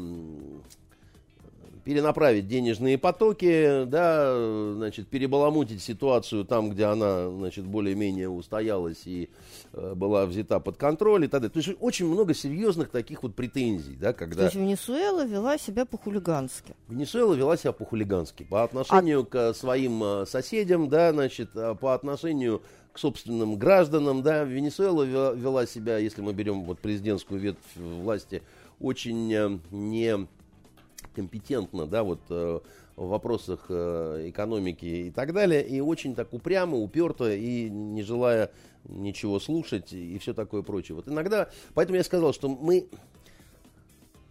перенаправить 1.84 2.48
денежные 2.48 2.98
потоки, 2.98 3.84
да, 3.84 4.72
значит, 4.74 5.08
перебаламутить 5.08 5.82
ситуацию 5.82 6.44
там, 6.44 6.70
где 6.70 6.84
она, 6.84 7.30
значит, 7.30 7.64
более-менее 7.64 8.28
устоялась 8.28 9.02
и 9.06 9.28
э, 9.72 9.94
была 9.94 10.26
взята 10.26 10.60
под 10.60 10.76
контроль 10.76 11.24
и 11.24 11.28
так 11.28 11.42
далее. 11.42 11.52
То 11.52 11.58
есть 11.58 11.78
очень 11.80 12.06
много 12.06 12.34
серьезных 12.34 12.90
таких 12.90 13.22
вот 13.22 13.34
претензий, 13.34 13.96
да, 13.96 14.12
когда... 14.12 14.36
То 14.36 14.44
есть 14.44 14.56
Венесуэла 14.56 15.24
вела 15.24 15.58
себя 15.58 15.84
по-хулигански. 15.84 16.74
Венесуэла 16.88 17.34
вела 17.34 17.56
себя 17.56 17.72
по-хулигански, 17.72 18.44
по 18.44 18.64
отношению 18.64 19.20
а... 19.20 19.24
к 19.24 19.54
своим 19.54 20.02
э, 20.02 20.26
соседям, 20.26 20.88
да, 20.88 21.12
значит, 21.12 21.50
а 21.54 21.74
по 21.74 21.94
отношению 21.94 22.62
к 22.92 22.98
собственным 22.98 23.56
гражданам, 23.56 24.22
да, 24.22 24.44
Венесуэла 24.44 25.04
вела, 25.04 25.32
вела 25.32 25.66
себя, 25.66 25.98
если 25.98 26.22
мы 26.22 26.32
берем 26.32 26.64
вот 26.64 26.80
президентскую 26.80 27.40
ветвь 27.40 27.76
власти, 27.76 28.42
очень 28.80 29.32
э, 29.32 29.58
не 29.70 30.26
компетентно, 31.14 31.86
да, 31.86 32.02
вот 32.02 32.20
э, 32.30 32.60
в 32.96 33.08
вопросах 33.08 33.66
э, 33.68 34.26
экономики 34.28 34.84
и 34.84 35.10
так 35.10 35.32
далее, 35.32 35.66
и 35.66 35.80
очень 35.80 36.14
так 36.14 36.32
упрямо, 36.32 36.76
уперто, 36.76 37.32
и 37.32 37.68
не 37.68 38.02
желая 38.02 38.50
ничего 38.84 39.40
слушать, 39.40 39.92
и 39.92 40.18
все 40.18 40.34
такое 40.34 40.62
прочее. 40.62 40.96
Вот 40.96 41.08
иногда, 41.08 41.50
поэтому 41.74 41.96
я 41.96 42.04
сказал, 42.04 42.32
что 42.32 42.48
мы, 42.48 42.88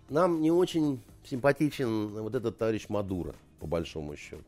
нам 0.10 0.42
не 0.42 0.52
очень 0.52 1.00
симпатичен 1.24 2.08
вот 2.08 2.36
этот 2.36 2.58
товарищ 2.58 2.90
Мадуро, 2.90 3.36
по 3.60 3.68
большому 3.68 4.16
счету. 4.16 4.44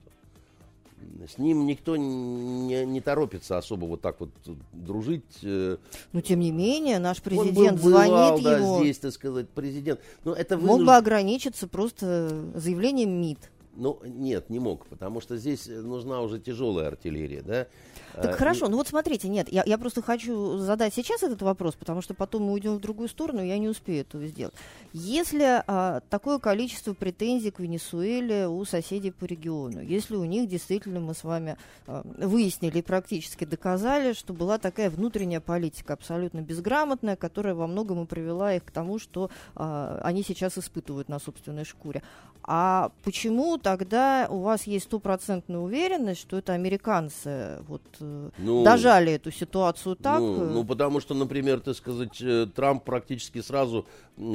С 1.28 1.38
ним 1.38 1.66
никто 1.66 1.96
не, 1.98 2.86
не 2.86 3.02
торопится 3.02 3.58
особо 3.58 3.86
вот 3.86 4.02
так 4.02 4.20
вот 4.20 4.30
дружить. 4.74 5.24
Э. 5.44 5.78
Но 6.14 6.22
тем 6.22 6.40
не 6.40 6.52
менее, 6.52 7.00
наш 7.00 7.22
президент 7.22 7.82
был, 7.82 7.92
бывал, 7.92 8.38
звонит 8.38 8.44
да, 8.44 8.58
ему. 8.58 8.80
здесь, 8.80 9.00
так 9.00 9.14
сказать, 9.14 9.50
президент. 9.50 10.00
Но 10.24 10.34
это 10.34 10.58
вынуж... 10.58 10.78
Мог 10.78 10.86
бы 10.86 10.96
ограничиться 10.96 11.68
просто 11.68 12.30
заявлением 12.56 13.22
МИД. 13.22 13.40
Ну, 13.76 14.00
нет, 14.04 14.50
не 14.50 14.60
мог, 14.60 14.86
потому 14.88 15.22
что 15.22 15.38
здесь 15.38 15.68
нужна 15.68 16.22
уже 16.22 16.40
тяжелая 16.40 16.88
артиллерия, 16.88 17.42
да. 17.42 17.68
Так 18.14 18.34
а, 18.34 18.38
хорошо, 18.38 18.68
ну 18.68 18.78
вот 18.78 18.88
смотрите, 18.88 19.28
нет, 19.30 19.48
я, 19.52 19.64
я 19.66 19.78
просто 19.78 20.02
хочу 20.02 20.58
задать 20.58 20.94
сейчас 20.94 21.24
этот 21.24 21.42
вопрос, 21.42 21.76
потому 21.76 22.02
что 22.02 22.14
потом 22.14 22.44
мы 22.44 22.54
уйдем 22.54 22.76
в 22.76 22.82
другую 22.82 23.10
сторону, 23.10 23.44
я 23.44 23.58
не 23.58 23.70
успею 23.70 24.02
этого 24.02 24.26
сделать. 24.28 24.54
Если 24.94 25.64
а, 25.66 26.02
такое 26.10 26.40
количество 26.40 26.94
претензий 26.94 27.52
к 27.52 27.60
Венесуэле 27.60 28.48
у 28.48 28.64
соседей 28.66 29.12
по 29.12 29.26
региону, 29.26 29.82
если 29.82 30.16
у 30.16 30.26
них 30.26 30.50
действительно 30.50 31.00
мы 31.00 31.14
с 31.14 31.24
вами 31.24 31.58
а, 31.88 32.04
выяснили 32.18 32.80
и 32.80 32.82
практически 32.82 33.46
доказали, 33.46 34.14
что 34.14 34.34
была 34.34 34.58
такая 34.58 34.90
внутренняя 34.90 35.40
политика 35.40 35.94
абсолютно 35.94 36.42
безграмотная, 36.42 37.16
которая 37.16 37.56
во 37.56 37.68
многом 37.68 38.04
и 38.04 38.06
привела 38.06 38.54
их 38.54 38.66
к 38.66 38.72
тому, 38.72 39.00
что 39.00 39.30
а, 39.56 40.02
они 40.04 40.24
сейчас 40.24 40.58
испытывают 40.58 41.08
на 41.10 41.20
собственной 41.20 41.66
шкуре. 41.66 42.04
А 42.44 42.92
почему 43.04 43.60
тогда 43.60 44.28
у 44.30 44.40
вас 44.40 44.64
есть 44.64 44.86
стопроцентная 44.86 45.60
уверенность, 45.60 46.22
что 46.22 46.40
это 46.40 46.54
американцы 46.54 47.60
вот 47.68 47.82
Э, 48.01 48.01
ну, 48.38 48.64
дожали 48.64 49.14
эту 49.14 49.32
ситуацию 49.32 49.96
так. 49.96 50.20
Ну, 50.20 50.46
ну, 50.46 50.64
потому 50.66 51.00
что, 51.00 51.14
например, 51.14 51.60
так 51.60 51.76
сказать, 51.76 52.22
э, 52.22 52.48
Трамп 52.54 52.84
практически 52.84 53.42
сразу 53.42 53.86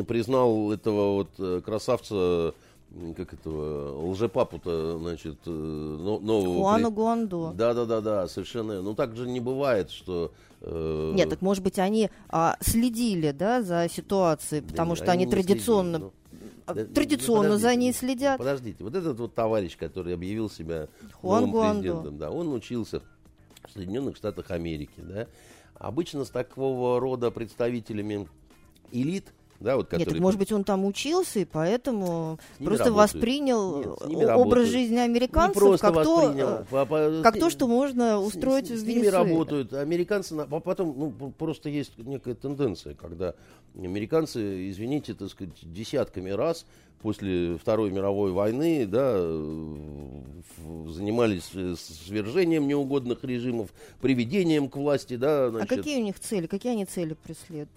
признал 0.06 0.72
этого 0.72 1.14
вот 1.14 1.30
э, 1.38 1.60
красавца 1.64 2.54
как 3.16 3.34
этого 3.34 4.10
лжепапу-то, 4.10 4.98
значит, 4.98 5.44
нового. 5.44 6.62
Хуану 6.62 6.90
Гуанду. 6.90 7.52
Да, 7.54 7.74
да, 7.74 7.84
да, 7.84 8.00
да, 8.00 8.28
совершенно. 8.28 8.80
Ну 8.80 8.94
так 8.94 9.16
же 9.16 9.28
не 9.28 9.40
бывает, 9.40 9.90
что. 9.90 10.32
Э... 10.62 11.12
Нет, 11.14 11.28
так 11.28 11.42
может 11.42 11.62
быть 11.62 11.78
они 11.78 12.10
а, 12.28 12.56
следили, 12.60 13.32
да, 13.32 13.62
за 13.62 13.88
ситуацией, 13.90 14.62
потому 14.62 14.92
да, 14.92 14.96
что 14.96 15.12
они, 15.12 15.24
они 15.24 15.32
традиционно. 15.32 15.98
Следили, 15.98 16.12
но... 16.12 16.74
Ну, 16.74 16.86
традиционно 16.86 17.50
ну, 17.50 17.58
за 17.58 17.74
ней 17.76 17.92
следят. 17.92 18.38
Подождите, 18.38 18.82
вот 18.82 18.94
этот 18.94 19.18
вот 19.20 19.34
товарищ, 19.34 19.76
который 19.76 20.14
объявил 20.14 20.50
себя 20.50 20.88
Хуан 21.12 21.42
новым 21.42 21.52
Гуанду. 21.52 21.82
президентом, 21.82 22.18
да, 22.18 22.30
он 22.30 22.52
учился 22.52 23.02
Соединенных 23.76 24.16
Штатах 24.16 24.50
Америки. 24.50 24.98
Да? 24.98 25.28
Обычно 25.74 26.24
с 26.24 26.30
такого 26.30 26.98
рода 26.98 27.30
представителями 27.30 28.28
элит 28.92 29.32
да, 29.60 29.76
вот, 29.76 29.92
Нет, 29.92 30.08
так, 30.08 30.18
может 30.18 30.38
быть, 30.38 30.52
он 30.52 30.64
там 30.64 30.84
учился, 30.84 31.40
и 31.40 31.44
поэтому 31.44 32.38
просто 32.58 32.86
работают. 32.86 33.14
воспринял 33.14 33.98
Нет, 34.06 34.30
образ 34.36 34.68
жизни 34.68 34.98
американцев 34.98 35.80
как 35.80 35.94
то, 35.94 36.64
э, 36.70 37.22
как 37.22 37.38
то, 37.38 37.50
что 37.50 37.66
можно 37.66 38.20
устроить 38.20 38.68
с, 38.68 38.70
в 38.70 38.78
С 38.78 38.82
ними 38.82 39.06
работают. 39.06 39.72
Американцы, 39.72 40.32
а 40.32 40.60
потом, 40.60 40.94
ну, 40.96 41.32
просто 41.36 41.68
есть 41.68 41.96
некая 41.98 42.34
тенденция, 42.34 42.94
когда 42.94 43.34
американцы, 43.74 44.70
извините, 44.70 45.14
так 45.14 45.30
сказать, 45.30 45.54
десятками 45.62 46.30
раз 46.30 46.66
после 47.00 47.56
Второй 47.56 47.90
мировой 47.90 48.32
войны, 48.32 48.86
да, 48.86 49.16
занимались 50.90 51.44
свержением 51.78 52.66
неугодных 52.66 53.22
режимов, 53.24 53.70
приведением 54.00 54.68
к 54.68 54.76
власти, 54.76 55.16
да. 55.16 55.46
А 55.46 55.50
значит. 55.50 55.72
А 55.72 55.76
какие 55.76 56.00
у 56.00 56.04
них 56.04 56.18
цели? 56.18 56.46
Какие 56.46 56.72
они 56.72 56.84
цели 56.84 57.14
преследуют? 57.14 57.68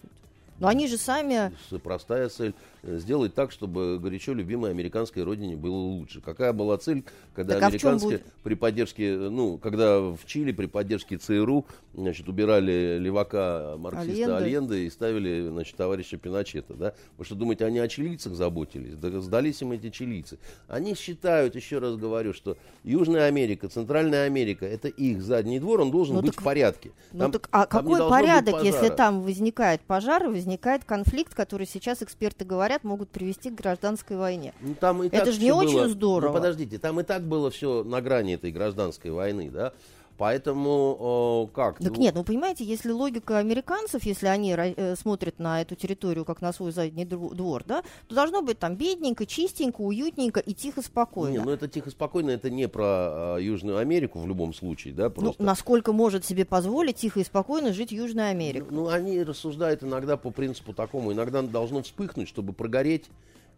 Но 0.59 0.67
они 0.67 0.87
же 0.87 0.97
сами... 0.97 1.51
Простая 1.83 2.29
цель 2.29 2.53
сделать 2.83 3.33
так, 3.33 3.51
чтобы 3.51 3.99
горячо 3.99 4.33
любимой 4.33 4.71
американской 4.71 5.23
родине 5.23 5.55
было 5.55 5.75
лучше. 5.75 6.21
Какая 6.21 6.53
была 6.53 6.77
цель, 6.77 7.03
когда 7.35 7.55
так, 7.55 7.63
а 7.63 7.67
американские 7.67 8.17
а 8.17 8.21
при 8.43 8.53
поддержке, 8.55 9.15
ну, 9.15 9.57
когда 9.57 9.99
в 9.99 10.19
Чили 10.25 10.51
при 10.51 10.65
поддержке 10.65 11.17
ЦРУ, 11.17 11.65
значит, 11.93 12.27
убирали 12.27 12.97
левака 12.99 13.75
марксиста 13.77 14.37
Альенде 14.37 14.79
и 14.79 14.89
ставили, 14.89 15.49
значит, 15.49 15.75
товарища 15.75 16.17
Пиночета, 16.17 16.73
да? 16.73 16.93
Вы 17.17 17.25
что, 17.25 17.35
думаете, 17.35 17.65
они 17.65 17.79
о 17.79 17.87
чилийцах 17.87 18.33
заботились? 18.33 18.95
Да 18.95 19.09
сдались 19.21 19.61
им 19.61 19.71
эти 19.71 19.89
чилийцы. 19.89 20.39
Они 20.67 20.95
считают, 20.95 21.55
еще 21.55 21.79
раз 21.79 21.95
говорю, 21.95 22.33
что 22.33 22.57
Южная 22.83 23.27
Америка, 23.27 23.67
Центральная 23.67 24.25
Америка, 24.25 24.65
это 24.65 24.87
их 24.87 25.21
задний 25.21 25.59
двор, 25.59 25.81
он 25.81 25.91
должен 25.91 26.15
ну, 26.15 26.21
быть 26.21 26.31
так, 26.31 26.41
в 26.41 26.43
порядке. 26.43 26.91
Ну 27.11 27.19
там, 27.19 27.27
ну 27.27 27.39
так, 27.39 27.49
а 27.51 27.65
какой 27.65 28.09
порядок, 28.09 28.63
если 28.63 28.89
там 28.89 29.21
возникает 29.21 29.81
пожар, 29.81 30.27
возникает 30.27 30.85
конфликт, 30.85 31.33
который 31.33 31.67
сейчас 31.67 32.01
эксперты 32.01 32.45
говорят, 32.45 32.68
говорят, 32.69 32.83
могут 32.83 33.09
привести 33.09 33.49
к 33.49 33.55
гражданской 33.55 34.15
войне. 34.15 34.53
Ну, 34.61 34.75
там 34.75 35.03
и 35.03 35.07
Это 35.09 35.31
же 35.31 35.41
не 35.41 35.51
было... 35.51 35.63
очень 35.63 35.89
здорово. 35.89 36.31
Ну, 36.31 36.37
подождите, 36.37 36.77
там 36.77 36.99
и 36.99 37.03
так 37.03 37.23
было 37.23 37.49
все 37.49 37.83
на 37.83 38.01
грани 38.01 38.35
этой 38.35 38.51
гражданской 38.51 39.11
войны, 39.11 39.49
да? 39.49 39.73
Поэтому 40.19 41.49
как? 41.53 41.79
Так 41.79 41.93
ну, 41.95 42.01
нет, 42.01 42.13
ну 42.13 42.25
понимаете, 42.25 42.65
если 42.65 42.91
логика 42.91 43.37
американцев, 43.37 44.03
если 44.03 44.27
они 44.27 44.53
э, 44.53 44.95
смотрят 44.97 45.39
на 45.39 45.61
эту 45.61 45.75
территорию 45.75 46.25
как 46.25 46.41
на 46.41 46.51
свой 46.51 46.73
задний 46.73 47.05
двор, 47.05 47.63
да, 47.65 47.83
то 48.07 48.15
должно 48.15 48.41
быть 48.41 48.59
там 48.59 48.75
бедненько, 48.75 49.25
чистенько, 49.25 49.79
уютненько 49.79 50.41
и 50.41 50.53
тихо, 50.53 50.81
спокойно. 50.81 51.31
Не, 51.31 51.39
ну 51.39 51.51
это 51.51 51.69
тихо, 51.69 51.89
спокойно, 51.89 52.31
это 52.31 52.49
не 52.49 52.67
про 52.67 53.37
э, 53.37 53.43
Южную 53.43 53.77
Америку 53.77 54.19
в 54.19 54.27
любом 54.27 54.53
случае, 54.53 54.93
да? 54.93 55.05
Ну, 55.05 55.11
просто... 55.11 55.35
Ну, 55.41 55.45
насколько 55.45 55.93
может 55.93 56.25
себе 56.25 56.43
позволить 56.43 56.97
тихо 56.97 57.21
и 57.21 57.23
спокойно 57.23 57.71
жить 57.71 57.93
Южная 57.93 58.31
Америка? 58.31 58.67
Ну, 58.69 58.81
ну, 58.81 58.89
они 58.89 59.23
рассуждают 59.23 59.83
иногда 59.83 60.17
по 60.17 60.31
принципу 60.31 60.73
такому, 60.73 61.13
иногда 61.13 61.41
должно 61.41 61.81
вспыхнуть, 61.81 62.27
чтобы 62.27 62.51
прогореть 62.51 63.09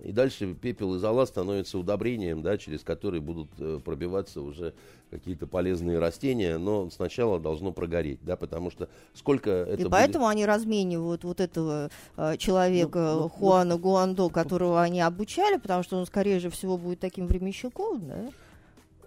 и 0.03 0.11
дальше 0.11 0.53
пепел 0.53 0.95
и 0.95 0.99
зола 0.99 1.25
становятся 1.25 1.77
удобрением, 1.77 2.41
да, 2.41 2.57
через 2.57 2.81
которые 2.81 3.21
будут 3.21 3.49
э, 3.59 3.79
пробиваться 3.83 4.41
уже 4.41 4.73
какие-то 5.09 5.45
полезные 5.45 5.99
растения, 5.99 6.57
но 6.57 6.89
сначала 6.89 7.39
должно 7.39 7.71
прогореть, 7.71 8.19
да, 8.23 8.35
потому 8.35 8.71
что 8.71 8.89
сколько 9.13 9.49
это 9.49 9.81
И 9.81 9.89
поэтому 9.89 10.25
будет... 10.25 10.31
они 10.31 10.45
разменивают 10.45 11.23
вот 11.23 11.39
этого 11.39 11.89
э, 12.17 12.37
человека 12.37 13.13
ну, 13.13 13.21
ну, 13.21 13.29
Хуана 13.29 13.75
ну, 13.75 13.79
Гуандо, 13.79 14.29
которого 14.29 14.81
они 14.81 15.01
обучали, 15.01 15.57
потому 15.57 15.83
что 15.83 15.97
он, 15.97 16.05
скорее 16.05 16.39
же 16.39 16.49
всего, 16.49 16.77
будет 16.77 16.99
таким 16.99 17.27
временщиком, 17.27 18.07
да? 18.07 18.29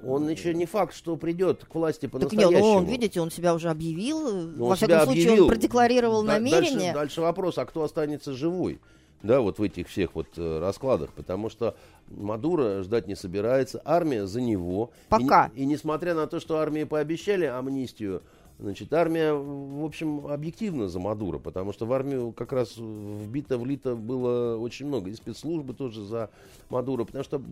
Он 0.06 0.28
еще 0.28 0.52
не 0.52 0.66
факт, 0.66 0.94
что 0.94 1.16
придет 1.16 1.64
к 1.64 1.74
власти 1.74 2.06
по-настоящему. 2.06 2.52
Так 2.52 2.60
нет, 2.60 2.60
ну 2.60 2.76
он, 2.76 2.84
видите, 2.84 3.22
он 3.22 3.30
себя 3.30 3.54
уже 3.54 3.70
объявил. 3.70 4.48
Ну, 4.48 4.66
Во 4.66 4.76
всяком 4.76 5.00
случае, 5.04 5.24
объявил. 5.24 5.44
он 5.44 5.50
продекларировал 5.50 6.22
да, 6.24 6.34
намерение. 6.34 6.92
Дальше, 6.92 6.94
дальше 6.94 7.20
вопрос, 7.22 7.56
а 7.56 7.64
кто 7.64 7.82
останется 7.82 8.34
живой? 8.34 8.80
Да, 9.24 9.40
вот 9.40 9.58
в 9.58 9.62
этих 9.62 9.88
всех 9.88 10.14
вот 10.14 10.28
э, 10.36 10.58
раскладах, 10.60 11.10
потому 11.14 11.48
что 11.48 11.74
Мадуро 12.08 12.82
ждать 12.82 13.08
не 13.08 13.16
собирается, 13.16 13.80
армия 13.84 14.26
за 14.26 14.42
него. 14.42 14.90
Пока. 15.08 15.50
И, 15.54 15.62
и 15.62 15.66
несмотря 15.66 16.14
на 16.14 16.26
то, 16.26 16.40
что 16.40 16.58
армии 16.58 16.84
пообещали 16.84 17.46
амнистию, 17.46 18.22
Значит, 18.58 18.92
армия, 18.92 19.32
в 19.32 19.84
общем, 19.84 20.28
объективно 20.28 20.88
за 20.88 21.00
Мадуро, 21.00 21.38
потому 21.38 21.72
что 21.72 21.86
в 21.86 21.92
армию 21.92 22.32
как 22.32 22.52
раз 22.52 22.76
вбито, 22.76 23.58
влито 23.58 23.96
было 23.96 24.56
очень 24.56 24.86
много. 24.86 25.10
И 25.10 25.14
спецслужбы 25.14 25.74
тоже 25.74 26.04
за 26.04 26.30
Мадуро, 26.70 27.04
потому 27.04 27.24
что 27.24 27.42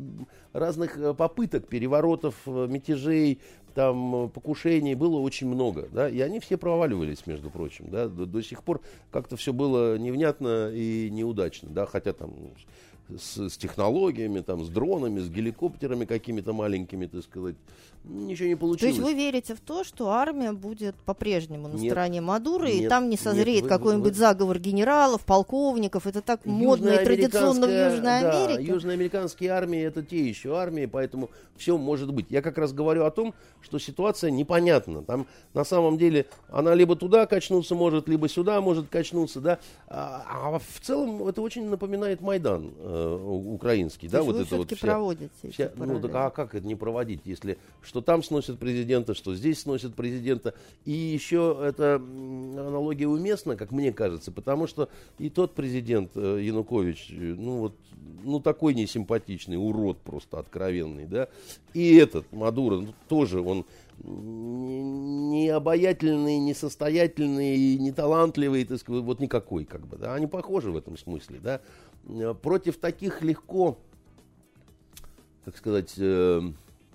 разных 0.53 0.97
э, 0.97 1.13
попыток, 1.13 1.67
переворотов, 1.67 2.37
э, 2.47 2.69
мятежей, 2.69 3.41
там, 3.75 4.31
покушений 4.31 4.95
было 4.95 5.19
очень 5.19 5.49
много, 5.49 5.89
да, 5.93 6.09
и 6.09 6.21
они 6.21 6.41
все 6.41 6.57
проваливались, 6.57 7.27
между 7.27 7.51
прочим, 7.51 7.87
да, 7.91 8.07
до, 8.07 8.27
до 8.27 8.43
сих 8.43 8.63
пор 8.63 8.81
как-то 9.11 9.37
все 9.37 9.53
было 9.53 9.97
невнятно 9.97 10.71
и 10.73 11.09
неудачно, 11.11 11.71
да, 11.71 11.87
хотя 11.87 12.13
там 12.13 12.33
с, 13.19 13.49
с 13.49 13.57
технологиями, 13.57 14.41
там, 14.41 14.65
с 14.65 14.69
дронами, 14.69 15.21
с 15.21 15.29
геликоптерами 15.29 16.05
какими-то 16.05 16.53
маленькими, 16.53 17.07
так 17.07 17.23
сказать. 17.23 17.57
Ничего 18.05 18.49
не 18.49 18.57
получилось. 18.57 18.97
То 18.97 19.01
есть 19.01 19.01
вы 19.01 19.15
верите 19.15 19.55
в 19.55 19.61
то, 19.61 19.85
что 19.85 20.11
армия 20.11 20.53
будет 20.53 20.97
по-прежнему 21.05 21.69
на 21.69 21.75
Нет. 21.75 21.93
стороне 21.93 22.21
Мадуры, 22.21 22.71
и 22.71 22.81
Нет. 22.81 22.89
там 22.89 23.09
не 23.09 23.17
созреет 23.17 23.69
какой-нибудь 23.69 24.15
вы- 24.15 24.19
заговор 24.19 24.59
генералов, 24.59 25.25
полковников? 25.25 26.07
Это 26.09 26.21
так 26.21 26.45
модно 26.45 26.89
и 26.91 27.05
традиционно 27.05 27.67
в 27.67 27.71
Южной 27.71 28.03
да, 28.03 28.45
Америке. 28.45 28.73
южноамериканские 28.73 29.51
армии 29.51 29.81
это 29.81 30.03
те 30.03 30.19
еще 30.29 30.57
армии, 30.57 30.87
поэтому 30.87 31.31
все 31.57 31.79
может 31.79 32.13
быть. 32.13 32.27
Я 32.29 32.43
как 32.43 32.59
раз 32.59 32.73
говорю 32.73 33.05
о 33.05 33.11
том, 33.13 33.35
что 33.61 33.79
ситуация 33.79 34.31
непонятна. 34.33 35.03
Там 35.05 35.27
на 35.55 35.63
самом 35.63 35.97
деле 35.97 36.27
она 36.49 36.75
либо 36.75 36.97
туда 36.97 37.27
качнуться 37.27 37.77
может, 37.77 38.09
либо 38.09 38.29
сюда 38.29 38.61
может 38.61 38.89
качнуться, 38.89 39.41
да. 39.41 39.59
А, 39.87 40.25
а 40.29 40.59
в 40.59 40.81
целом 40.81 41.27
это 41.29 41.41
очень 41.41 41.69
напоминает 41.69 42.21
Майдан 42.21 42.73
э, 43.03 43.25
украинский, 43.55 44.09
То 44.09 44.13
да, 44.19 44.23
вот 44.23 44.37
это 44.37 44.57
вот 44.57 44.71
вся- 44.73 44.81
проводите 44.81 45.31
Вся- 45.43 45.73
ну, 45.77 46.01
так, 46.01 46.15
а 46.15 46.31
как 46.31 46.55
это 46.55 46.67
не 46.67 46.75
проводить, 46.75 47.21
если 47.25 47.59
что 47.83 48.01
там 48.01 48.23
сносят 48.23 48.59
президента, 48.59 49.15
что 49.15 49.35
здесь 49.35 49.61
сносят 49.61 49.95
президента. 49.95 50.55
И 50.85 50.93
еще 50.93 51.59
эта 51.63 51.97
аналогия 51.97 53.07
уместна, 53.09 53.57
как 53.57 53.73
мне 53.73 53.93
кажется, 53.93 54.33
потому 54.33 54.67
что 54.67 54.89
и 55.19 55.31
тот 55.31 55.55
президент 55.55 56.13
э, 56.17 56.41
Янукович, 56.43 57.11
э, 57.11 57.35
ну 57.37 57.59
вот, 57.59 57.77
ну 58.25 58.41
такой 58.41 58.75
несимпатичный, 58.75 59.57
урод 59.57 59.99
просто 59.99 60.39
откровенный, 60.39 61.07
да, 61.07 61.29
и 61.75 61.97
этот 61.97 62.31
Мадуро 62.33 62.77
ну, 62.81 62.95
тоже 63.09 63.41
он 63.41 63.65
не 64.05 65.49
обаятельный, 65.49 66.39
не 66.39 66.55
состоятельный, 66.55 67.77
не 67.77 67.93
талантливый, 67.93 68.65
так 68.65 68.79
сказать, 68.79 69.03
вот 69.05 69.21
никакой, 69.21 69.65
как 69.65 69.87
бы, 69.87 69.97
да, 69.97 70.15
они 70.15 70.27
похожи 70.27 70.71
в 70.71 70.77
этом 70.77 70.97
смысле, 70.97 71.39
да. 71.43 71.61
Э, 72.09 72.35
Против 72.35 72.79
таких 72.79 73.23
легко 73.23 73.79
как 75.45 75.57
сказать, 75.57 75.95
э, 75.99 76.41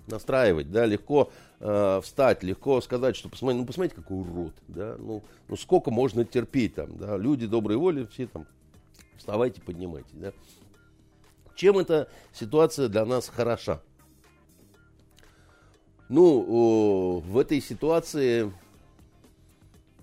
настраивать, 0.06 0.70
да, 0.70 0.86
легко 0.86 1.30
э, 1.60 2.00
встать, 2.02 2.42
легко 2.42 2.80
сказать, 2.80 3.16
что 3.16 3.28
посмотрите, 3.28 3.60
ну 3.60 3.66
посмотрите, 3.66 3.96
какой 3.96 4.20
урод, 4.20 4.54
да, 4.68 4.96
ну, 4.98 5.22
ну 5.48 5.56
сколько 5.56 5.90
можно 5.90 6.24
терпеть 6.24 6.74
там, 6.74 6.96
да, 6.96 7.16
люди 7.16 7.46
доброй 7.46 7.76
воли, 7.76 8.06
все 8.10 8.26
там, 8.26 8.46
вставайте, 9.16 9.60
поднимайте, 9.60 10.08
да. 10.12 10.32
Чем 11.54 11.78
эта 11.78 12.08
ситуация 12.32 12.88
для 12.88 13.04
нас 13.04 13.28
хороша? 13.28 13.82
Ну, 16.08 17.20
в 17.20 17.36
этой 17.36 17.60
ситуации 17.60 18.50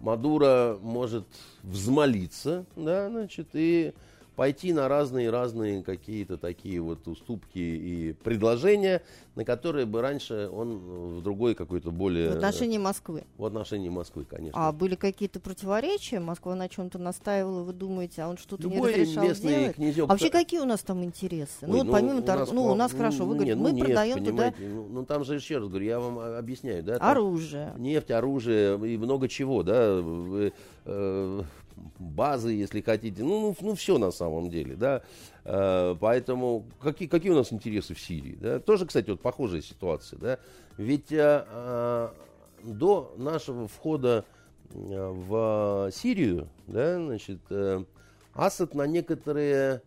Мадуро 0.02 0.78
может 0.82 1.26
взмолиться, 1.64 2.66
да, 2.76 3.10
значит, 3.10 3.48
и 3.54 3.94
пойти 4.36 4.74
на 4.74 4.88
разные-разные 4.88 5.84
какие-то 5.84 6.38
такие 6.38 6.82
вот 6.82 7.08
уступки 7.08 7.58
и 7.58 8.14
предложения, 8.14 9.02
на 9.36 9.46
которые 9.46 9.86
бы 9.86 10.02
раньше 10.02 10.50
он 10.52 10.78
в 11.18 11.22
другой 11.22 11.56
какой-то 11.56 11.92
более... 11.92 12.32
В 12.32 12.36
отношении 12.36 12.78
Москвы. 12.78 13.24
В 13.38 13.46
отношении 13.46 13.90
Москвы, 13.90 14.26
конечно. 14.26 14.68
А 14.68 14.72
были 14.72 14.96
какие-то 14.96 15.40
противоречия? 15.40 16.20
Москва 16.20 16.56
на 16.56 16.68
чем-то 16.70 17.00
настаивала, 17.00 17.64
вы 17.64 17.74
думаете, 17.74 18.24
а 18.24 18.30
он 18.30 18.38
что-то 18.38 18.68
не 18.68 18.80
разрешал 18.80 19.24
местный 19.24 19.50
делать? 19.50 19.76
князек- 19.78 20.04
А 20.04 20.08
вообще 20.08 20.30
какие 20.30 20.60
у 20.60 20.66
нас 20.66 20.82
там 20.82 21.04
интересы? 21.04 21.50
Ой, 21.62 21.68
ну 21.70 21.78
вот 21.84 21.92
помимо 21.92 22.20
у 22.20 22.22
торг- 22.24 22.50
ну 22.52 22.66
у 22.66 22.76
нас 22.76 22.92
хорошо, 22.92 23.26
вы 23.26 23.30
ну, 23.30 23.34
говорите, 23.36 23.56
не, 23.56 23.62
мы 23.62 23.70
ну, 23.70 23.76
нефть, 23.76 23.86
продаем 23.88 24.26
туда 24.26 24.54
Ну, 24.60 24.88
ну, 24.90 25.06
там 25.06 25.24
же, 25.24 25.36
еще 25.36 25.58
раз 25.58 25.68
говорю, 25.68 25.86
я 25.86 26.00
вам 26.00 26.20
объясняю, 26.20 26.84
да, 26.84 27.00
там 27.00 27.10
оружие. 27.10 27.74
нефть, 27.78 28.12
оружие 28.12 28.76
и 28.94 28.98
много 28.98 29.28
чего, 29.28 29.64
да, 29.64 29.74
э, 29.78 30.52
э, 30.86 31.42
базы, 32.00 32.52
если 32.52 32.82
хотите, 32.82 33.24
ну, 33.24 33.42
ну, 33.42 33.56
ну 33.60 33.76
все 33.76 33.98
на 33.98 34.12
самом 34.12 34.50
деле, 34.50 34.76
да, 34.76 35.04
Э, 35.48 35.96
поэтому 36.00 36.66
какие, 36.82 37.08
какие 37.08 37.32
у 37.32 37.36
нас 37.36 37.54
интересы 37.54 37.94
в 37.94 38.00
Сирии, 38.00 38.36
да, 38.42 38.60
тоже, 38.60 38.88
кстати, 38.88 39.12
вот 39.12 39.22
похожая 39.22 39.62
ситуация, 39.62 40.18
да, 40.18 40.40
ведь 40.78 41.12
э, 41.12 41.46
э, 41.48 42.10
до 42.64 43.14
нашего 43.18 43.68
входа 43.68 44.26
э, 44.72 44.76
в 44.76 45.92
Сирию, 45.94 46.50
да, 46.66 46.96
значит, 46.96 47.40
Асад 48.34 48.74
на 48.74 48.88
некоторые 48.88 49.84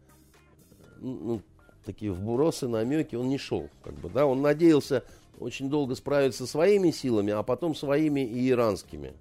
ну, 1.01 1.43
такие 1.85 2.13
вбросы, 2.13 2.69
намеки, 2.69 3.17
он 3.17 3.29
не 3.29 3.37
шел. 3.37 3.69
Как 3.83 3.95
бы, 3.95 4.09
да? 4.09 4.27
Он 4.27 4.41
надеялся 4.41 5.05
очень 5.41 5.69
долго 5.69 5.97
справиться 5.97 6.47
своими 6.47 6.91
силами, 6.93 7.33
а 7.33 7.43
потом 7.43 7.75
своими 7.75 8.21
и 8.21 8.49
иранскими. 8.49 9.13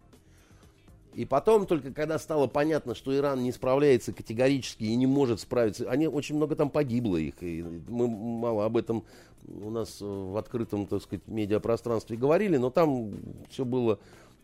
И 1.17 1.25
потом, 1.25 1.65
только 1.65 1.91
когда 1.91 2.19
стало 2.19 2.45
понятно, 2.45 2.93
что 2.93 3.15
Иран 3.15 3.41
не 3.41 3.51
справляется 3.51 4.13
категорически 4.13 4.83
и 4.83 4.95
не 4.95 5.07
может 5.07 5.39
справиться, 5.39 5.89
они 5.89 6.07
очень 6.07 6.35
много 6.35 6.55
там 6.55 6.69
погибло 6.69 7.17
их, 7.17 7.33
и 7.41 7.63
мы 7.87 8.07
мало 8.07 8.65
об 8.65 8.77
этом 8.77 9.03
у 9.47 9.71
нас 9.71 9.97
в 9.99 10.37
открытом, 10.37 10.85
так 10.85 11.01
сказать, 11.01 11.27
медиапространстве 11.27 12.17
говорили, 12.17 12.57
но 12.57 12.69
там 12.69 13.15
все 13.49 13.65
было 13.65 13.97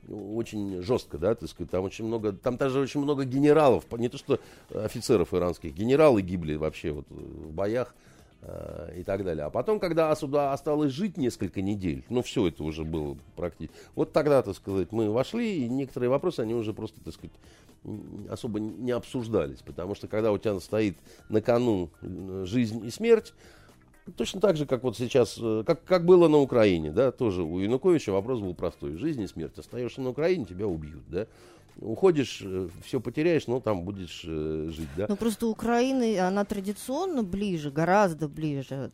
очень 0.09 0.81
жестко, 0.81 1.19
да, 1.19 1.35
так 1.35 1.47
сказать, 1.47 1.69
там 1.69 1.83
очень 1.83 2.05
много, 2.05 2.31
там 2.33 2.57
даже 2.57 2.79
очень 2.79 3.01
много 3.01 3.23
генералов, 3.23 3.85
не 3.91 4.09
то 4.09 4.17
что 4.17 4.39
офицеров 4.73 5.31
иранских, 5.35 5.75
генералы 5.75 6.23
гибли 6.23 6.55
вообще 6.55 6.91
вот 6.91 7.05
в 7.07 7.51
боях 7.51 7.93
и 8.95 9.03
так 9.03 9.23
далее. 9.23 9.45
А 9.45 9.49
потом, 9.49 9.79
когда 9.79 10.11
Асуда 10.11 10.51
осталось 10.51 10.91
жить 10.91 11.17
несколько 11.17 11.61
недель, 11.61 12.03
ну 12.09 12.21
все 12.21 12.47
это 12.47 12.63
уже 12.63 12.83
было 12.83 13.17
практически, 13.35 13.75
вот 13.95 14.11
тогда, 14.11 14.41
так 14.41 14.55
сказать, 14.55 14.91
мы 14.91 15.09
вошли, 15.11 15.65
и 15.65 15.69
некоторые 15.69 16.09
вопросы, 16.09 16.41
они 16.41 16.53
уже 16.53 16.73
просто, 16.73 16.99
так 17.01 17.13
сказать, 17.13 17.31
особо 18.29 18.59
не 18.59 18.91
обсуждались, 18.91 19.59
потому 19.59 19.95
что 19.95 20.07
когда 20.07 20.31
у 20.31 20.37
тебя 20.37 20.59
стоит 20.59 20.97
на 21.29 21.41
кону 21.41 21.89
э, 22.01 22.43
жизнь 22.45 22.85
и 22.85 22.89
смерть, 22.89 23.33
Точно 24.17 24.41
так 24.41 24.57
же, 24.57 24.65
как 24.65 24.83
вот 24.83 24.97
сейчас, 24.97 25.37
э, 25.41 25.63
как, 25.65 25.85
как 25.85 26.05
было 26.05 26.27
на 26.27 26.37
Украине, 26.37 26.91
да, 26.91 27.11
тоже 27.11 27.41
у 27.41 27.59
Януковича 27.59 28.11
вопрос 28.11 28.41
был 28.41 28.53
простой. 28.53 28.97
Жизнь 28.97 29.21
и 29.21 29.27
смерть. 29.27 29.57
Остаешься 29.57 30.01
на 30.01 30.09
Украине, 30.09 30.43
тебя 30.43 30.67
убьют, 30.67 31.03
да. 31.07 31.25
Уходишь, 31.79 32.43
все 32.85 32.99
потеряешь, 32.99 33.47
но 33.47 33.59
там 33.59 33.83
будешь 33.83 34.23
э, 34.25 34.69
жить, 34.71 34.89
да. 34.95 35.07
Ну 35.09 35.15
просто 35.15 35.47
Украина, 35.47 36.27
она 36.27 36.45
традиционно 36.45 37.23
ближе, 37.23 37.71
гораздо 37.71 38.27
ближе 38.27 38.91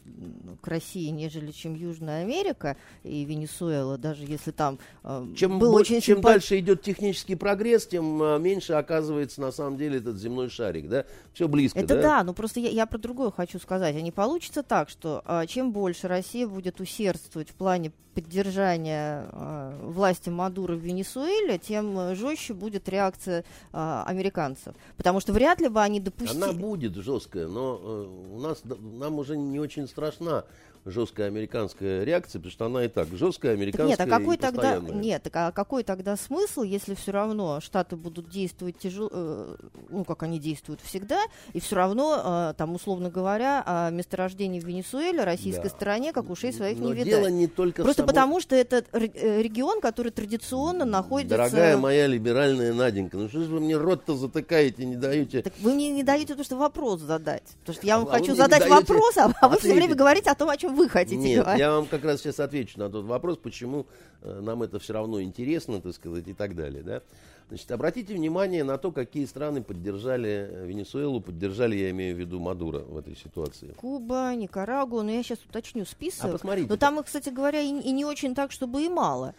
к 0.62 0.68
России, 0.68 1.10
нежели 1.10 1.52
чем 1.52 1.76
Южная 1.76 2.22
Америка 2.24 2.78
и 3.04 3.26
Венесуэла, 3.26 3.98
даже 3.98 4.24
если 4.24 4.52
там 4.52 4.80
э, 5.04 5.28
Чем, 5.36 5.60
был 5.60 5.72
больше- 5.72 5.94
очень 5.94 6.02
чем 6.02 6.20
симпа- 6.20 6.24
дальше 6.24 6.60
идет 6.60 6.82
технический 6.82 7.36
прогресс, 7.36 7.86
тем 7.86 8.22
э, 8.24 8.40
меньше 8.40 8.74
оказывается 8.74 9.42
на 9.42 9.52
самом 9.52 9.78
деле 9.78 9.98
этот 9.98 10.18
земной 10.18 10.50
шарик, 10.50 10.88
да. 10.88 11.06
Все 11.34 11.48
близко, 11.48 11.80
Это 11.80 11.96
да. 11.96 12.02
да, 12.02 12.24
но 12.24 12.34
просто 12.34 12.60
я, 12.60 12.70
я 12.70 12.86
про 12.86 12.98
другое 12.98 13.32
хочу 13.32 13.60
сказать. 13.60 13.96
А 13.96 14.02
не 14.02 14.12
получится 14.12 14.64
так, 14.64 14.90
что 14.90 15.22
а, 15.26 15.46
чем 15.48 15.72
больше 15.72 16.08
Россия 16.08 16.48
будет 16.48 16.80
усердствовать 16.80 17.50
в 17.50 17.54
плане 17.56 17.92
поддержания 18.14 19.26
а, 19.32 19.78
власти 19.84 20.30
Мадуро 20.30 20.76
в 20.76 20.80
Венесуэле, 20.80 21.58
тем 21.58 21.98
э, 21.98 22.16
жестче 22.16 22.54
будет 22.54 22.69
реакция 22.90 23.44
а, 23.72 24.04
американцев. 24.06 24.76
Потому 24.98 25.20
что 25.20 25.34
вряд 25.34 25.62
ли 25.62 25.70
бы 25.70 25.82
они 25.82 26.00
допустили... 26.00 26.44
Она 26.44 26.54
будет 26.54 26.96
жесткая, 26.96 27.48
но 27.48 27.80
э, 27.82 28.36
у 28.36 28.40
нас 28.40 28.62
нам 28.64 29.20
уже 29.20 29.38
не 29.38 29.60
очень 29.60 29.88
страшна 29.88 30.46
жесткая 30.86 31.28
американская 31.28 32.04
реакция, 32.04 32.40
потому 32.40 32.52
что 32.52 32.66
она 32.66 32.86
и 32.86 32.88
так 32.88 33.08
жесткая 33.10 33.54
Так 33.54 33.60
американская 33.60 33.88
нет, 34.06 34.14
а 34.14 34.20
какой 34.20 34.38
тогда 34.38 34.80
нет, 34.80 35.24
так 35.24 35.36
а 35.36 35.52
какой 35.52 35.84
тогда 35.84 36.16
смысл, 36.16 36.64
если 36.64 36.96
все 36.96 37.12
равно 37.12 37.60
Штаты 37.62 37.96
будут 37.96 38.30
действовать 38.30 38.78
тяжело, 38.80 39.10
э, 39.12 39.56
ну 39.90 40.04
как 40.06 40.24
они 40.24 40.40
действуют 40.40 40.82
всегда, 40.82 41.22
и 41.54 41.60
все 41.60 41.76
равно 41.76 42.50
э, 42.52 42.54
там 42.58 42.74
условно 42.76 43.10
говоря 43.10 43.64
о 43.66 43.90
месторождении 43.92 44.60
в 44.60 44.66
Венесуэле 44.66 45.24
российской 45.24 45.64
Да. 45.64 45.70
стороне 45.70 46.14
как 46.14 46.30
ушей 46.30 46.54
своих 46.54 46.78
Но 46.80 46.88
не 46.88 46.94
видать. 46.94 47.08
дело 47.08 47.28
не 47.28 47.48
только 47.48 47.84
Просто 47.84 48.04
самой- 48.04 48.14
потому, 48.14 48.40
что 48.40 48.56
это 48.56 48.84
э, 48.92 49.42
регион, 49.42 49.82
который 49.82 50.12
традиционно 50.12 50.86
находится. 50.86 51.38
Дорогая 51.38 51.78
моя 51.78 52.08
либеральная 52.08 52.74
Наденька, 52.74 53.18
ну 53.18 53.28
что 53.30 53.42
же 53.44 53.50
вы 53.54 53.60
мне 53.60 53.78
рот-то 53.78 54.16
затыкаете, 54.16 54.86
не 54.86 54.96
даете... 54.96 55.42
Так 55.42 55.54
вы 55.60 55.74
мне 55.74 55.90
не 55.92 56.04
даете 56.04 56.30
потому 56.34 56.46
что 56.46 56.56
вопрос 56.58 57.02
задать. 57.02 57.44
Потому 57.62 57.76
что 57.76 57.86
я 57.88 57.98
вам 58.00 58.08
А 58.08 58.12
хочу 58.12 58.36
задать 58.36 58.60
даете 58.62 58.76
вопрос, 58.76 59.18
а, 59.18 59.32
а 59.42 59.50
вы 59.50 59.58
все 59.60 59.74
время 59.74 59.96
говорите 59.96 60.30
о 60.30 60.36
том, 60.36 60.50
о 60.50 60.58
чем 60.58 60.76
вы 60.76 60.79
хотите 60.88 61.18
Нет, 61.18 61.44
говорить. 61.44 61.60
я 61.60 61.72
вам 61.72 61.86
как 61.88 62.04
раз 62.06 62.22
сейчас 62.22 62.40
отвечу 62.40 62.80
на 62.80 62.90
тот 62.90 63.06
вопрос, 63.06 63.38
почему 63.38 63.88
э, 64.22 64.40
нам 64.42 64.64
это 64.64 64.80
все 64.80 64.94
равно 64.94 65.22
интересно, 65.22 65.82
так 65.82 65.94
сказать, 65.94 66.28
и 66.28 66.34
так 66.34 66.56
далее. 66.56 66.84
Да? 66.84 67.02
Значит, 67.50 67.72
обратите 67.72 68.14
внимание 68.14 68.64
на 68.64 68.78
то, 68.78 68.92
какие 68.92 69.26
страны 69.26 69.64
поддержали 69.64 70.48
э, 70.52 70.66
Венесуэлу, 70.68 71.20
поддержали, 71.20 71.76
я 71.76 71.90
имею 71.90 72.16
в 72.16 72.20
виду, 72.20 72.40
Мадуро 72.40 72.80
в 72.80 72.98
этой 72.98 73.16
ситуации. 73.18 73.74
Куба, 73.76 74.34
Никарагуа, 74.36 75.02
но 75.02 75.12
я 75.12 75.24
сейчас 75.24 75.40
уточню 75.44 75.86
список. 75.86 76.26
А 76.26 76.28
посмотрите. 76.30 76.68
Но 76.70 76.78
там 76.78 77.00
их, 77.00 77.08
кстати 77.08 77.30
говоря, 77.30 77.60
и, 77.60 77.70
и 77.70 77.92
не 77.92 78.06
очень 78.06 78.36
так, 78.36 78.52
чтобы 78.52 78.84
и 78.84 78.90
мало. 78.90 79.34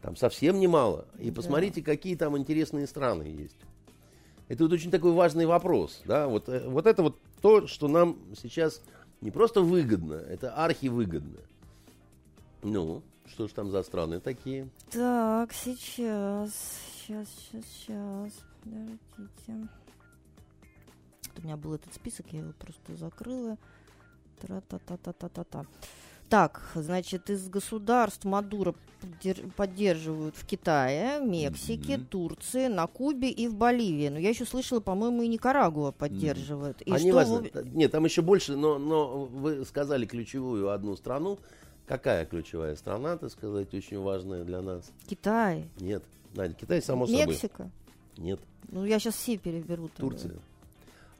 Там 0.00 0.16
совсем 0.16 0.58
немало. 0.58 1.06
И 1.20 1.30
Да. 1.30 1.36
посмотрите, 1.36 1.82
какие 1.82 2.16
там 2.16 2.36
интересные 2.36 2.88
страны 2.88 3.22
есть. 3.22 3.56
Это 4.48 4.64
вот 4.64 4.72
очень 4.72 4.90
такой 4.90 5.12
важный 5.12 5.46
вопрос. 5.46 6.02
Да? 6.04 6.26
Вот, 6.26 6.48
э, 6.48 6.68
вот 6.68 6.86
это 6.86 7.02
вот 7.04 7.16
то, 7.40 7.68
что 7.68 7.86
нам 7.86 8.18
сейчас 8.36 8.82
не 9.22 9.30
просто 9.30 9.62
выгодно, 9.62 10.14
это 10.14 10.54
архивыгодно. 10.54 11.40
Ну, 12.62 13.02
что 13.26 13.48
ж 13.48 13.52
там 13.52 13.70
за 13.70 13.82
страны 13.82 14.20
такие? 14.20 14.68
Так, 14.90 15.52
сейчас, 15.52 16.52
сейчас, 17.06 17.28
сейчас, 17.28 17.64
сейчас, 17.64 18.32
подождите. 18.62 19.68
Значит, 21.22 21.38
у 21.38 21.42
меня 21.42 21.56
был 21.56 21.74
этот 21.74 21.94
список, 21.94 22.26
я 22.32 22.40
его 22.40 22.52
просто 22.52 22.96
закрыла. 22.96 23.56
Тра-та-та-та-та-та-та. 24.40 25.66
Так, 26.32 26.62
значит, 26.74 27.28
из 27.28 27.46
государств 27.50 28.24
Мадуро 28.24 28.74
поддерживают 29.54 30.34
в 30.34 30.46
Китае, 30.46 31.20
Мексике, 31.20 31.96
mm-hmm. 31.96 32.06
Турции, 32.06 32.68
на 32.68 32.86
Кубе 32.86 33.28
и 33.28 33.48
в 33.48 33.54
Боливии. 33.54 34.08
Но 34.08 34.18
я 34.18 34.30
еще 34.30 34.46
слышала, 34.46 34.80
по-моему, 34.80 35.20
и 35.24 35.28
Никарагуа 35.28 35.92
поддерживает. 35.92 36.80
Mm-hmm. 36.80 36.84
И 36.84 36.90
а 36.90 36.96
что 36.96 37.04
не 37.04 37.12
важно. 37.12 37.44
Нет, 37.74 37.92
там 37.92 38.06
еще 38.06 38.22
больше, 38.22 38.56
но, 38.56 38.78
но 38.78 39.26
вы 39.26 39.62
сказали 39.66 40.06
ключевую 40.06 40.70
одну 40.70 40.96
страну. 40.96 41.38
Какая 41.86 42.24
ключевая 42.24 42.76
страна, 42.76 43.18
так 43.18 43.30
сказать, 43.30 43.74
очень 43.74 44.00
важная 44.00 44.44
для 44.44 44.62
нас? 44.62 44.90
Китай. 45.06 45.68
Нет, 45.80 46.02
Надя, 46.32 46.54
Китай 46.54 46.80
само 46.80 47.04
Мексика. 47.04 47.20
собой. 47.20 47.34
Мексика. 47.34 47.70
Нет. 48.16 48.40
Ну, 48.70 48.86
я 48.86 48.98
сейчас 48.98 49.16
все 49.16 49.36
переберу. 49.36 49.90
Тогда. 49.94 50.16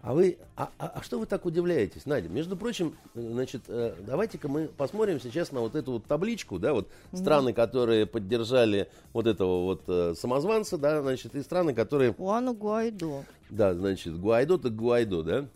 А 0.03 0.15
вы, 0.15 0.37
а, 0.57 0.69
а, 0.81 0.89
а 0.97 1.03
что 1.03 1.21
вы 1.21 1.27
так 1.27 1.47
удивляетесь, 1.47 2.07
Надя? 2.07 2.29
Между 2.29 2.57
прочим, 2.57 2.97
значит, 3.15 3.63
э, 3.69 3.95
давайте-ка 4.05 4.49
мы 4.49 4.67
посмотрим 4.67 5.21
сейчас 5.21 5.53
на 5.53 5.61
вот 5.61 5.77
эту 5.77 5.93
вот 5.93 6.07
табличку, 6.07 6.59
да, 6.59 6.73
вот 6.73 6.89
mm-hmm. 6.89 7.19
страны, 7.19 7.53
которые 7.53 8.07
поддержали 8.07 8.91
вот 9.13 9.29
этого 9.29 9.63
вот 9.63 9.83
э, 9.87 10.15
самозванца, 10.17 10.77
да, 10.77 11.03
значит, 11.03 11.37
и 11.37 11.43
страны, 11.43 11.73
которые... 11.73 12.15
Хуану 12.15 12.53
Гуайдо. 12.53 13.25
Да, 13.49 13.75
значит, 13.75 14.19
Гуайдо 14.19 14.59
так 14.59 14.75
Гуайдо, 14.75 15.23
да. 15.23 15.47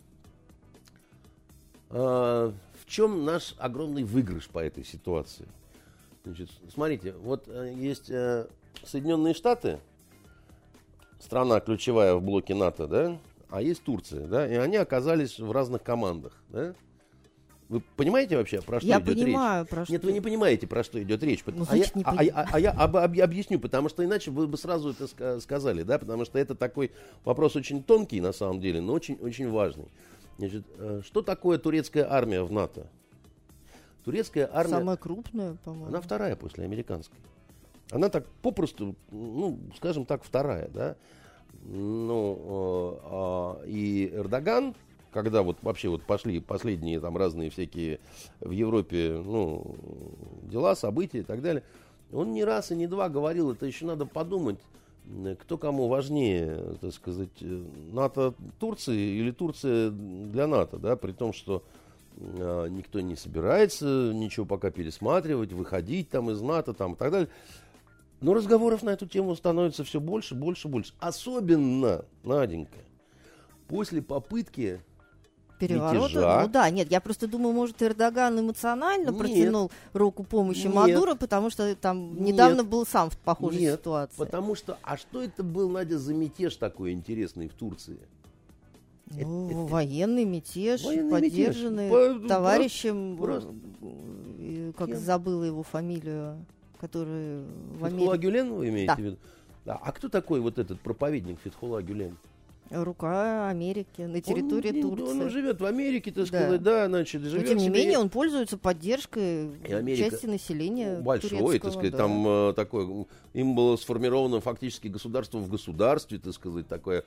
А, 1.89 2.53
в 2.81 2.89
чем 2.89 3.25
наш 3.25 3.53
огромный 3.57 4.05
выигрыш 4.05 4.47
по 4.47 4.59
этой 4.59 4.85
ситуации? 4.85 5.45
Значит, 6.23 6.49
смотрите, 6.73 7.11
вот 7.21 7.49
э, 7.49 7.73
есть 7.75 8.09
э, 8.09 8.47
Соединенные 8.85 9.33
Штаты, 9.33 9.79
страна 11.19 11.59
ключевая 11.59 12.15
в 12.15 12.21
блоке 12.21 12.55
НАТО, 12.55 12.87
да, 12.87 13.17
а 13.49 13.61
есть 13.61 13.83
Турция, 13.83 14.27
да, 14.27 14.47
и 14.47 14.55
они 14.55 14.77
оказались 14.77 15.39
в 15.39 15.51
разных 15.51 15.83
командах, 15.83 16.33
да. 16.49 16.73
Вы 17.69 17.81
понимаете 17.97 18.37
вообще, 18.37 18.61
про 18.61 18.79
что 18.79 18.87
я 18.87 18.99
идет 18.99 19.15
понимаю, 19.15 19.63
речь? 19.63 19.69
Про 19.69 19.83
что... 19.83 19.91
Нет, 19.91 20.03
вы 20.05 20.13
не 20.13 20.21
понимаете, 20.21 20.67
про 20.67 20.83
что 20.83 21.03
идет 21.03 21.21
речь. 21.21 21.43
Ну, 21.45 21.65
а, 21.67 21.75
я, 21.75 21.85
не 21.95 22.03
а, 22.03 22.15
а, 22.33 22.47
а 22.53 22.59
я 22.61 22.71
об, 22.71 22.95
об, 22.95 23.19
объясню, 23.19 23.59
потому 23.59 23.89
что 23.89 24.05
иначе 24.05 24.31
вы 24.31 24.47
бы 24.47 24.57
сразу 24.57 24.91
это 24.97 25.39
сказали, 25.41 25.83
да, 25.83 25.99
потому 25.99 26.23
что 26.23 26.39
это 26.39 26.55
такой 26.55 26.91
вопрос 27.25 27.57
очень 27.57 27.83
тонкий 27.83 28.21
на 28.21 28.31
самом 28.31 28.61
деле, 28.61 28.79
но 28.79 28.93
очень, 28.93 29.15
очень 29.15 29.49
важный. 29.49 29.89
Значит, 30.37 30.63
э, 30.77 31.01
что 31.03 31.21
такое 31.21 31.57
турецкая 31.57 32.09
армия 32.09 32.41
в 32.43 32.51
НАТО? 32.53 32.87
Турецкая 34.05 34.49
армия... 34.53 34.77
Самая 34.77 34.95
крупная, 34.95 35.57
по-моему. 35.65 35.87
Она 35.87 35.99
вторая 35.99 36.37
после 36.37 36.63
американской. 36.63 37.19
Она 37.91 38.07
так 38.07 38.25
попросту, 38.41 38.95
ну, 39.11 39.59
скажем 39.75 40.05
так, 40.05 40.23
вторая, 40.23 40.69
да. 40.69 40.95
Ну, 41.69 43.59
э, 43.61 43.65
э, 43.65 43.69
и 43.69 44.11
Эрдоган, 44.13 44.73
когда 45.11 45.43
вот 45.43 45.57
вообще 45.61 45.89
вот 45.89 46.01
пошли 46.01 46.39
последние 46.39 47.01
там 47.01 47.17
разные 47.17 47.49
всякие 47.49 47.99
в 48.39 48.51
Европе, 48.51 49.21
ну, 49.23 49.75
дела, 50.43 50.75
события 50.75 51.19
и 51.19 51.23
так 51.23 51.41
далее, 51.41 51.63
он 52.13 52.31
не 52.31 52.45
раз 52.45 52.71
и 52.71 52.75
не 52.75 52.87
два 52.87 53.09
говорил, 53.09 53.51
это 53.51 53.65
еще 53.65 53.85
надо 53.85 54.05
подумать, 54.05 54.59
кто 55.41 55.57
кому 55.57 55.89
важнее, 55.89 56.77
так 56.79 56.93
сказать, 56.93 57.29
НАТО 57.41 58.33
Турции 58.59 59.17
или 59.19 59.31
Турция 59.31 59.89
для 59.89 60.47
НАТО, 60.47 60.77
да, 60.77 60.95
при 60.95 61.11
том, 61.11 61.33
что 61.33 61.63
э, 62.15 62.67
никто 62.69 63.01
не 63.01 63.17
собирается 63.17 64.13
ничего 64.13 64.45
пока 64.45 64.71
пересматривать, 64.71 65.51
выходить 65.51 66.09
там 66.09 66.31
из 66.31 66.41
НАТО 66.41 66.73
там 66.73 66.93
и 66.93 66.95
так 66.95 67.11
далее. 67.11 67.29
Но 68.19 68.33
разговоров 68.33 68.81
на 68.83 68.89
эту 68.91 69.05
тему 69.05 69.35
становится 69.35 69.83
все 69.83 69.99
больше, 69.99 70.33
больше, 70.33 70.67
больше. 70.67 70.93
Особенно, 70.99 72.03
Наденька, 72.23 72.79
после 73.67 74.01
попытки 74.01 74.81
переворота. 75.59 75.97
Мятежа. 75.97 76.41
Ну 76.43 76.47
да, 76.49 76.69
нет, 76.69 76.91
я 76.91 76.99
просто 77.01 77.27
думаю, 77.27 77.53
может, 77.53 77.81
Эрдоган 77.81 78.39
эмоционально 78.39 79.09
нет, 79.09 79.17
протянул 79.17 79.71
руку 79.93 80.23
помощи 80.23 80.65
нет, 80.65 80.73
Мадуро, 80.73 81.15
потому 81.15 81.49
что 81.49 81.75
там 81.75 82.15
нет, 82.15 82.33
недавно 82.33 82.63
был 82.63 82.85
сам 82.85 83.09
в 83.09 83.17
похожей 83.17 83.61
нет, 83.61 83.79
ситуации. 83.79 84.17
Потому 84.17 84.55
что, 84.55 84.77
а 84.83 84.97
что 84.97 85.21
это 85.21 85.43
был, 85.43 85.69
Надя, 85.69 85.97
за 85.99 86.13
мятеж 86.13 86.55
такой 86.55 86.91
интересный 86.91 87.47
в 87.47 87.53
Турции? 87.53 87.99
Ну, 89.09 89.49
это, 89.49 89.57
военный 89.71 90.25
мятеж, 90.25 90.83
военный 90.83 91.11
поддержанный 91.11 91.89
мятеж. 91.89 92.27
товарищем, 92.27 93.17
просто, 93.17 93.53
как 94.77 94.89
Кем? 94.89 94.97
забыла 94.97 95.43
его 95.43 95.63
фамилию 95.63 96.45
который 96.79 97.43
в 97.77 97.83
Америке... 97.83 97.97
Фетхула 97.97 98.17
Гюлен 98.17 98.53
вы 98.53 98.69
имеете 98.69 98.87
да. 98.87 98.95
в 98.95 98.99
виду? 98.99 99.17
Да. 99.65 99.79
А 99.83 99.91
кто 99.91 100.09
такой 100.09 100.39
вот 100.39 100.57
этот 100.59 100.79
проповедник 100.79 101.39
Фетхула 101.43 101.81
Гюлен? 101.81 102.17
Рука 102.69 103.49
Америки 103.49 104.01
на 104.01 104.21
территории 104.21 104.83
он, 104.83 104.97
Турции. 104.97 105.21
Он 105.21 105.29
живет 105.29 105.61
в 105.61 105.65
Америке, 105.65 106.11
так 106.11 106.29
да. 106.29 106.39
сказать, 106.39 106.63
да, 106.63 106.87
значит, 106.87 107.21
живет. 107.21 107.43
Но, 107.43 107.47
тем 107.47 107.57
не 107.59 107.69
менее, 107.69 107.97
он 107.97 108.09
пользуется 108.09 108.57
поддержкой 108.57 109.51
Америка 109.71 110.09
части 110.09 110.25
населения. 110.25 110.99
Большой, 110.99 111.59
так 111.59 111.71
сказать, 111.71 111.91
да. 111.91 111.97
там 111.97 112.27
э, 112.27 112.53
такое, 112.55 113.05
им 113.33 113.55
было 113.55 113.77
сформировано 113.77 114.41
фактически 114.41 114.87
государство 114.87 115.37
в 115.37 115.49
государстве, 115.49 116.19
так 116.19 116.33
сказать, 116.33 116.67
такое. 116.67 117.03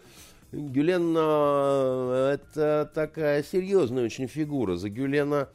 Гюлен 0.53 1.15
э, 1.17 2.35
это 2.35 2.91
такая 2.95 3.43
серьезная 3.43 4.05
очень 4.05 4.29
фигура. 4.29 4.77
За 4.77 4.89
Гюлена 4.89 5.49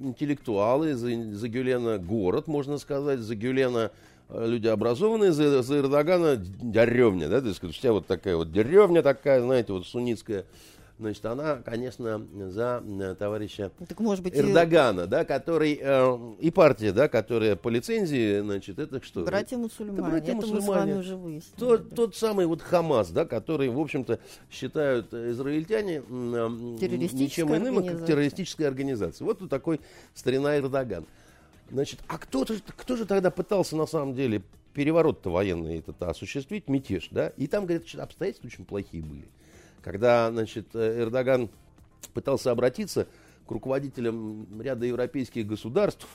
интеллектуалы, 0.00 0.94
за, 0.94 1.08
за 1.34 1.48
Гюлена 1.48 1.98
город, 1.98 2.46
можно 2.46 2.78
сказать, 2.78 3.20
за 3.20 3.34
Гюлена 3.34 3.90
э, 4.28 4.46
люди 4.46 4.66
образованные, 4.66 5.32
за, 5.32 5.62
за 5.62 5.78
Эрдогана 5.78 6.36
деревня, 6.36 7.28
да, 7.28 7.40
то 7.40 7.48
есть 7.48 7.62
у 7.62 7.70
тебя 7.70 7.92
вот 7.92 8.06
такая 8.06 8.36
вот 8.36 8.52
деревня 8.52 9.02
такая, 9.02 9.42
знаете, 9.42 9.72
вот 9.72 9.86
суннитская 9.86 10.44
Значит, 10.98 11.26
она, 11.26 11.56
конечно, 11.56 12.26
за 12.48 12.82
э, 12.82 13.14
товарища 13.18 13.70
так, 13.86 14.00
может 14.00 14.24
быть, 14.24 14.34
Эрдогана, 14.34 15.02
и... 15.02 15.06
да, 15.06 15.26
который 15.26 15.78
э, 15.78 16.34
и 16.40 16.50
партия, 16.50 16.90
да, 16.92 17.06
которая 17.06 17.54
по 17.54 17.68
лицензии, 17.68 18.40
значит, 18.40 18.78
это 18.78 19.02
что? 19.02 19.22
Братья 19.24 19.58
мусульмане. 19.58 19.98
Это 19.98 20.08
братья 20.08 20.32
это 20.32 20.36
мусульмане. 20.36 20.60
Мы 20.60 20.64
с 20.64 20.68
вами 20.68 20.92
уже 20.94 21.16
выяснили. 21.16 21.58
Тот, 21.58 21.88
да. 21.90 21.96
тот 21.96 22.16
самый 22.16 22.46
вот 22.46 22.62
Хамас, 22.62 23.10
да, 23.10 23.26
который, 23.26 23.68
в 23.68 23.78
общем-то, 23.78 24.20
считают 24.50 25.12
израильтяне 25.12 25.96
э, 25.96 26.02
ничем 26.08 27.54
иным, 27.54 27.84
как 27.86 28.06
террористической 28.06 28.66
организацией. 28.66 29.26
Вот 29.26 29.46
такой 29.50 29.82
старина 30.14 30.56
Эрдоган. 30.56 31.04
Значит, 31.70 32.00
а 32.08 32.16
кто, 32.16 32.44
-то, 32.44 32.58
кто 32.74 32.96
же 32.96 33.04
тогда 33.04 33.30
пытался 33.30 33.76
на 33.76 33.86
самом 33.86 34.14
деле 34.14 34.42
переворот-то 34.72 35.30
военный 35.30 35.78
этот 35.78 36.02
осуществить, 36.02 36.68
мятеж, 36.68 37.08
да? 37.10 37.28
И 37.36 37.48
там, 37.48 37.66
говорят, 37.66 37.84
обстоятельства 37.96 38.46
очень 38.46 38.64
плохие 38.64 39.02
были 39.02 39.26
когда 39.86 40.32
значит, 40.32 40.74
Эрдоган 40.74 41.48
пытался 42.12 42.50
обратиться 42.50 43.06
к 43.46 43.50
руководителям 43.52 44.60
ряда 44.60 44.84
европейских 44.84 45.46
государств 45.46 46.08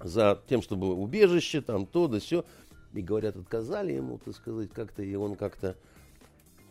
за 0.00 0.40
тем, 0.48 0.62
чтобы 0.62 0.94
убежище, 0.94 1.60
там 1.60 1.84
то 1.84 2.08
да 2.08 2.18
все, 2.18 2.46
и 2.94 3.02
говорят, 3.02 3.36
отказали 3.36 3.92
ему, 3.92 4.18
так 4.24 4.34
сказать, 4.34 4.70
как-то, 4.72 5.02
и 5.02 5.14
он 5.16 5.34
как-то 5.36 5.76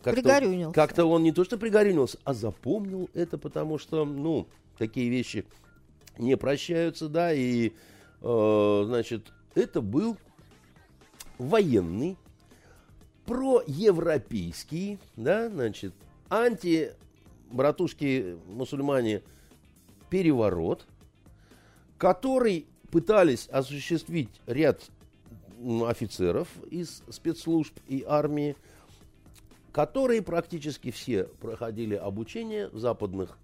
как 0.02 0.16
пригорюнился. 0.16 0.74
Как-то 0.74 1.04
он 1.04 1.22
не 1.22 1.30
то 1.30 1.44
что 1.44 1.56
пригорюнился, 1.56 2.18
а 2.24 2.34
запомнил 2.34 3.08
это, 3.14 3.38
потому 3.38 3.78
что, 3.78 4.04
ну, 4.04 4.48
такие 4.76 5.10
вещи 5.10 5.46
не 6.18 6.36
прощаются, 6.36 7.08
да, 7.08 7.32
и, 7.32 7.70
э, 8.22 8.82
значит, 8.86 9.32
это 9.54 9.80
был 9.80 10.16
военный, 11.38 12.16
проевропейский, 13.24 14.98
да, 15.14 15.48
значит, 15.48 15.94
анти-братушки 16.34 18.36
мусульмане 18.46 19.22
переворот, 20.10 20.86
который 21.98 22.66
пытались 22.90 23.48
осуществить 23.48 24.28
ряд 24.46 24.82
офицеров 25.86 26.48
из 26.70 27.02
спецслужб 27.10 27.74
и 27.88 28.04
армии, 28.06 28.56
которые 29.72 30.22
практически 30.22 30.90
все 30.90 31.24
проходили 31.24 31.94
обучение 31.94 32.68
в 32.68 32.78
западных 32.78 33.38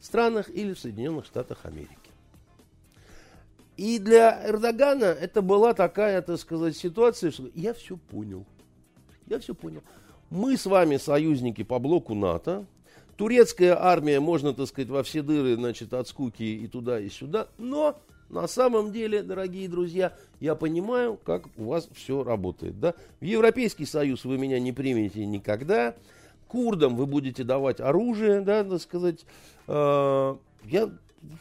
странах 0.00 0.50
или 0.50 0.74
в 0.74 0.78
Соединенных 0.78 1.26
Штатах 1.26 1.64
Америки. 1.64 1.96
И 3.76 3.98
для 3.98 4.48
Эрдогана 4.48 5.06
это 5.06 5.42
была 5.42 5.74
такая, 5.74 6.20
так 6.22 6.38
сказать, 6.38 6.76
ситуация, 6.76 7.30
что 7.30 7.50
я 7.54 7.72
все 7.72 7.96
понял. 7.96 8.44
Я 9.26 9.38
все 9.38 9.54
понял. 9.54 9.82
Мы 10.32 10.56
с 10.56 10.64
вами 10.64 10.96
союзники 10.96 11.62
по 11.62 11.78
блоку 11.78 12.14
НАТО. 12.14 12.64
Турецкая 13.18 13.76
армия, 13.78 14.18
можно, 14.18 14.54
так 14.54 14.66
сказать, 14.66 14.88
во 14.88 15.02
все 15.02 15.20
дыры, 15.20 15.56
значит, 15.56 15.92
от 15.92 16.08
скуки 16.08 16.42
и 16.42 16.66
туда, 16.68 16.98
и 16.98 17.10
сюда. 17.10 17.48
Но 17.58 18.00
на 18.30 18.48
самом 18.48 18.92
деле, 18.92 19.22
дорогие 19.22 19.68
друзья, 19.68 20.16
я 20.40 20.54
понимаю, 20.54 21.20
как 21.22 21.48
у 21.58 21.64
вас 21.64 21.86
все 21.94 22.24
работает. 22.24 22.80
Да? 22.80 22.94
В 23.20 23.24
Европейский 23.24 23.84
Союз 23.84 24.24
вы 24.24 24.38
меня 24.38 24.58
не 24.58 24.72
примете 24.72 25.26
никогда. 25.26 25.94
Курдам 26.48 26.96
вы 26.96 27.04
будете 27.04 27.44
давать 27.44 27.80
оружие, 27.80 28.40
да, 28.40 28.64
так 28.64 28.80
сказать. 28.80 29.26
Э, 29.68 30.34
я, 30.64 30.88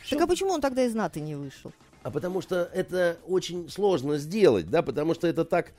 все. 0.02 0.18
Так 0.18 0.26
а 0.26 0.28
почему 0.28 0.52
он 0.52 0.60
тогда 0.60 0.84
из 0.84 0.94
НАТО 0.94 1.22
не 1.22 1.36
вышел? 1.36 1.72
А 2.04 2.10
потому 2.10 2.41
что 2.41 2.70
это 2.74 3.18
очень 3.28 3.70
сложно 3.70 4.18
сделать, 4.18 4.70
да, 4.70 4.82
потому 4.82 5.14
что 5.14 5.28
это 5.28 5.45
так 5.45 5.74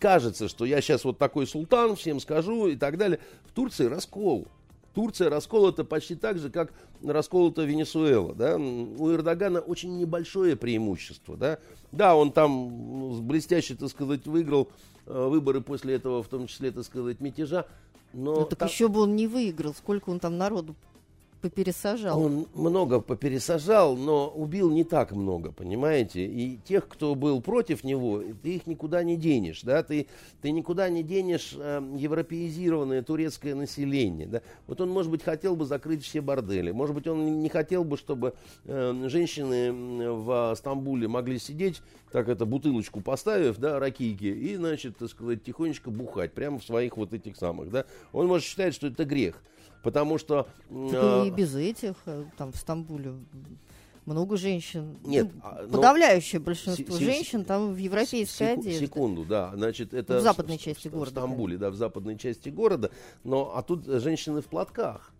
кажется, 0.00 0.48
что 0.48 0.64
я 0.64 0.80
сейчас 0.80 1.04
вот 1.04 1.18
такой 1.18 1.46
султан, 1.46 1.94
всем 1.94 2.18
скажу 2.18 2.66
и 2.66 2.76
так 2.76 2.98
далее. 2.98 3.20
В 3.46 3.52
Турции 3.52 3.86
раскол. 3.86 4.48
Турция 4.94 5.30
расколота 5.30 5.84
почти 5.84 6.16
так 6.16 6.38
же, 6.38 6.50
как 6.50 6.72
расколота 7.04 7.62
Венесуэла. 7.62 8.34
Да? 8.34 8.56
У 8.56 9.12
Эрдогана 9.12 9.60
очень 9.60 9.96
небольшое 9.96 10.56
преимущество. 10.56 11.36
Да, 11.36 11.58
да 11.92 12.16
он 12.16 12.32
там 12.32 12.50
ну, 12.50 13.22
блестяще, 13.22 13.76
так 13.76 13.90
сказать, 13.90 14.26
выиграл 14.26 14.68
э, 15.06 15.28
выборы 15.28 15.60
после 15.60 15.94
этого, 15.94 16.24
в 16.24 16.28
том 16.28 16.48
числе, 16.48 16.72
так 16.72 16.84
сказать, 16.84 17.20
мятежа. 17.20 17.66
Но 18.12 18.34
ну, 18.34 18.44
так 18.46 18.58
там... 18.58 18.68
еще 18.68 18.88
бы 18.88 19.02
он 19.02 19.14
не 19.14 19.28
выиграл. 19.28 19.72
Сколько 19.74 20.10
он 20.10 20.18
там 20.18 20.36
народу 20.36 20.74
попересажал. 21.40 22.20
Он 22.20 22.46
много 22.54 23.00
попересажал, 23.00 23.96
но 23.96 24.28
убил 24.28 24.70
не 24.70 24.84
так 24.84 25.12
много, 25.12 25.52
понимаете? 25.52 26.26
И 26.26 26.58
тех, 26.64 26.88
кто 26.88 27.14
был 27.14 27.40
против 27.40 27.84
него, 27.84 28.22
ты 28.42 28.56
их 28.56 28.66
никуда 28.66 29.02
не 29.02 29.16
денешь, 29.16 29.62
да? 29.62 29.82
Ты, 29.82 30.06
ты 30.42 30.50
никуда 30.50 30.88
не 30.88 31.02
денешь 31.02 31.54
э, 31.56 31.80
европеизированное 31.96 33.02
турецкое 33.02 33.54
население, 33.54 34.26
да? 34.26 34.42
Вот 34.66 34.80
он, 34.80 34.90
может 34.90 35.10
быть, 35.10 35.22
хотел 35.22 35.56
бы 35.56 35.64
закрыть 35.64 36.04
все 36.04 36.20
бордели, 36.20 36.70
может 36.70 36.94
быть, 36.94 37.06
он 37.06 37.40
не 37.40 37.48
хотел 37.48 37.84
бы, 37.84 37.96
чтобы 37.96 38.34
э, 38.64 39.04
женщины 39.08 40.12
в 40.12 40.54
Стамбуле 40.56 41.08
могли 41.08 41.38
сидеть, 41.38 41.80
так 42.10 42.28
это, 42.28 42.46
бутылочку 42.46 43.00
поставив, 43.00 43.58
да, 43.58 43.78
ракийки, 43.78 44.24
и, 44.24 44.56
значит, 44.56 44.96
так 44.98 45.10
сказать, 45.10 45.42
тихонечко 45.42 45.90
бухать 45.90 46.32
прямо 46.32 46.58
в 46.58 46.64
своих 46.64 46.96
вот 46.96 47.12
этих 47.12 47.36
самых, 47.36 47.70
да? 47.70 47.84
Он, 48.12 48.26
может, 48.26 48.46
считает, 48.46 48.74
что 48.74 48.88
это 48.88 49.04
грех 49.04 49.42
потому 49.82 50.18
что... 50.18 50.46
Так 50.90 51.26
и 51.26 51.30
без 51.30 51.54
этих, 51.54 51.94
э, 52.06 52.24
там 52.36 52.52
в 52.52 52.56
Стамбуле 52.56 53.14
много 54.08 54.36
женщин. 54.36 54.96
Нет, 55.04 55.28
ну, 55.34 55.40
а, 55.44 55.68
подавляющее 55.70 56.40
большинство 56.40 56.96
с, 56.96 56.98
женщин 56.98 57.44
там 57.44 57.74
в 57.74 57.76
европейской 57.76 58.24
сек, 58.24 58.58
одежде. 58.58 58.86
Секунду, 58.86 59.24
да, 59.24 59.52
значит 59.54 59.92
это 59.92 60.18
в 60.18 60.22
западной 60.22 60.56
в, 60.56 60.62
части 60.62 60.88
в, 60.88 60.92
города. 60.92 61.10
В 61.10 61.24
Стамбуле, 61.24 61.58
да, 61.58 61.70
в 61.70 61.74
западной 61.74 62.16
части 62.16 62.48
города, 62.48 62.90
но 63.22 63.52
а 63.54 63.62
тут 63.62 63.84
женщины 63.84 64.40
в 64.40 64.46
платках. 64.46 65.12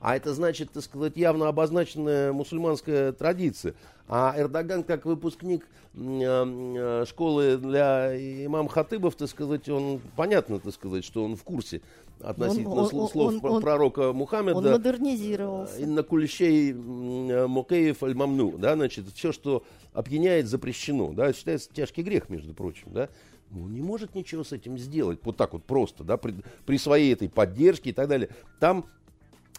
А 0.00 0.16
это 0.16 0.34
значит, 0.34 0.70
так 0.72 0.82
сказать, 0.82 1.16
явно 1.16 1.48
обозначенная 1.48 2.32
мусульманская 2.32 3.12
традиция. 3.12 3.74
А 4.08 4.34
Эрдоган, 4.36 4.84
как 4.84 5.04
выпускник 5.04 5.66
э, 5.94 7.04
школы 7.08 7.56
для 7.56 8.14
имам 8.44 8.68
Хатыбов, 8.68 9.16
так 9.16 9.28
сказать, 9.28 9.68
он, 9.68 10.00
понятно, 10.14 10.60
так 10.60 10.72
сказать, 10.74 11.04
что 11.04 11.24
он 11.24 11.36
в 11.36 11.42
курсе 11.42 11.80
относительно 12.20 12.70
он, 12.70 12.94
он, 12.94 13.08
слов 13.08 13.44
он, 13.44 13.60
пророка 13.60 14.12
Мухаммеда. 14.12 14.56
Он 14.56 14.70
модернизировался. 14.70 15.86
На 15.86 16.02
кульщей 16.02 16.72
Мукеев 16.72 18.02
аль-Мамну, 18.02 18.58
да, 18.58 18.74
значит, 18.74 19.06
все, 19.14 19.32
что 19.32 19.64
опьяняет, 19.92 20.46
запрещено, 20.46 21.12
да, 21.12 21.32
считается 21.32 21.68
тяжкий 21.72 22.02
грех, 22.02 22.28
между 22.28 22.54
прочим, 22.54 22.88
да. 22.92 23.08
Он 23.52 23.72
не 23.72 23.80
может 23.80 24.14
ничего 24.14 24.44
с 24.44 24.52
этим 24.52 24.76
сделать, 24.76 25.20
вот 25.22 25.36
так 25.36 25.52
вот 25.52 25.64
просто, 25.64 26.04
да, 26.04 26.16
при, 26.16 26.34
при 26.64 26.78
своей 26.78 27.12
этой 27.12 27.28
поддержке 27.28 27.90
и 27.90 27.92
так 27.92 28.08
далее. 28.08 28.28
Там 28.58 28.86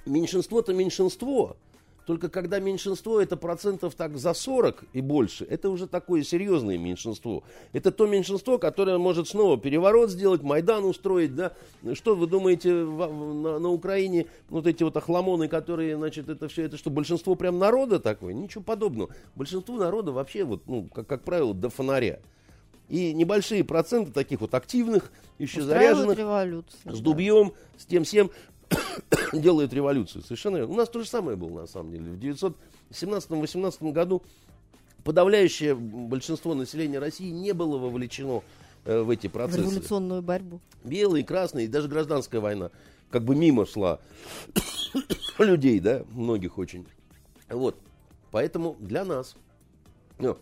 меньшинство-то 0.08 0.74
меньшинство, 0.74 1.58
только 2.08 2.30
когда 2.30 2.60
меньшинство 2.60 3.20
это 3.20 3.36
процентов 3.36 3.94
так 3.94 4.18
за 4.18 4.34
40 4.34 4.86
и 4.94 5.02
больше, 5.02 5.44
это 5.44 5.70
уже 5.70 5.88
такое 5.88 6.24
серьезное 6.24 6.78
меньшинство. 6.78 7.44
Это 7.74 7.92
то 7.92 8.08
меньшинство, 8.08 8.58
которое 8.58 8.98
может 8.98 9.28
снова 9.28 9.58
переворот 9.58 10.10
сделать, 10.10 10.42
Майдан 10.42 10.86
устроить, 10.86 11.36
да. 11.36 11.52
Что 11.94 12.16
вы 12.16 12.28
думаете 12.28 12.72
на, 12.72 13.60
на 13.60 13.70
Украине, 13.70 14.28
вот 14.48 14.68
эти 14.68 14.84
вот 14.84 14.96
охламоны, 14.96 15.50
которые, 15.50 15.98
значит, 15.98 16.30
это 16.30 16.48
все, 16.48 16.64
это 16.64 16.78
что, 16.78 16.90
большинство 16.90 17.36
прям 17.36 17.60
народа 17.60 18.00
такое? 18.00 18.34
Ничего 18.34 18.64
подобного. 18.64 19.14
Большинство 19.36 19.76
народа 19.76 20.14
вообще, 20.14 20.46
вот, 20.46 20.62
ну, 20.66 20.88
как, 20.94 21.08
как 21.08 21.24
правило, 21.24 21.54
до 21.54 21.70
фонаря. 21.70 22.22
И 22.88 23.12
небольшие 23.12 23.66
проценты 23.66 24.14
таких 24.14 24.40
вот 24.40 24.54
активных, 24.54 25.12
еще 25.40 25.62
заряженных, 25.62 26.18
с 26.86 27.00
дубьем, 27.02 27.52
с 27.78 27.86
тем 27.86 28.06
всем, 28.06 28.32
делает 29.34 29.74
революцию. 29.74 30.24
Совершенно 30.24 30.58
верно. 30.58 30.74
У 30.74 30.78
нас 30.78 30.90
то 30.90 31.00
же 31.00 31.08
самое 31.08 31.38
было, 31.38 31.62
на 31.62 31.68
самом 31.68 31.92
деле. 31.92 32.12
В 32.12 32.50
1917-18 32.92 33.92
году 33.92 34.24
подавляющее 35.04 35.76
большинство 35.76 36.54
населения 36.54 37.00
России 37.00 37.30
не 37.30 37.54
было 37.54 37.78
вовлечено 37.78 38.44
э, 38.86 39.02
в 39.02 39.10
эти 39.10 39.28
процессы. 39.28 39.62
В 39.62 39.64
революционную 39.64 40.22
борьбу. 40.22 40.60
Белые, 40.84 41.24
красные, 41.24 41.66
и 41.66 41.70
даже 41.70 41.88
гражданская 41.88 42.42
война. 42.42 42.72
Как 43.10 43.24
бы 43.24 43.36
мимо 43.36 43.66
шла 43.66 44.00
людей, 45.40 45.80
да, 45.80 46.04
многих 46.12 46.58
очень. 46.58 46.86
Вот. 47.50 47.78
Поэтому 48.32 48.76
для 48.80 49.06
нас 49.06 49.36
ну, 50.20 50.38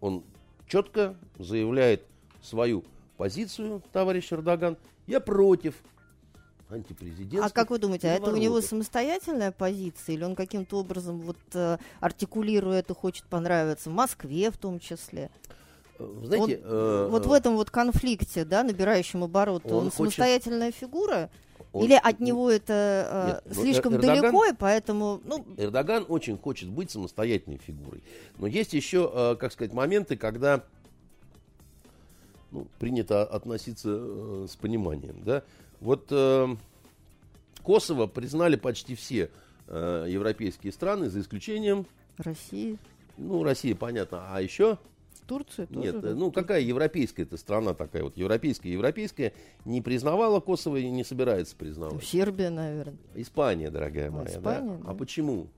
он 0.00 0.24
четко 0.68 1.16
заявляет 1.38 2.02
свою 2.42 2.84
позицию, 3.16 3.82
товарищ 3.92 4.32
Эрдоган. 4.32 4.76
Я 5.06 5.20
против 5.20 5.76
антипрезидентских. 6.70 7.44
А 7.44 7.50
как 7.50 7.70
вы 7.70 7.78
думаете, 7.78 8.08
а 8.08 8.14
это 8.14 8.32
у 8.32 8.36
него 8.36 8.60
самостоятельная 8.60 9.52
позиция, 9.52 10.14
или 10.14 10.24
он 10.24 10.34
каким-то 10.34 10.78
образом 10.78 11.20
вот 11.20 11.38
э, 11.54 11.78
артикулирует 12.00 12.90
и 12.90 12.94
хочет 12.94 13.24
понравиться 13.26 13.90
Москве 13.90 14.50
в 14.50 14.58
том 14.58 14.80
числе? 14.80 15.30
Э, 15.98 16.22
знаете, 16.24 16.60
он, 16.64 16.72
э, 16.72 17.08
вот 17.10 17.26
в 17.26 17.32
этом 17.32 17.56
вот 17.56 17.70
конфликте, 17.70 18.44
да, 18.44 18.62
набирающем 18.62 19.22
обороты, 19.24 19.68
он, 19.68 19.74
он 19.74 19.90
хочет... 19.90 19.96
самостоятельная 19.96 20.72
фигура? 20.72 21.30
Он... 21.72 21.84
Или 21.84 21.94
от 21.94 22.20
него 22.20 22.50
это 22.50 23.42
э, 23.44 23.48
Нет, 23.48 23.56
слишком 23.56 23.94
Эрдоган, 23.94 24.20
далеко, 24.20 24.44
и 24.46 24.52
поэтому... 24.52 25.20
Ну... 25.24 25.44
Эрдоган 25.56 26.06
очень 26.08 26.38
хочет 26.38 26.68
быть 26.68 26.90
самостоятельной 26.90 27.58
фигурой. 27.58 28.02
Но 28.38 28.46
есть 28.46 28.72
еще, 28.72 29.10
э, 29.12 29.36
как 29.36 29.52
сказать, 29.52 29.72
моменты, 29.72 30.16
когда 30.16 30.64
ну, 32.50 32.66
принято 32.78 33.24
относиться 33.24 33.90
э, 33.90 34.46
с 34.48 34.56
пониманием. 34.56 35.22
Да? 35.24 35.42
Вот 35.80 36.06
э, 36.10 36.56
Косово 37.62 38.06
признали 38.06 38.56
почти 38.56 38.94
все 38.94 39.30
э, 39.66 40.06
европейские 40.08 40.72
страны, 40.72 41.08
за 41.08 41.20
исключением... 41.20 41.86
России. 42.18 42.78
Ну, 43.18 43.42
Россия, 43.42 43.74
понятно. 43.74 44.24
А 44.30 44.40
еще... 44.40 44.78
Турция 45.26 45.66
тоже? 45.66 45.92
Нет, 45.92 46.02
ну 46.02 46.30
какая 46.30 46.60
европейская 46.60 47.22
эта 47.22 47.36
страна 47.36 47.74
такая 47.74 48.04
вот, 48.04 48.16
европейская, 48.16 48.70
европейская, 48.70 49.32
не 49.64 49.82
признавала 49.82 50.38
Косово 50.38 50.76
и 50.76 50.88
не 50.88 51.02
собирается 51.02 51.56
признавать. 51.56 52.04
Сербия, 52.04 52.48
наверное. 52.48 52.96
Испания, 53.16 53.70
дорогая 53.70 54.10
моя. 54.10 54.28
Испания, 54.28 54.76
да? 54.76 54.84
Да. 54.84 54.90
А 54.90 54.94
почему? 54.94 55.48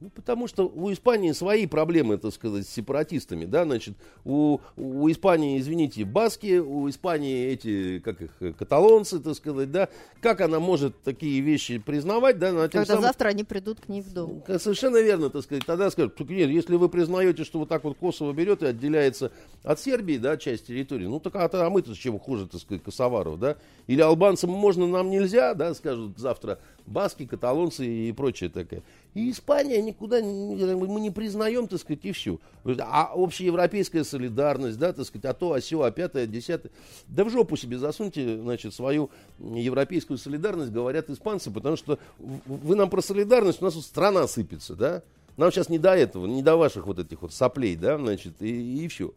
Ну, 0.00 0.08
потому 0.08 0.48
что 0.48 0.66
у 0.66 0.90
Испании 0.90 1.32
свои 1.32 1.66
проблемы, 1.66 2.16
так 2.16 2.32
сказать, 2.32 2.66
с 2.66 2.70
сепаратистами, 2.70 3.44
да, 3.44 3.66
значит, 3.66 3.96
у, 4.24 4.58
у 4.78 5.10
Испании, 5.10 5.60
извините, 5.60 6.06
баски, 6.06 6.58
у 6.58 6.88
Испании 6.88 7.48
эти, 7.48 7.98
как 7.98 8.22
их, 8.22 8.56
каталонцы, 8.56 9.20
так 9.20 9.34
сказать, 9.34 9.70
да, 9.70 9.90
как 10.22 10.40
она 10.40 10.58
может 10.58 10.98
такие 11.02 11.42
вещи 11.42 11.76
признавать, 11.76 12.38
да, 12.38 12.50
на 12.52 12.68
Когда 12.70 12.86
самым... 12.86 13.02
завтра 13.02 13.28
они 13.28 13.44
придут 13.44 13.80
к 13.80 13.88
ней 13.88 14.00
в 14.00 14.10
дом. 14.10 14.42
Совершенно 14.58 15.02
верно, 15.02 15.28
так 15.28 15.42
сказать, 15.42 15.66
тогда 15.66 15.90
скажут, 15.90 16.18
нет, 16.30 16.48
если 16.48 16.76
вы 16.76 16.88
признаете, 16.88 17.44
что 17.44 17.58
вот 17.58 17.68
так 17.68 17.84
вот 17.84 17.98
Косово 17.98 18.32
берет 18.32 18.62
и 18.62 18.66
отделяется 18.66 19.32
от 19.62 19.80
Сербии, 19.80 20.16
да, 20.16 20.38
часть 20.38 20.66
территории, 20.66 21.04
ну, 21.04 21.20
так 21.20 21.36
а, 21.36 21.50
а 21.52 21.68
мы-то 21.68 21.94
чем 21.94 22.18
хуже, 22.18 22.46
так 22.46 22.62
сказать, 22.62 22.82
косоваров, 22.82 23.38
да, 23.38 23.58
или 23.86 24.00
албанцам 24.00 24.48
можно, 24.48 24.86
нам 24.86 25.10
нельзя, 25.10 25.52
да, 25.52 25.74
скажут 25.74 26.18
завтра 26.18 26.58
баски, 26.86 27.26
каталонцы 27.26 27.86
и 27.86 28.12
прочее 28.12 28.50
такое. 28.50 28.82
И 29.14 29.30
Испания 29.30 29.82
никуда, 29.82 30.20
мы 30.20 31.00
не 31.00 31.10
признаем, 31.10 31.66
так 31.66 31.80
сказать, 31.80 32.04
и 32.04 32.12
все. 32.12 32.38
А 32.80 33.12
общеевропейская 33.14 34.04
солидарность, 34.04 34.78
да, 34.78 34.92
так 34.92 35.06
сказать, 35.06 35.24
а 35.24 35.34
то, 35.34 35.54
а 35.54 35.60
все, 35.60 35.82
а 35.82 35.90
пятое, 35.90 36.24
а 36.24 36.26
десятое. 36.26 36.70
Да 37.08 37.24
в 37.24 37.30
жопу 37.30 37.56
себе 37.56 37.78
засуньте, 37.78 38.38
значит, 38.38 38.74
свою 38.74 39.10
европейскую 39.38 40.18
солидарность, 40.18 40.70
говорят 40.70 41.10
испанцы, 41.10 41.50
потому 41.50 41.76
что 41.76 41.98
вы 42.18 42.76
нам 42.76 42.88
про 42.88 43.02
солидарность, 43.02 43.60
у 43.62 43.64
нас 43.64 43.74
вот 43.74 43.84
страна 43.84 44.26
сыпется, 44.28 44.74
да. 44.74 45.02
Нам 45.36 45.50
сейчас 45.50 45.68
не 45.68 45.78
до 45.78 45.96
этого, 45.96 46.26
не 46.26 46.42
до 46.42 46.56
ваших 46.56 46.86
вот 46.86 46.98
этих 46.98 47.22
вот 47.22 47.32
соплей, 47.32 47.74
да, 47.74 47.98
значит, 47.98 48.34
и, 48.40 48.84
и 48.84 48.88
все. 48.88 49.12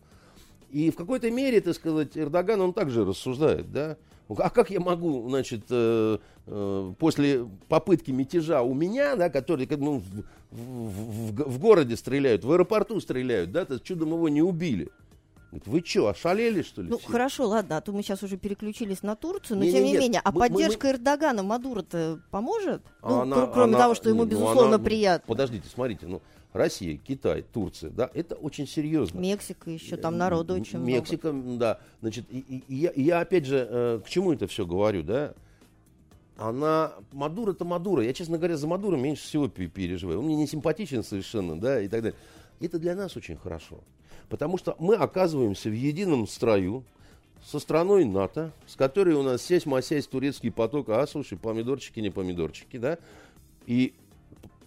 И 0.71 0.89
в 0.89 0.95
какой-то 0.95 1.29
мере, 1.29 1.61
так 1.61 1.75
сказать, 1.75 2.17
Эрдоган, 2.17 2.61
он 2.61 2.73
также 2.73 3.05
рассуждает, 3.05 3.71
да. 3.71 3.97
А 4.29 4.49
как 4.49 4.69
я 4.69 4.79
могу, 4.79 5.29
значит, 5.29 5.63
э, 5.69 6.17
э, 6.47 6.93
после 6.97 7.45
попытки 7.67 8.11
мятежа 8.11 8.61
у 8.61 8.73
меня, 8.73 9.15
да, 9.15 9.29
который 9.29 9.67
ну, 9.77 9.99
в, 9.99 10.23
в, 10.51 11.49
в, 11.49 11.59
городе 11.59 11.97
стреляют, 11.97 12.43
в 12.43 12.51
аэропорту 12.51 12.99
стреляют, 12.99 13.51
да, 13.51 13.65
то 13.65 13.79
чудом 13.79 14.09
его 14.09 14.29
не 14.29 14.41
убили. 14.41 14.89
Вы 15.65 15.83
что, 15.85 16.07
ошалели, 16.07 16.63
что 16.63 16.81
ли? 16.81 16.89
Ну, 16.89 16.97
все? 16.97 17.07
хорошо, 17.07 17.47
ладно, 17.47 17.77
а 17.77 17.81
то 17.81 17.91
мы 17.91 18.01
сейчас 18.01 18.23
уже 18.23 18.37
переключились 18.37 19.03
на 19.03 19.15
Турцию, 19.15 19.59
но 19.59 19.65
не, 19.65 19.71
тем 19.71 19.83
не, 19.83 19.91
не 19.91 19.97
менее, 19.97 20.21
а 20.23 20.31
мы, 20.31 20.39
поддержка 20.39 20.87
мы, 20.87 20.93
Эрдогана 20.93 21.43
Мадура-то 21.43 22.19
поможет? 22.31 22.81
Ну, 23.03 23.21
она, 23.21 23.47
кроме 23.47 23.75
она, 23.75 23.77
того, 23.77 23.93
что 23.93 24.09
ему, 24.09 24.23
ну, 24.23 24.29
безусловно, 24.29 24.75
она, 24.75 24.79
приятно. 24.79 25.27
Подождите, 25.27 25.67
смотрите, 25.71 26.07
ну, 26.07 26.21
Россия, 26.53 26.97
Китай, 26.97 27.43
Турция, 27.51 27.89
да, 27.89 28.09
это 28.13 28.35
очень 28.35 28.67
серьезно. 28.67 29.19
Мексика 29.19 29.71
еще, 29.71 29.97
там 29.97 30.17
народу 30.17 30.53
очень 30.53 30.79
Мексика, 30.79 31.31
много. 31.31 31.49
Мексика, 31.49 31.59
да. 31.59 31.79
Значит, 32.01 32.25
и, 32.29 32.39
и, 32.39 32.63
и, 32.67 32.75
я, 32.75 32.93
я 32.95 33.19
опять 33.19 33.45
же, 33.45 33.67
э, 33.69 34.01
к 34.05 34.09
чему 34.09 34.33
это 34.33 34.47
все 34.47 34.65
говорю, 34.65 35.03
да? 35.03 35.33
Она, 36.37 36.93
Мадур 37.11 37.49
это 37.49 37.65
Мадура. 37.65 38.03
Я, 38.03 38.13
честно 38.13 38.37
говоря, 38.37 38.57
за 38.57 38.67
Мадура 38.67 38.97
меньше 38.97 39.23
всего 39.23 39.47
переживаю. 39.47 40.19
Он 40.19 40.25
мне 40.25 40.35
не 40.35 40.47
симпатичен 40.47 41.03
совершенно, 41.03 41.59
да, 41.59 41.81
и 41.81 41.87
так 41.87 42.01
далее. 42.03 42.17
Это 42.59 42.79
для 42.79 42.95
нас 42.95 43.15
очень 43.17 43.37
хорошо. 43.37 43.79
Потому 44.29 44.57
что 44.57 44.75
мы 44.79 44.95
оказываемся 44.95 45.69
в 45.69 45.73
едином 45.73 46.27
строю 46.27 46.83
со 47.43 47.59
страной 47.59 48.05
НАТО, 48.05 48.51
с 48.65 48.75
которой 48.75 49.15
у 49.15 49.23
нас 49.23 49.41
сесть 49.41 49.65
масясь 49.65 50.07
турецкий 50.07 50.51
поток, 50.51 50.89
а 50.89 51.05
слушай, 51.07 51.37
помидорчики, 51.37 51.99
не 51.99 52.09
помидорчики, 52.09 52.77
да, 52.77 52.97
и 53.65 53.93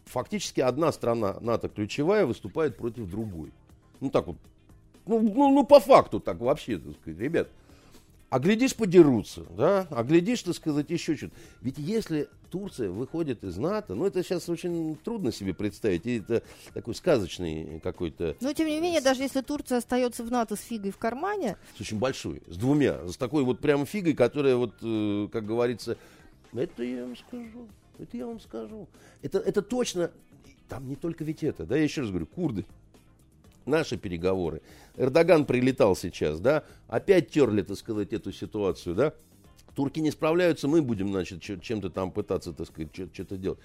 фактически 0.07 0.61
одна 0.61 0.93
страна 0.93 1.37
НАТО 1.41 1.69
ключевая 1.69 2.27
выступает 2.27 2.77
против 2.77 3.11
другой. 3.11 3.53
Ну 4.01 4.11
так 4.11 4.27
вот, 4.27 4.37
ну, 5.07 5.21
ну, 5.21 5.53
ну 5.53 5.65
по 5.65 5.81
факту 5.81 6.21
так 6.21 6.41
вообще, 6.41 6.79
так 6.79 6.95
сказать, 7.01 7.21
ребят. 7.21 7.49
А 8.29 8.41
глядишь, 8.41 8.75
подерутся, 8.75 9.43
да, 9.57 9.87
а 9.91 10.03
глядишь, 10.03 10.43
так 10.43 10.57
сказать, 10.57 10.91
еще 10.91 11.17
что-то. 11.17 11.35
Ведь 11.63 11.79
если 11.79 12.29
Турция 12.51 12.91
выходит 12.91 13.45
из 13.45 13.57
НАТО, 13.57 13.95
ну 13.95 14.05
это 14.05 14.25
сейчас 14.25 14.49
очень 14.49 14.97
трудно 14.97 15.31
себе 15.31 15.55
представить, 15.55 16.07
и 16.07 16.19
это 16.19 16.43
такой 16.75 16.97
сказочный 16.97 17.79
какой-то... 17.81 18.35
Но 18.41 18.53
тем 18.53 18.67
не 18.67 18.81
менее, 18.81 19.01
даже 19.01 19.23
если 19.23 19.43
Турция 19.43 19.79
остается 19.79 20.25
в 20.25 20.31
НАТО 20.33 20.57
с 20.57 20.61
фигой 20.61 20.91
в 20.91 20.99
кармане... 20.99 21.57
С 21.79 21.83
очень 21.83 21.99
большой, 21.99 22.43
с 22.49 22.57
двумя, 22.57 23.07
с 23.07 23.17
такой 23.17 23.45
вот 23.45 23.61
прямо 23.61 23.87
фигой, 23.87 24.15
которая 24.15 24.57
вот, 24.57 24.75
э, 24.83 25.29
как 25.33 25.47
говорится, 25.47 25.97
это 26.53 26.83
я 26.83 27.03
вам 27.03 27.17
скажу, 27.17 27.69
это 27.99 28.17
я 28.17 28.27
вам 28.27 28.41
скажу. 28.41 28.89
Это, 29.23 29.39
это 29.39 29.63
точно, 29.63 30.11
там 30.69 30.89
не 30.89 30.97
только 30.97 31.25
ведь 31.25 31.43
это, 31.43 31.65
да, 31.65 31.77
я 31.77 31.85
еще 31.85 32.03
раз 32.03 32.11
говорю, 32.11 32.27
курды, 32.27 32.65
наши 33.65 33.97
переговоры. 33.97 34.63
Эрдоган 34.97 35.45
прилетал 35.45 35.97
сейчас, 35.97 36.41
да, 36.41 36.65
опять 36.89 37.31
терли, 37.31 37.63
так 37.63 37.77
сказать, 37.77 38.13
эту 38.13 38.33
ситуацию, 38.33 38.95
да. 38.95 39.13
Турки 39.75 40.01
не 40.01 40.11
справляются, 40.11 40.69
мы 40.69 40.81
будем, 40.81 41.11
значит, 41.11 41.43
чем-то 41.43 41.91
там 41.91 42.11
пытаться, 42.11 42.53
так 42.53 42.67
сказать, 42.67 42.89
что-то 43.13 43.37
делать. 43.37 43.59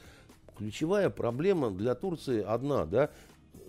Ключевая 0.58 1.10
проблема 1.10 1.72
для 1.72 1.96
Турции 1.96 2.44
одна, 2.44 2.86
да, 2.86 3.10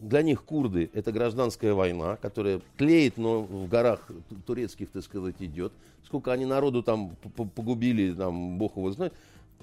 для 0.00 0.22
них 0.22 0.44
курды 0.44 0.90
это 0.92 1.12
гражданская 1.12 1.74
война, 1.74 2.16
которая 2.16 2.60
тлеет, 2.76 3.16
но 3.16 3.42
в 3.42 3.68
горах 3.68 4.10
турецких, 4.46 4.90
так 4.90 5.04
сказать, 5.04 5.36
идет. 5.38 5.72
Сколько 6.04 6.32
они 6.32 6.44
народу 6.44 6.82
там 6.82 7.16
погубили, 7.36 8.12
там, 8.12 8.58
бог 8.58 8.76
его 8.76 8.90
знает. 8.90 9.14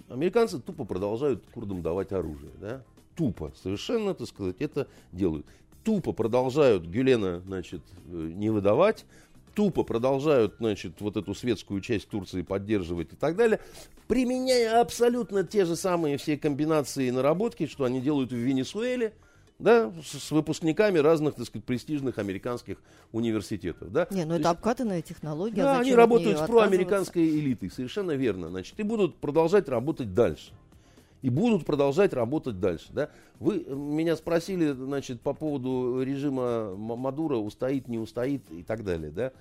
Американцы 0.07 0.59
тупо 0.59 0.85
продолжают 0.85 1.43
курдам 1.53 1.81
давать 1.81 2.11
оружие, 2.11 2.51
да? 2.59 2.83
Тупо, 3.15 3.51
совершенно, 3.61 4.13
так 4.13 4.27
сказать, 4.27 4.55
это 4.59 4.87
делают 5.11 5.45
тупо 5.83 6.11
продолжают 6.11 6.85
Гюлена, 6.85 7.41
значит, 7.41 7.81
э, 8.11 8.31
не 8.35 8.49
выдавать, 8.49 9.05
тупо 9.55 9.83
продолжают, 9.83 10.55
значит, 10.59 11.01
вот 11.01 11.17
эту 11.17 11.33
светскую 11.33 11.81
часть 11.81 12.07
Турции 12.09 12.41
поддерживать 12.41 13.13
и 13.13 13.15
так 13.15 13.35
далее, 13.35 13.59
применяя 14.07 14.81
абсолютно 14.81 15.43
те 15.43 15.65
же 15.65 15.75
самые 15.75 16.17
все 16.17 16.37
комбинации 16.37 17.07
и 17.07 17.11
наработки, 17.11 17.65
что 17.65 17.85
они 17.85 18.01
делают 18.01 18.31
в 18.31 18.35
Венесуэле, 18.35 19.13
да, 19.59 19.91
с, 20.03 20.31
выпускниками 20.31 20.97
разных, 20.99 21.35
так 21.35 21.45
сказать, 21.45 21.65
престижных 21.65 22.17
американских 22.17 22.77
университетов, 23.11 23.91
да. 23.91 24.07
Не, 24.09 24.25
ну 24.25 24.35
это 24.35 24.49
есть, 24.49 24.57
обкатанная 24.57 25.01
технология. 25.01 25.61
Да, 25.61 25.79
они 25.79 25.93
работают 25.93 26.39
с 26.39 26.41
проамериканской 26.41 27.27
элитой, 27.27 27.69
совершенно 27.69 28.11
верно, 28.11 28.49
значит, 28.49 28.79
и 28.79 28.83
будут 28.83 29.17
продолжать 29.17 29.69
работать 29.69 30.13
дальше 30.13 30.53
и 31.21 31.29
будут 31.29 31.65
продолжать 31.65 32.13
работать 32.13 32.59
дальше. 32.59 32.87
Да? 32.91 33.09
Вы 33.39 33.65
меня 33.65 34.15
спросили 34.15 34.71
значит, 34.71 35.21
по 35.21 35.33
поводу 35.33 36.01
режима 36.01 36.75
Мадура, 36.75 37.35
устоит, 37.37 37.87
не 37.87 37.97
устоит 37.97 38.49
и 38.51 38.63
так 38.63 38.83
далее. 38.83 39.11
Да? 39.11 39.31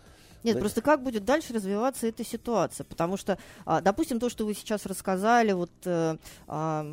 Нет, 0.45 0.55
да. 0.55 0.61
просто 0.61 0.83
как 0.83 1.03
будет 1.03 1.25
дальше 1.25 1.53
развиваться 1.53 2.07
эта 2.07 2.25
ситуация? 2.25 2.85
Потому 2.85 3.17
что, 3.17 3.39
а, 3.67 3.81
допустим, 3.81 4.21
то, 4.21 4.29
что 4.29 4.47
вы 4.47 4.55
сейчас 4.55 4.87
рассказали, 4.87 5.53
вот 5.53 5.71
э, 5.85 6.17
а, 6.47 6.87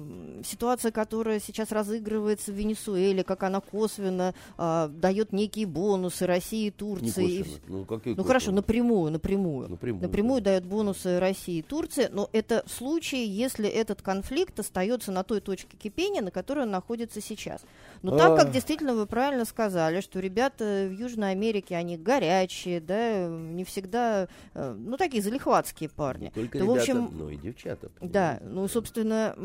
ситуация, 0.43 0.91
которая 0.91 1.39
сейчас 1.39 1.71
разыгрывается 1.71 2.51
в 2.51 2.55
Венесуэле, 2.55 3.23
как 3.23 3.43
она 3.43 3.61
косвенно 3.61 4.33
а, 4.57 4.87
дает 4.87 5.33
некие 5.33 5.67
бонусы 5.67 6.25
России 6.25 6.67
и 6.67 6.71
Турции. 6.71 7.25
И... 7.25 7.45
Ну, 7.67 7.85
ну 8.03 8.23
хорошо, 8.23 8.51
напрямую, 8.51 9.11
напрямую. 9.11 9.69
Напрямую, 9.69 10.01
напрямую 10.01 10.41
да. 10.41 10.51
дает 10.51 10.65
бонусы 10.65 11.19
России 11.19 11.59
и 11.59 11.61
Турции, 11.61 12.09
но 12.11 12.29
это 12.33 12.63
в 12.65 12.71
случае, 12.71 13.25
если 13.27 13.69
этот 13.69 14.01
конфликт 14.01 14.59
остается 14.59 15.11
на 15.11 15.23
той 15.23 15.41
точке 15.41 15.77
кипения, 15.77 16.21
на 16.21 16.31
которой 16.31 16.63
он 16.63 16.71
находится 16.71 17.21
сейчас. 17.21 17.61
Но 18.01 18.17
так 18.17 18.37
как 18.37 18.51
действительно 18.51 18.93
вы 18.93 19.05
правильно 19.05 19.45
сказали, 19.45 20.01
что 20.01 20.19
ребята 20.19 20.87
в 20.89 20.91
Южной 20.91 21.31
Америке, 21.31 21.75
они 21.75 21.97
горячие, 21.97 22.79
да, 22.79 23.27
не 23.27 23.63
всегда, 23.63 24.27
э, 24.53 24.75
ну, 24.77 24.97
такие 24.97 25.23
залихватские 25.23 25.89
парни. 25.89 26.25
Не 26.25 26.31
только 26.31 26.59
то, 26.59 26.63
ребята, 26.63 26.77
в 26.77 26.81
общем, 26.81 27.09
но 27.17 27.29
и 27.29 27.37
девчата. 27.37 27.91
Да, 28.01 28.39
ну, 28.43 28.67
собственно, 28.67 29.35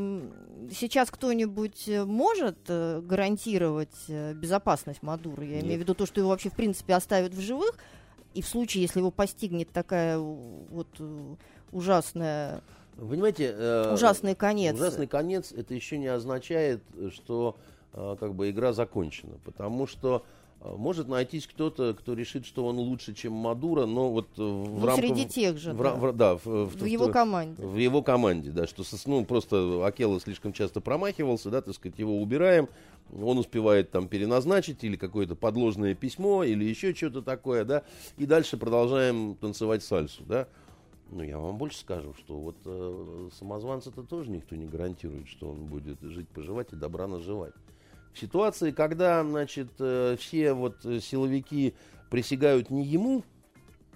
сейчас 0.71 1.11
кто-нибудь 1.11 1.89
э, 1.89 2.05
может 2.05 2.59
э, 2.69 3.01
гарантировать 3.03 4.09
безопасность 4.09 5.03
Мадура? 5.03 5.45
Я 5.45 5.57
Нет. 5.57 5.65
имею 5.65 5.79
в 5.79 5.83
виду 5.83 5.95
то, 5.95 6.07
что 6.07 6.21
его 6.21 6.31
вообще, 6.31 6.51
в 6.51 6.55
принципе, 6.55 6.95
оставят 6.95 7.35
в 7.35 7.41
живых, 7.41 7.77
и 8.35 8.43
в 8.43 8.47
случае, 8.47 8.83
если 8.83 9.01
его 9.01 9.11
постигнет 9.11 9.71
такая 9.71 10.19
вот 10.19 10.89
ужасная... 11.73 12.63
Вы 12.97 13.11
понимаете, 13.11 13.55
э, 13.57 13.95
ужасный 13.95 14.35
конец. 14.35 14.75
Ужасный 14.75 15.07
конец 15.07 15.53
это 15.53 15.75
еще 15.75 15.99
не 15.99 16.09
означает, 16.09 16.83
что 17.13 17.57
как 17.93 18.35
бы 18.35 18.51
игра 18.51 18.73
закончена, 18.73 19.39
потому 19.45 19.87
что 19.87 20.25
а, 20.63 20.77
может 20.77 21.09
найтись 21.09 21.47
кто-то, 21.47 21.95
кто 21.95 22.13
решит, 22.13 22.45
что 22.45 22.67
он 22.67 22.79
лучше, 22.79 23.15
чем 23.15 23.33
Мадуро, 23.33 23.87
но 23.87 24.11
вот 24.11 24.29
э, 24.37 24.43
в 24.43 24.81
ну, 24.81 24.87
рамках... 24.87 25.07
Среди 25.07 25.27
тех 25.27 25.57
же, 25.57 25.73
в, 25.73 25.83
да. 25.83 25.95
В, 25.95 26.13
да, 26.13 26.35
в, 26.37 26.45
в, 26.45 26.77
в 26.77 26.85
его 26.85 27.09
команде. 27.09 27.63
В 27.63 27.77
его 27.77 28.03
команде, 28.03 28.51
да, 28.51 28.67
что 28.67 28.83
ну, 29.07 29.25
просто 29.25 29.87
Акела 29.87 30.21
слишком 30.21 30.53
часто 30.53 30.83
промахивался, 30.83 31.49
да, 31.51 31.63
так 31.63 31.75
сказать, 31.75 31.99
его 31.99 32.21
убираем, 32.21 32.69
он 33.11 33.39
успевает 33.39 33.91
там 33.91 34.07
переназначить 34.07 34.85
или 34.85 34.97
какое-то 34.97 35.35
подложное 35.35 35.95
письмо, 35.95 36.45
или 36.45 36.65
еще 36.65 36.95
что-то 36.95 37.23
такое, 37.23 37.65
да, 37.65 37.83
и 38.19 38.27
дальше 38.27 38.59
продолжаем 38.59 39.37
танцевать 39.37 39.83
сальсу, 39.83 40.23
да. 40.25 40.47
Ну, 41.11 41.25
я 41.25 41.39
вам 41.39 41.57
больше 41.57 41.79
скажу, 41.79 42.15
что 42.15 42.39
вот 42.39 42.57
э, 42.67 43.29
самозванца-то 43.37 44.05
тоже 44.05 44.31
никто 44.31 44.55
не 44.55 44.67
гарантирует, 44.67 45.27
что 45.27 45.51
он 45.51 45.65
будет 45.65 46.01
жить, 46.03 46.29
поживать 46.29 46.73
и 46.73 46.77
добра 46.77 47.09
наживать. 47.09 47.55
В 48.13 48.19
ситуации, 48.19 48.71
когда, 48.71 49.23
значит, 49.25 49.69
э, 49.79 50.17
все 50.19 50.53
вот 50.53 50.85
э, 50.85 51.01
силовики 51.01 51.75
присягают 52.11 52.71
не 52.71 52.85
ему, 52.85 53.25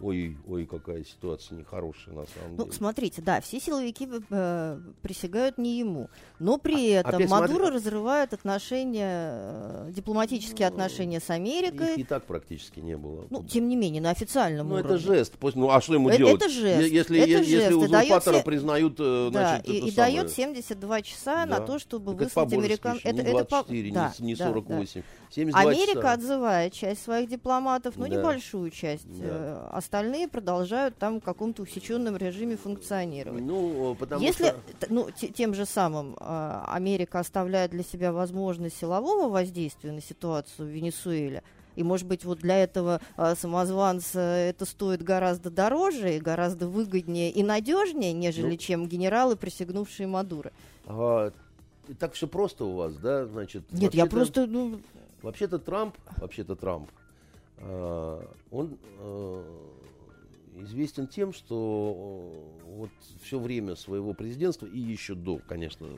Ой, 0.00 0.36
ой, 0.48 0.66
какая 0.66 1.04
ситуация 1.04 1.56
нехорошая 1.56 2.14
на 2.14 2.26
самом 2.26 2.50
ну, 2.50 2.56
деле. 2.56 2.66
Ну, 2.66 2.72
смотрите, 2.72 3.22
да, 3.22 3.40
все 3.40 3.60
силовики 3.60 4.08
э, 4.30 4.80
присягают 5.02 5.56
не 5.56 5.78
ему, 5.78 6.10
но 6.40 6.58
при 6.58 6.94
а, 6.94 7.00
этом 7.00 7.28
Мадуро 7.28 7.66
смотри... 7.66 7.76
разрывает 7.76 8.34
отношения, 8.34 9.30
э, 9.32 9.90
дипломатические 9.92 10.68
ну, 10.68 10.74
отношения 10.74 11.20
с 11.20 11.30
Америкой. 11.30 11.92
Их 11.92 11.98
и 11.98 12.04
так 12.04 12.24
практически 12.24 12.80
не 12.80 12.96
было. 12.96 13.26
Ну, 13.30 13.44
тем 13.44 13.68
не 13.68 13.76
менее, 13.76 14.02
на 14.02 14.10
официальном 14.10 14.68
ну, 14.68 14.74
уровне. 14.74 14.88
Ну, 14.88 14.94
это 14.96 15.04
жест. 15.04 15.34
Ну, 15.54 15.70
а 15.70 15.80
что 15.80 15.94
ему 15.94 16.08
это, 16.08 16.18
делать? 16.18 16.34
Это 16.34 16.48
жест. 16.48 16.90
Если, 16.90 17.20
это 17.20 17.28
если 17.28 17.56
жест. 17.56 17.72
узурпатора 17.72 18.32
дает... 18.32 18.44
признают, 18.44 18.96
э, 18.98 19.30
да, 19.32 19.48
значит, 19.48 19.68
и, 19.68 19.78
и 19.88 19.90
самое... 19.92 20.16
дает 20.16 20.32
72 20.32 21.02
часа 21.02 21.46
да. 21.46 21.60
на 21.60 21.60
то, 21.60 21.78
чтобы 21.78 22.12
так 22.12 22.22
выслать 22.24 22.52
американ... 22.52 23.00
Это, 23.04 23.22
не 23.22 23.30
24, 23.30 23.90
это 23.90 24.14
не, 24.18 24.26
не 24.26 24.36
48. 24.36 24.92
Да, 24.94 25.00
да. 25.00 25.23
Америка 25.42 26.00
часа. 26.00 26.12
отзывает 26.12 26.72
часть 26.72 27.02
своих 27.02 27.28
дипломатов, 27.28 27.96
но 27.96 28.06
да. 28.06 28.16
небольшую 28.16 28.70
часть. 28.70 29.06
Да. 29.20 29.26
Э, 29.26 29.68
остальные 29.72 30.28
продолжают 30.28 30.96
там 30.96 31.20
в 31.20 31.24
каком-то 31.24 31.62
усеченном 31.62 32.16
режиме 32.16 32.56
функционировать. 32.56 33.42
Ну, 33.42 33.96
потому 33.98 34.22
Если, 34.22 34.46
что... 34.46 34.86
ну, 34.88 35.08
тем 35.10 35.54
же 35.54 35.66
самым 35.66 36.16
э, 36.18 36.62
Америка 36.68 37.20
оставляет 37.20 37.70
для 37.70 37.82
себя 37.82 38.12
возможность 38.12 38.76
силового 38.76 39.28
воздействия 39.28 39.92
на 39.92 40.00
ситуацию 40.00 40.68
в 40.68 40.70
Венесуэле, 40.70 41.42
и, 41.76 41.82
может 41.82 42.06
быть, 42.06 42.24
вот 42.24 42.38
для 42.38 42.62
этого 42.62 43.00
э, 43.16 43.34
самозванца 43.36 44.20
это 44.20 44.64
стоит 44.64 45.02
гораздо 45.02 45.50
дороже 45.50 46.16
и 46.16 46.20
гораздо 46.20 46.68
выгоднее 46.68 47.30
и 47.30 47.42
надежнее, 47.42 48.12
нежели 48.12 48.50
ну, 48.50 48.56
чем 48.56 48.86
генералы, 48.86 49.36
присягнувшие 49.36 50.06
Мадуры. 50.06 50.52
А, 50.86 51.32
так 51.98 52.12
все 52.14 52.26
просто 52.26 52.64
у 52.64 52.74
вас, 52.74 52.94
да? 52.94 53.26
Значит, 53.26 53.64
Нет, 53.72 53.94
я 53.94 54.06
просто... 54.06 54.46
Ну... 54.46 54.80
Вообще-то 55.24 55.58
Трамп, 55.58 55.96
вообще-то 56.18 56.54
Трамп, 56.54 56.90
э, 57.56 58.26
он 58.50 58.78
э, 58.98 59.44
известен 60.56 61.06
тем, 61.06 61.32
что 61.32 62.30
э, 62.60 62.74
вот 62.76 62.90
все 63.22 63.38
время 63.38 63.74
своего 63.74 64.12
президентства 64.12 64.66
и 64.66 64.78
еще 64.78 65.14
до, 65.14 65.38
конечно, 65.48 65.88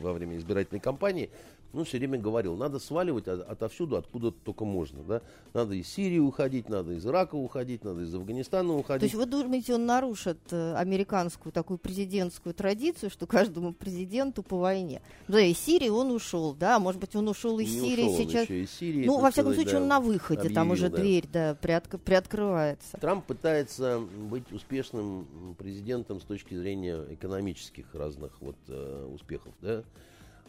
во 0.00 0.12
время 0.12 0.36
избирательной 0.36 0.78
кампании 0.78 1.30
ну, 1.72 1.84
все 1.84 1.98
время 1.98 2.18
говорил, 2.18 2.56
надо 2.56 2.78
сваливать 2.78 3.28
от, 3.28 3.40
отовсюду, 3.48 3.96
откуда 3.96 4.30
только 4.30 4.64
можно, 4.64 5.02
да. 5.02 5.22
Надо 5.52 5.74
из 5.74 5.88
Сирии 5.88 6.18
уходить, 6.18 6.68
надо 6.68 6.92
из 6.92 7.06
Ирака 7.06 7.34
уходить, 7.34 7.84
надо 7.84 8.02
из 8.02 8.14
Афганистана 8.14 8.74
уходить. 8.74 9.00
То 9.00 9.04
есть 9.04 9.14
вы 9.14 9.26
думаете, 9.26 9.74
он 9.74 9.86
нарушит 9.86 10.38
э, 10.50 10.74
американскую 10.74 11.52
такую 11.52 11.78
президентскую 11.78 12.54
традицию, 12.54 13.10
что 13.10 13.26
каждому 13.26 13.72
президенту 13.72 14.42
по 14.42 14.58
войне? 14.58 15.02
Ну, 15.28 15.34
да, 15.34 15.40
из 15.40 15.58
Сирии 15.58 15.88
он 15.88 16.10
ушел, 16.10 16.54
да, 16.54 16.78
может 16.78 17.00
быть, 17.00 17.14
он 17.14 17.28
ушел 17.28 17.58
из 17.58 17.72
Не 17.72 17.80
Сирии 17.80 18.04
ушел 18.04 18.16
сейчас. 18.16 18.50
Из 18.50 18.70
Сирии, 18.70 19.06
ну, 19.06 19.20
во 19.20 19.30
всяком 19.30 19.52
сказать, 19.52 19.68
случае, 19.68 19.78
да, 19.78 19.82
он 19.82 19.88
на 19.88 20.00
выходе, 20.00 20.40
объявил, 20.40 20.54
там 20.54 20.70
уже 20.70 20.88
да. 20.88 20.96
дверь, 20.98 21.24
да, 21.32 21.58
приотк- 21.60 21.98
приоткрывается. 21.98 22.98
Трамп 22.98 23.24
пытается 23.24 24.00
быть 24.00 24.50
успешным 24.52 25.54
президентом 25.58 26.20
с 26.20 26.24
точки 26.24 26.54
зрения 26.54 27.04
экономических 27.10 27.86
разных 27.94 28.40
вот 28.40 28.56
э, 28.68 29.10
успехов, 29.12 29.52
да. 29.60 29.82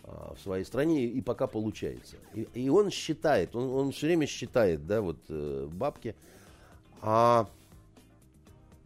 А, 0.09 0.33
в 0.35 0.39
своей 0.41 0.63
стране, 0.63 1.05
и 1.05 1.19
пока 1.19 1.47
получается. 1.47 2.15
И, 2.33 2.47
и 2.53 2.69
он 2.69 2.91
считает, 2.91 3.53
он, 3.57 3.69
он 3.69 3.91
все 3.91 4.07
время 4.07 4.25
считает, 4.25 4.87
да, 4.87 5.01
вот 5.01 5.17
э, 5.27 5.67
бабки. 5.69 6.15
А 7.01 7.49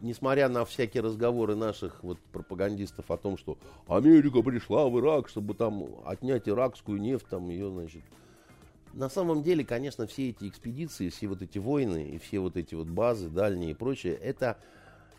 несмотря 0.00 0.48
на 0.48 0.64
всякие 0.64 1.00
разговоры 1.00 1.54
наших 1.54 2.02
вот 2.02 2.18
пропагандистов 2.32 3.08
о 3.12 3.16
том, 3.16 3.38
что 3.38 3.56
Америка 3.86 4.42
пришла 4.42 4.88
в 4.88 4.98
Ирак, 4.98 5.28
чтобы 5.28 5.54
там 5.54 5.86
отнять 6.04 6.48
иракскую 6.48 7.00
нефть, 7.00 7.26
там 7.30 7.50
ее, 7.50 7.70
значит, 7.70 8.02
на 8.92 9.08
самом 9.08 9.44
деле, 9.44 9.64
конечно, 9.64 10.08
все 10.08 10.30
эти 10.30 10.48
экспедиции, 10.48 11.08
все 11.08 11.28
вот 11.28 11.40
эти 11.40 11.58
войны 11.58 12.10
и 12.14 12.18
все 12.18 12.40
вот 12.40 12.56
эти 12.56 12.74
вот 12.74 12.88
базы 12.88 13.28
дальние 13.28 13.70
и 13.70 13.74
прочее, 13.74 14.14
это 14.14 14.58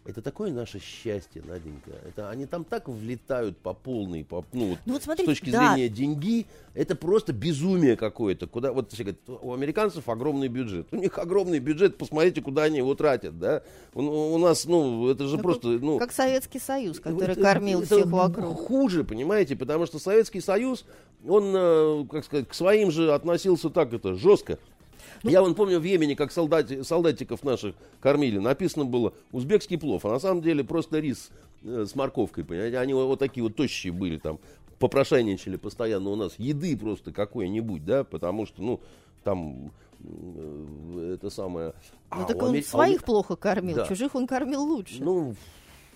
это 0.06 0.22
такое 0.22 0.52
наше 0.52 0.80
счастье, 0.80 1.42
Наденька. 1.48 1.92
Это 2.06 2.30
они 2.30 2.46
там 2.46 2.66
так 2.66 2.90
влетают 2.90 3.58
по 3.58 3.74
полной, 3.74 4.26
по, 4.26 4.46
ну, 4.52 4.70
вот, 4.72 4.80
ну, 4.86 4.94
вот 4.94 5.04
смотрите, 5.04 5.32
с 5.32 5.40
точки 5.40 5.50
да. 5.50 5.74
зрения 5.74 5.88
деньги, 5.88 6.46
это 6.74 6.96
просто 6.96 7.32
безумие 7.32 7.96
какое-то. 7.96 8.48
Куда, 8.48 8.74
вот 8.74 8.92
все 8.92 9.04
говорят, 9.04 9.22
у 9.28 9.54
американцев 9.54 10.10
огромный 10.10 10.50
бюджет. 10.50 10.88
У 10.92 10.98
них 10.98 11.18
огромный 11.18 11.60
бюджет, 11.60 11.98
посмотрите, 11.98 12.42
куда 12.42 12.64
они 12.64 12.80
его 12.80 12.96
тратят, 12.96 13.40
да. 13.40 13.64
У, 13.94 14.02
у 14.02 14.38
нас, 14.38 14.66
ну, 14.66 15.10
это 15.10 15.26
же 15.26 15.38
как, 15.38 15.44
просто, 15.44 15.68
ну... 15.68 16.00
Как 16.00 16.12
Советский 16.12 16.60
Союз, 16.60 17.00
который 17.00 17.32
это, 17.32 17.42
кормил 17.42 17.82
это 17.82 17.96
всех 17.96 18.08
вокруг. 18.08 18.58
Хуже, 18.60 19.06
понимаете, 19.06 19.56
потому 19.56 19.86
что 19.86 20.00
Советский 20.00 20.42
Союз, 20.42 20.86
он, 21.26 21.54
э, 21.56 22.06
как 22.12 22.26
сказать, 22.26 22.50
к 22.50 22.54
своим 22.54 22.92
же 22.92 23.14
относился 23.14 23.70
так 23.70 23.94
это 23.94 24.16
жестко. 24.16 24.60
Ну, 25.24 25.30
Я 25.30 25.42
вон 25.42 25.56
помню 25.56 25.80
в 25.80 25.84
Йемене, 25.84 26.16
как 26.16 26.32
солдати, 26.32 26.84
солдатиков 26.84 27.44
наших 27.44 27.76
кормили. 28.02 28.40
Написано 28.40 28.84
было 28.84 29.14
узбекский 29.32 29.78
плов, 29.78 30.06
а 30.06 30.10
на 30.10 30.20
самом 30.20 30.42
деле 30.42 30.66
просто 30.66 31.00
рис 31.00 31.32
э, 31.64 31.86
с 31.88 31.96
морковкой, 31.96 32.44
понимаете. 32.44 32.78
Они 32.78 32.94
вот, 32.94 33.20
такие 33.20 33.42
вот 33.42 33.56
тощие 33.56 33.94
были 33.94 34.18
там, 34.18 34.40
попрошайничали 34.80 35.56
постоянно 35.56 36.10
у 36.10 36.16
нас. 36.18 36.34
Еды 36.38 36.78
просто 36.78 37.14
какой-нибудь, 37.14 37.86
да, 37.86 38.04
потому 38.04 38.46
что, 38.46 38.62
ну, 38.62 38.82
там 39.24 39.72
э, 40.04 41.16
это 41.16 41.30
самое... 41.30 41.74
Ну 42.12 42.22
а, 42.22 42.26
так 42.26 42.42
он 42.42 42.50
Амер... 42.50 42.64
своих 42.66 43.02
а, 43.02 43.06
плохо 43.06 43.36
кормил, 43.38 43.78
да. 43.78 43.88
чужих 43.88 44.16
он 44.16 44.28
кормил 44.28 44.62
лучше. 44.62 45.02
Ну, 45.02 45.36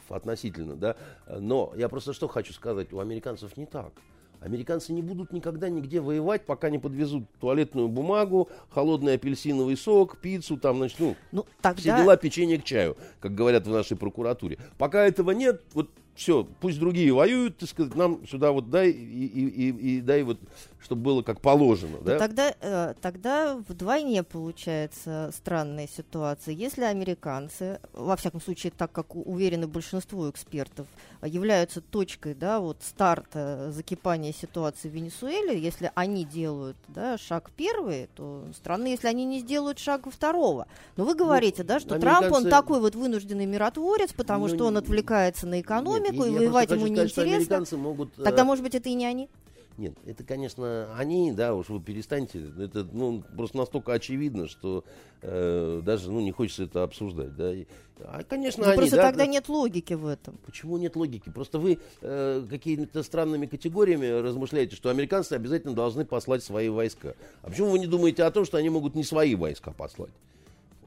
относительно, 0.07 0.77
да. 0.77 0.95
Но 1.27 1.73
я 1.75 1.89
просто 1.89 2.13
что 2.13 2.29
хочу 2.29 2.53
сказать, 2.53 2.93
у 2.93 2.99
американцев 2.99 3.57
не 3.57 3.65
так. 3.65 3.91
Американцы 4.39 4.93
не 4.93 5.01
будут 5.01 5.33
никогда 5.33 5.69
нигде 5.69 5.99
воевать, 5.99 6.45
пока 6.45 6.69
не 6.69 6.77
подвезут 6.77 7.29
туалетную 7.39 7.87
бумагу, 7.87 8.49
холодный 8.69 9.15
апельсиновый 9.15 9.75
сок, 9.75 10.19
пиццу, 10.19 10.57
там, 10.57 10.77
значит, 10.77 10.99
ну, 10.99 11.15
ну 11.31 11.45
тогда... 11.61 11.79
все 11.79 11.97
дела 11.97 12.17
печенье 12.17 12.59
к 12.59 12.63
чаю, 12.63 12.97
как 13.19 13.33
говорят 13.33 13.65
в 13.65 13.71
нашей 13.71 13.97
прокуратуре. 13.97 14.57
Пока 14.77 15.05
этого 15.05 15.31
нет, 15.31 15.63
вот 15.73 15.89
все, 16.17 16.47
пусть 16.59 16.79
другие 16.79 17.13
воюют, 17.13 17.59
так 17.59 17.69
сказать, 17.69 17.95
нам 17.95 18.25
сюда 18.27 18.51
вот 18.51 18.71
дай 18.71 18.89
и, 18.89 19.25
и, 19.27 19.69
и, 19.69 19.97
и 19.97 20.01
дай 20.01 20.23
вот, 20.23 20.39
чтобы 20.81 21.03
было 21.03 21.21
как 21.21 21.41
положено. 21.41 21.99
Да? 22.01 22.17
Тогда, 22.17 22.55
э, 22.59 22.95
тогда 22.99 23.55
вдвойне 23.67 24.23
получается 24.23 25.31
странная 25.31 25.87
ситуация. 25.87 26.55
Если 26.55 26.81
американцы, 26.81 27.79
во 27.93 28.15
всяком 28.15 28.41
случае, 28.41 28.73
так 28.75 28.91
как 28.91 29.15
уверены 29.15 29.67
большинство 29.67 30.27
экспертов, 30.27 30.87
являются 31.21 31.81
точкой 31.81 32.33
да, 32.33 32.59
вот 32.59 32.77
старта 32.81 33.71
закипания 33.71 34.33
ситуации 34.33 34.89
в 34.89 34.93
Венесуэле, 34.93 35.59
если 35.59 35.91
они 35.93 36.25
делают 36.25 36.77
да, 36.87 37.19
шаг 37.19 37.51
первый, 37.55 38.09
то 38.15 38.43
странно, 38.55 38.87
если 38.87 39.07
они 39.07 39.25
не 39.25 39.39
сделают 39.39 39.77
шага 39.77 40.09
второго. 40.09 40.67
Но 40.95 41.05
вы 41.05 41.13
говорите, 41.13 41.61
ну, 41.61 41.67
да, 41.67 41.79
что 41.79 41.95
американцы... 41.95 42.29
Трамп, 42.29 42.35
он 42.35 42.49
такой 42.49 42.79
вот 42.79 42.95
вынужденный 42.95 43.45
миротворец, 43.45 44.13
потому 44.13 44.47
ну, 44.47 44.55
что 44.55 44.65
он 44.65 44.77
отвлекается 44.77 45.45
на 45.45 45.61
экономику, 45.61 46.06
экономику, 46.09 46.25
Нет, 46.25 46.41
и 46.41 46.45
воевать 46.45 46.71
ему 46.71 46.87
неинтересно. 46.87 47.77
Могут, 47.77 48.13
Тогда, 48.15 48.41
э, 48.41 48.45
может 48.45 48.63
быть, 48.63 48.75
это 48.75 48.89
и 48.89 48.93
не 48.93 49.05
они? 49.05 49.29
Нет, 49.77 49.93
это, 50.07 50.23
конечно, 50.23 50.91
они, 50.97 51.31
да, 51.31 51.53
уж 51.53 51.69
вы 51.69 51.79
перестаньте. 51.79 52.43
Это 52.57 52.83
ну, 52.91 53.23
просто 53.35 53.57
настолько 53.57 53.93
очевидно, 53.93 54.47
что 54.47 54.83
э, 55.21 55.81
даже 55.85 56.11
ну, 56.11 56.19
не 56.19 56.31
хочется 56.31 56.63
это 56.63 56.81
обсуждать. 56.81 57.35
Да. 57.35 57.53
А, 57.99 58.23
конечно, 58.23 58.63
Но 58.63 58.71
они, 58.71 58.77
просто 58.77 58.95
да, 58.95 59.03
тогда 59.03 59.25
да, 59.25 59.31
нет 59.31 59.47
логики 59.49 59.93
в 59.93 60.07
этом. 60.07 60.39
Почему 60.45 60.77
нет 60.77 60.95
логики? 60.95 61.29
Просто 61.29 61.59
вы 61.59 61.77
э, 62.01 62.45
какими-то 62.49 63.03
странными 63.03 63.45
категориями 63.45 64.07
размышляете, 64.07 64.75
что 64.75 64.89
американцы 64.89 65.33
обязательно 65.33 65.75
должны 65.75 66.05
послать 66.05 66.43
свои 66.43 66.69
войска. 66.69 67.13
А 67.43 67.49
почему 67.49 67.69
вы 67.69 67.77
не 67.77 67.87
думаете 67.87 68.23
о 68.23 68.31
том, 68.31 68.45
что 68.45 68.57
они 68.57 68.69
могут 68.69 68.95
не 68.95 69.03
свои 69.03 69.35
войска 69.35 69.71
послать? 69.71 70.11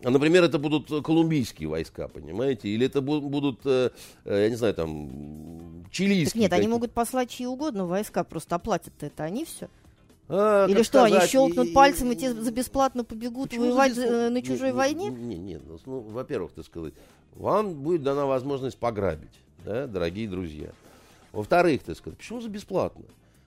А, 0.03 0.11
например, 0.11 0.45
это 0.45 0.59
будут 0.59 0.91
э, 0.91 1.03
колумбийские 1.03 1.69
войска, 1.69 2.09
понимаете? 2.09 2.69
Или 2.69 2.87
это 2.87 3.03
будут, 3.03 3.61
э, 3.65 3.91
э, 4.25 4.43
я 4.45 4.49
не 4.49 4.57
знаю, 4.57 4.75
там, 4.75 5.85
чилийские. 5.91 6.49
Так 6.49 6.53
нет, 6.53 6.53
они 6.53 6.69
могут 6.69 6.93
послать 6.93 7.31
чьи 7.31 7.47
угодно 7.47 7.87
войска, 7.87 8.25
просто 8.25 8.57
оплатят 8.57 8.95
это 9.01 9.25
они 9.25 9.45
все. 9.45 9.69
А, 10.29 10.67
Или 10.69 10.83
что, 10.83 11.01
сказать, 11.01 11.13
они 11.13 11.27
щелкнут 11.27 11.69
и, 11.69 11.73
пальцем 11.73 12.13
и 12.13 12.17
те 12.17 12.33
за 12.33 12.53
бесплатно 12.53 13.05
побегут 13.05 13.53
воевать 13.53 13.95
за, 13.95 14.31
на 14.31 14.43
чужой 14.43 14.69
нет, 14.69 14.77
войне? 14.77 15.11
Нет, 15.11 15.39
нет, 15.39 15.63
ну, 15.67 15.79
ну, 15.85 16.01
во-первых, 16.01 16.53
так 16.53 16.65
сказать, 16.65 16.95
вам 17.35 17.75
будет 17.75 18.03
дана 18.03 18.27
возможность 18.27 18.79
пограбить, 18.79 19.35
да, 19.65 19.87
дорогие 19.87 20.29
друзья. 20.29 20.71
Во-вторых, 21.33 21.83
так 21.83 21.97
сказать, 21.97 22.19
почему 22.19 22.41
за 22.41 22.49
бесплатно? 22.49 23.05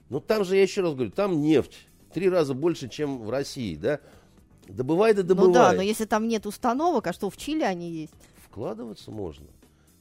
Ну, 0.09 0.19
там 0.19 0.43
же, 0.43 0.55
я 0.55 0.61
еще 0.61 0.81
раз 0.81 0.93
говорю, 0.93 1.11
там 1.11 1.41
нефть 1.41 1.87
три 2.13 2.29
раза 2.29 2.53
больше, 2.53 2.89
чем 2.89 3.23
в 3.23 3.29
России, 3.29 3.75
да? 3.75 3.99
Добывай 4.67 5.13
да 5.13 5.23
добывай. 5.23 5.47
Ну 5.47 5.53
да, 5.53 5.73
но 5.73 5.81
если 5.81 6.05
там 6.05 6.27
нет 6.27 6.45
установок, 6.45 7.07
а 7.07 7.13
что 7.13 7.29
в 7.29 7.37
Чили 7.37 7.63
они 7.63 7.89
есть? 7.89 8.13
Вкладываться 8.47 9.11
можно. 9.11 9.45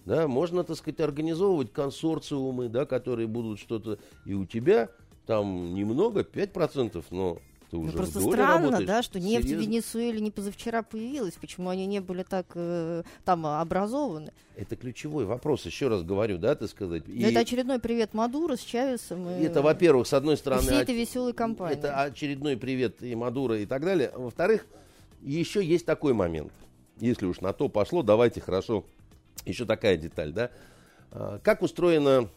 Да, 0.05 0.27
можно, 0.27 0.65
так 0.65 0.77
сказать, 0.77 1.01
организовывать 1.01 1.73
консорциумы, 1.73 2.69
да, 2.69 2.87
которые 2.87 3.29
будут 3.29 3.61
что-то 3.61 3.99
и 4.27 4.35
у 4.35 4.45
тебя 4.45 4.91
там 5.27 5.75
немного, 5.75 6.23
5%, 6.23 7.05
но 7.11 7.39
ты 7.73 7.79
ну, 7.79 7.85
уже 7.85 7.93
ну, 7.93 7.97
просто 7.97 8.21
странно, 8.21 8.65
работаешь. 8.67 8.87
да, 8.87 9.03
что 9.03 9.19
нефть 9.19 9.45
Серьезно? 9.45 9.57
в 9.57 9.67
Венесуэле 9.67 10.21
не 10.21 10.31
позавчера 10.31 10.83
появилась. 10.83 11.35
Почему 11.41 11.71
они 11.71 11.87
не 11.87 12.01
были 12.01 12.23
так 12.23 12.47
э, 12.55 13.03
там 13.25 13.47
образованы? 13.47 14.35
Это 14.57 14.77
ключевой 14.77 15.25
вопрос, 15.25 15.65
еще 15.65 15.89
раз 15.89 16.03
говорю, 16.03 16.37
да, 16.37 16.55
так 16.55 16.69
сказать. 16.69 17.05
И... 17.09 17.23
Это 17.23 17.41
очередной 17.41 17.79
привет 17.79 18.13
Мадуро 18.13 18.57
с 18.57 18.61
Чавесом. 18.61 19.27
И... 19.27 19.45
Это, 19.45 19.63
во-первых, 19.63 20.07
с 20.07 20.13
одной 20.13 20.37
стороны... 20.37 20.61
Всей 20.61 20.83
этой 20.83 20.95
веселой 20.95 21.33
компании. 21.33 21.79
Это 21.79 22.03
очередной 22.03 22.59
привет 22.59 23.03
и 23.03 23.15
Мадуро 23.15 23.59
и 23.59 23.65
так 23.65 23.83
далее. 23.83 24.13
Во-вторых, 24.15 24.67
еще 25.23 25.65
есть 25.65 25.87
такой 25.87 26.13
момент. 26.13 26.53
Если 26.99 27.25
уж 27.25 27.41
на 27.41 27.55
то 27.55 27.71
пошло, 27.71 28.03
давайте 28.03 28.43
хорошо. 28.43 28.85
Еще 29.47 29.65
такая 29.65 29.97
деталь, 29.97 30.33
да. 30.33 30.51
А, 31.11 31.39
как 31.39 31.63
устроена 31.63 32.29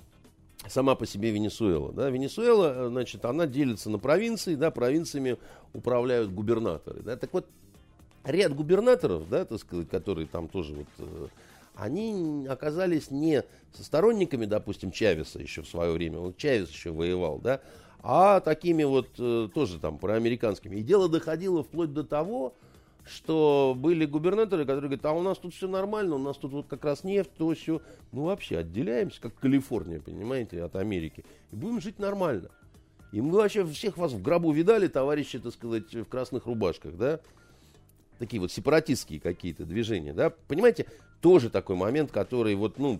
сама 0.69 0.95
по 0.95 1.05
себе 1.05 1.31
Венесуэла. 1.31 1.91
Да? 1.91 2.09
Венесуэла, 2.09 2.73
э, 2.75 2.87
значит, 2.89 3.25
она 3.25 3.47
делится 3.47 3.89
на 3.89 3.99
провинции, 3.99 4.55
да, 4.55 4.71
провинциями 4.71 5.37
управляют 5.73 6.31
губернаторы. 6.31 7.01
Да? 7.01 7.15
Так 7.17 7.33
вот, 7.33 7.47
ряд 8.23 8.55
губернаторов, 8.55 9.29
да, 9.29 9.45
так 9.45 9.59
сказать, 9.59 9.89
которые 9.89 10.27
там 10.27 10.47
тоже 10.47 10.73
вот, 10.73 10.87
э, 10.99 11.27
они 11.75 12.47
оказались 12.47 13.11
не 13.11 13.43
сторонниками, 13.73 14.45
допустим, 14.45 14.91
Чавеса 14.91 15.39
еще 15.39 15.61
в 15.61 15.67
свое 15.67 15.91
время, 15.91 16.19
вот 16.19 16.37
Чавес 16.37 16.69
еще 16.69 16.91
воевал, 16.91 17.39
да, 17.39 17.61
а 18.01 18.39
такими 18.39 18.83
вот 18.83 19.09
э, 19.17 19.49
тоже 19.53 19.79
там 19.79 19.97
проамериканскими. 19.97 20.77
И 20.77 20.83
дело 20.83 21.09
доходило 21.09 21.63
вплоть 21.63 21.93
до 21.93 22.03
того, 22.03 22.53
что 23.05 23.75
были 23.77 24.05
губернаторы, 24.05 24.63
которые 24.63 24.89
говорят, 24.89 25.05
а 25.05 25.13
у 25.13 25.21
нас 25.21 25.37
тут 25.37 25.53
все 25.53 25.67
нормально, 25.67 26.15
у 26.15 26.19
нас 26.19 26.37
тут 26.37 26.51
вот 26.51 26.67
как 26.67 26.83
раз 26.83 27.03
нефть, 27.03 27.29
то 27.37 27.53
все. 27.53 27.81
Ну 28.11 28.23
вообще 28.23 28.57
отделяемся, 28.57 29.21
как 29.21 29.35
Калифорния, 29.35 29.99
понимаете, 29.99 30.63
от 30.63 30.75
Америки. 30.75 31.23
И 31.51 31.55
будем 31.55 31.81
жить 31.81 31.99
нормально. 31.99 32.49
И 33.11 33.21
мы 33.21 33.37
вообще 33.37 33.65
всех 33.65 33.97
вас 33.97 34.11
в 34.11 34.21
гробу 34.21 34.51
видали, 34.51 34.87
товарищи, 34.87 35.39
так 35.39 35.53
сказать, 35.53 35.93
в 35.93 36.05
красных 36.05 36.47
рубашках, 36.47 36.97
да? 36.97 37.19
Такие 38.17 38.39
вот 38.39 38.51
сепаратистские 38.51 39.19
какие-то 39.19 39.65
движения, 39.65 40.13
да? 40.13 40.31
Понимаете, 40.47 40.87
тоже 41.21 41.49
такой 41.49 41.75
момент, 41.75 42.11
который 42.11 42.55
вот, 42.55 42.79
ну, 42.79 42.99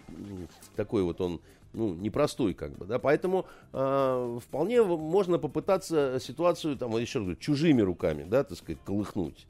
такой 0.75 1.01
вот 1.01 1.19
он, 1.19 1.41
ну, 1.73 1.95
непростой 1.95 2.53
как 2.53 2.77
бы, 2.77 2.85
да? 2.85 2.99
Поэтому 2.99 3.47
э, 3.73 4.39
вполне 4.43 4.83
можно 4.83 5.39
попытаться 5.39 6.19
ситуацию, 6.21 6.77
там, 6.77 6.95
еще 6.97 7.19
раз 7.19 7.25
говорю, 7.25 7.39
чужими 7.39 7.81
руками, 7.81 8.23
да, 8.23 8.43
так 8.43 8.57
сказать, 8.57 8.79
колыхнуть 8.85 9.47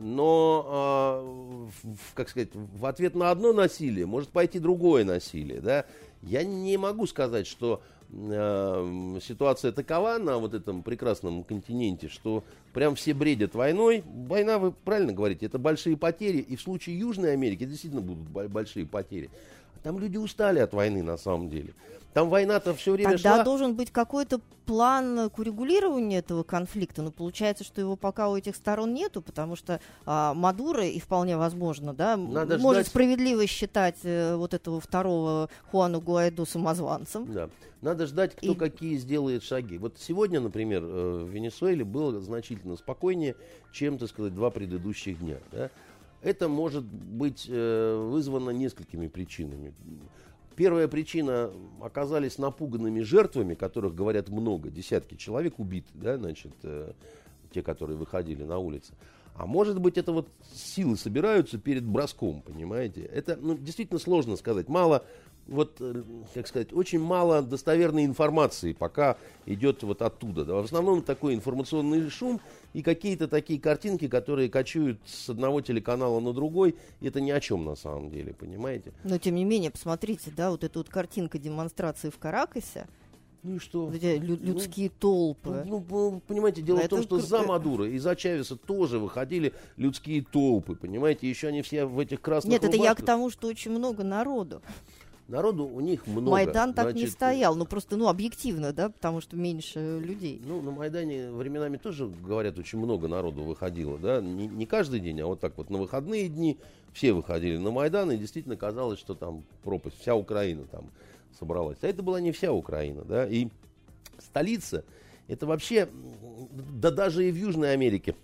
но, 0.00 1.70
э, 1.84 1.90
как 2.14 2.28
сказать, 2.28 2.50
в 2.54 2.86
ответ 2.86 3.14
на 3.14 3.30
одно 3.30 3.52
насилие 3.52 4.06
может 4.06 4.30
пойти 4.30 4.58
другое 4.58 5.04
насилие, 5.04 5.60
да. 5.60 5.84
Я 6.22 6.44
не 6.44 6.76
могу 6.76 7.06
сказать, 7.06 7.46
что 7.46 7.82
э, 8.10 9.18
ситуация 9.22 9.72
такова 9.72 10.18
на 10.18 10.38
вот 10.38 10.54
этом 10.54 10.82
прекрасном 10.82 11.42
континенте, 11.42 12.08
что 12.08 12.44
прям 12.72 12.94
все 12.94 13.14
бредят 13.14 13.54
войной. 13.54 14.04
Война, 14.06 14.58
вы 14.58 14.72
правильно 14.72 15.12
говорите, 15.12 15.46
это 15.46 15.58
большие 15.58 15.96
потери, 15.96 16.38
и 16.38 16.56
в 16.56 16.60
случае 16.60 16.98
Южной 16.98 17.32
Америки 17.32 17.64
действительно 17.64 18.02
будут 18.02 18.28
большие 18.50 18.86
потери. 18.86 19.30
Там 19.82 19.98
люди 19.98 20.16
устали 20.16 20.60
от 20.60 20.72
войны 20.74 21.02
на 21.02 21.16
самом 21.16 21.50
деле. 21.50 21.74
Там 22.12 22.28
война-то 22.28 22.74
все 22.74 22.92
время 22.92 23.12
Тогда 23.12 23.36
шла. 23.36 23.44
должен 23.44 23.74
быть 23.74 23.90
какой-то 23.90 24.40
план 24.66 25.30
к 25.30 25.38
урегулированию 25.38 26.18
этого 26.18 26.42
конфликта. 26.42 27.02
Но 27.02 27.10
получается, 27.10 27.64
что 27.64 27.80
его 27.80 27.96
пока 27.96 28.28
у 28.28 28.36
этих 28.36 28.54
сторон 28.54 28.92
нету, 28.92 29.22
потому 29.22 29.56
что 29.56 29.80
а, 30.04 30.34
Мадуро, 30.34 30.86
и 30.86 31.00
вполне 31.00 31.36
возможно, 31.36 31.94
да, 31.94 32.16
Надо 32.16 32.58
может 32.58 32.82
ждать... 32.82 32.88
справедливо 32.88 33.46
считать 33.46 33.96
э, 34.02 34.36
вот 34.36 34.52
этого 34.52 34.80
второго 34.80 35.48
Хуану 35.70 36.00
Гуайду 36.00 36.44
самозванцем. 36.44 37.32
Да. 37.32 37.48
Надо 37.80 38.06
ждать, 38.06 38.36
кто 38.36 38.52
и... 38.52 38.54
какие 38.54 38.96
сделает 38.96 39.42
шаги. 39.42 39.78
Вот 39.78 39.96
сегодня, 39.98 40.40
например, 40.40 40.82
э, 40.84 41.24
в 41.24 41.28
Венесуэле 41.28 41.84
было 41.84 42.20
значительно 42.20 42.76
спокойнее, 42.76 43.36
чем, 43.72 43.98
так 43.98 44.08
сказать, 44.10 44.34
два 44.34 44.50
предыдущих 44.50 45.18
дня. 45.18 45.38
Да? 45.50 45.70
Это 46.22 46.48
может 46.48 46.84
быть 46.84 47.46
э, 47.48 48.08
вызвано 48.10 48.50
несколькими 48.50 49.08
причинами. 49.08 49.74
Первая 50.56 50.88
причина 50.88 51.50
оказались 51.80 52.38
напуганными 52.38 53.00
жертвами, 53.00 53.54
которых 53.54 53.94
говорят 53.94 54.28
много, 54.28 54.70
десятки 54.70 55.14
человек 55.14 55.58
убиты, 55.58 55.90
да, 55.94 56.16
значит, 56.16 56.52
э, 56.62 56.92
те, 57.52 57.62
которые 57.62 57.96
выходили 57.96 58.42
на 58.44 58.58
улицы. 58.58 58.94
А 59.34 59.46
может 59.46 59.80
быть, 59.80 59.96
это 59.96 60.12
вот 60.12 60.28
силы 60.54 60.96
собираются 60.96 61.58
перед 61.58 61.84
броском, 61.84 62.42
понимаете? 62.42 63.02
Это 63.02 63.36
ну, 63.40 63.56
действительно 63.56 63.98
сложно 63.98 64.36
сказать. 64.36 64.68
Мало 64.68 65.04
вот, 65.46 65.76
э, 65.80 66.02
как 66.34 66.46
сказать, 66.46 66.72
очень 66.72 67.00
мало 67.00 67.42
достоверной 67.42 68.04
информации 68.04 68.72
пока 68.72 69.16
идет 69.46 69.82
вот 69.82 70.02
оттуда. 70.02 70.44
Да. 70.44 70.54
В 70.54 70.64
основном 70.64 71.02
такой 71.02 71.34
информационный 71.34 72.08
шум 72.10 72.40
и 72.72 72.82
какие-то 72.82 73.28
такие 73.28 73.60
картинки, 73.60 74.08
которые 74.08 74.48
кочуют 74.48 75.00
с 75.04 75.28
одного 75.28 75.60
телеканала 75.60 76.20
на 76.20 76.32
другой. 76.32 76.76
Это 77.00 77.20
ни 77.20 77.30
о 77.30 77.40
чем 77.40 77.64
на 77.64 77.74
самом 77.74 78.10
деле, 78.10 78.34
понимаете? 78.34 78.92
Но 79.04 79.18
тем 79.18 79.34
не 79.34 79.44
менее, 79.44 79.70
посмотрите, 79.70 80.32
да, 80.36 80.50
вот 80.50 80.64
эта 80.64 80.78
вот 80.78 80.88
картинка 80.88 81.38
демонстрации 81.38 82.10
в 82.10 82.18
Каракасе, 82.18 82.86
ну 83.42 83.56
и 83.56 83.58
что? 83.58 83.90
Лю- 83.90 84.38
ну, 84.40 84.54
людские 84.54 84.88
ну, 84.88 84.94
толпы. 85.00 85.64
Ну, 85.66 85.84
ну, 85.90 86.22
понимаете, 86.28 86.62
дело 86.62 86.78
а 86.78 86.84
в 86.84 86.88
том, 86.88 87.02
что 87.02 87.18
за 87.18 87.42
Мадура 87.42 87.88
и 87.88 87.98
за 87.98 88.14
Чавеса 88.14 88.56
тоже 88.56 89.00
выходили 89.00 89.52
людские 89.76 90.22
толпы, 90.22 90.76
понимаете, 90.76 91.28
еще 91.28 91.48
они 91.48 91.62
все 91.62 91.84
в 91.84 91.98
этих 91.98 92.20
красных 92.20 92.52
Нет, 92.52 92.62
рубашках. 92.62 92.80
это 92.80 92.88
я 92.88 92.94
к 92.94 93.04
тому, 93.04 93.30
что 93.30 93.48
очень 93.48 93.72
много 93.72 94.04
народу. 94.04 94.62
Народу 95.32 95.64
у 95.64 95.80
них 95.80 96.06
много. 96.06 96.30
Майдан 96.30 96.74
так 96.74 96.90
значит, 96.90 97.02
не 97.02 97.06
стоял, 97.08 97.56
ну 97.56 97.64
просто, 97.64 97.96
ну, 97.96 98.08
объективно, 98.08 98.74
да, 98.74 98.90
потому 98.90 99.22
что 99.22 99.34
меньше 99.34 99.98
людей. 99.98 100.42
Ну, 100.44 100.60
на 100.60 100.70
Майдане 100.70 101.30
временами 101.30 101.78
тоже, 101.78 102.06
говорят, 102.06 102.58
очень 102.58 102.78
много 102.78 103.08
народу 103.08 103.42
выходило, 103.42 103.96
да, 103.96 104.20
не, 104.20 104.46
не 104.46 104.66
каждый 104.66 105.00
день, 105.00 105.18
а 105.22 105.26
вот 105.26 105.40
так 105.40 105.56
вот 105.56 105.70
на 105.70 105.78
выходные 105.78 106.28
дни 106.28 106.58
все 106.92 107.14
выходили 107.14 107.56
на 107.56 107.70
Майдан, 107.70 108.12
и 108.12 108.18
действительно 108.18 108.56
казалось, 108.56 108.98
что 108.98 109.14
там 109.14 109.42
пропасть, 109.64 109.98
вся 110.00 110.14
Украина 110.14 110.64
там 110.64 110.90
собралась. 111.38 111.78
А 111.80 111.86
это 111.86 112.02
была 112.02 112.20
не 112.20 112.30
вся 112.32 112.52
Украина, 112.52 113.02
да, 113.02 113.26
и 113.26 113.48
столица, 114.18 114.84
это 115.28 115.46
вообще, 115.46 115.88
да 116.50 116.90
даже 116.90 117.26
и 117.26 117.32
в 117.32 117.36
Южной 117.36 117.72
Америке, 117.72 118.14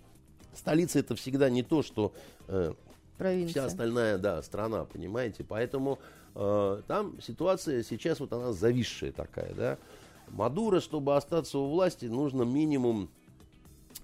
столица 0.53 0.99
это 0.99 1.15
всегда 1.15 1.49
не 1.49 1.63
то, 1.63 1.81
что 1.81 2.13
э, 2.47 2.71
вся 3.47 3.65
остальная, 3.65 4.19
да, 4.19 4.43
страна, 4.43 4.85
понимаете, 4.85 5.43
поэтому 5.43 5.97
Э, 5.97 6.18
там 6.33 7.19
ситуация 7.21 7.83
сейчас 7.83 8.19
вот 8.19 8.33
она 8.33 8.53
зависшая 8.53 9.11
такая, 9.11 9.53
да. 9.53 9.77
Мадуро, 10.29 10.79
чтобы 10.79 11.15
остаться 11.15 11.57
у 11.57 11.69
власти, 11.69 12.05
нужно 12.05 12.43
минимум 12.43 13.09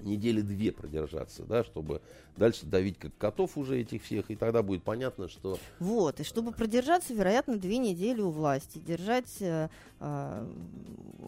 недели 0.01 0.41
две 0.41 0.71
продержаться, 0.71 1.43
да, 1.43 1.63
чтобы 1.63 2.01
дальше 2.35 2.65
давить 2.65 2.97
как 2.97 3.15
котов 3.17 3.57
уже 3.57 3.79
этих 3.79 4.03
всех, 4.03 4.29
и 4.29 4.35
тогда 4.35 4.61
будет 4.61 4.83
понятно, 4.83 5.29
что... 5.29 5.57
Вот, 5.79 6.19
и 6.19 6.23
чтобы 6.23 6.51
продержаться, 6.51 7.13
вероятно, 7.13 7.57
две 7.57 7.77
недели 7.77 8.21
у 8.21 8.29
власти, 8.29 8.79
держать 8.79 9.33
э, 9.39 9.69
э, 9.99 10.47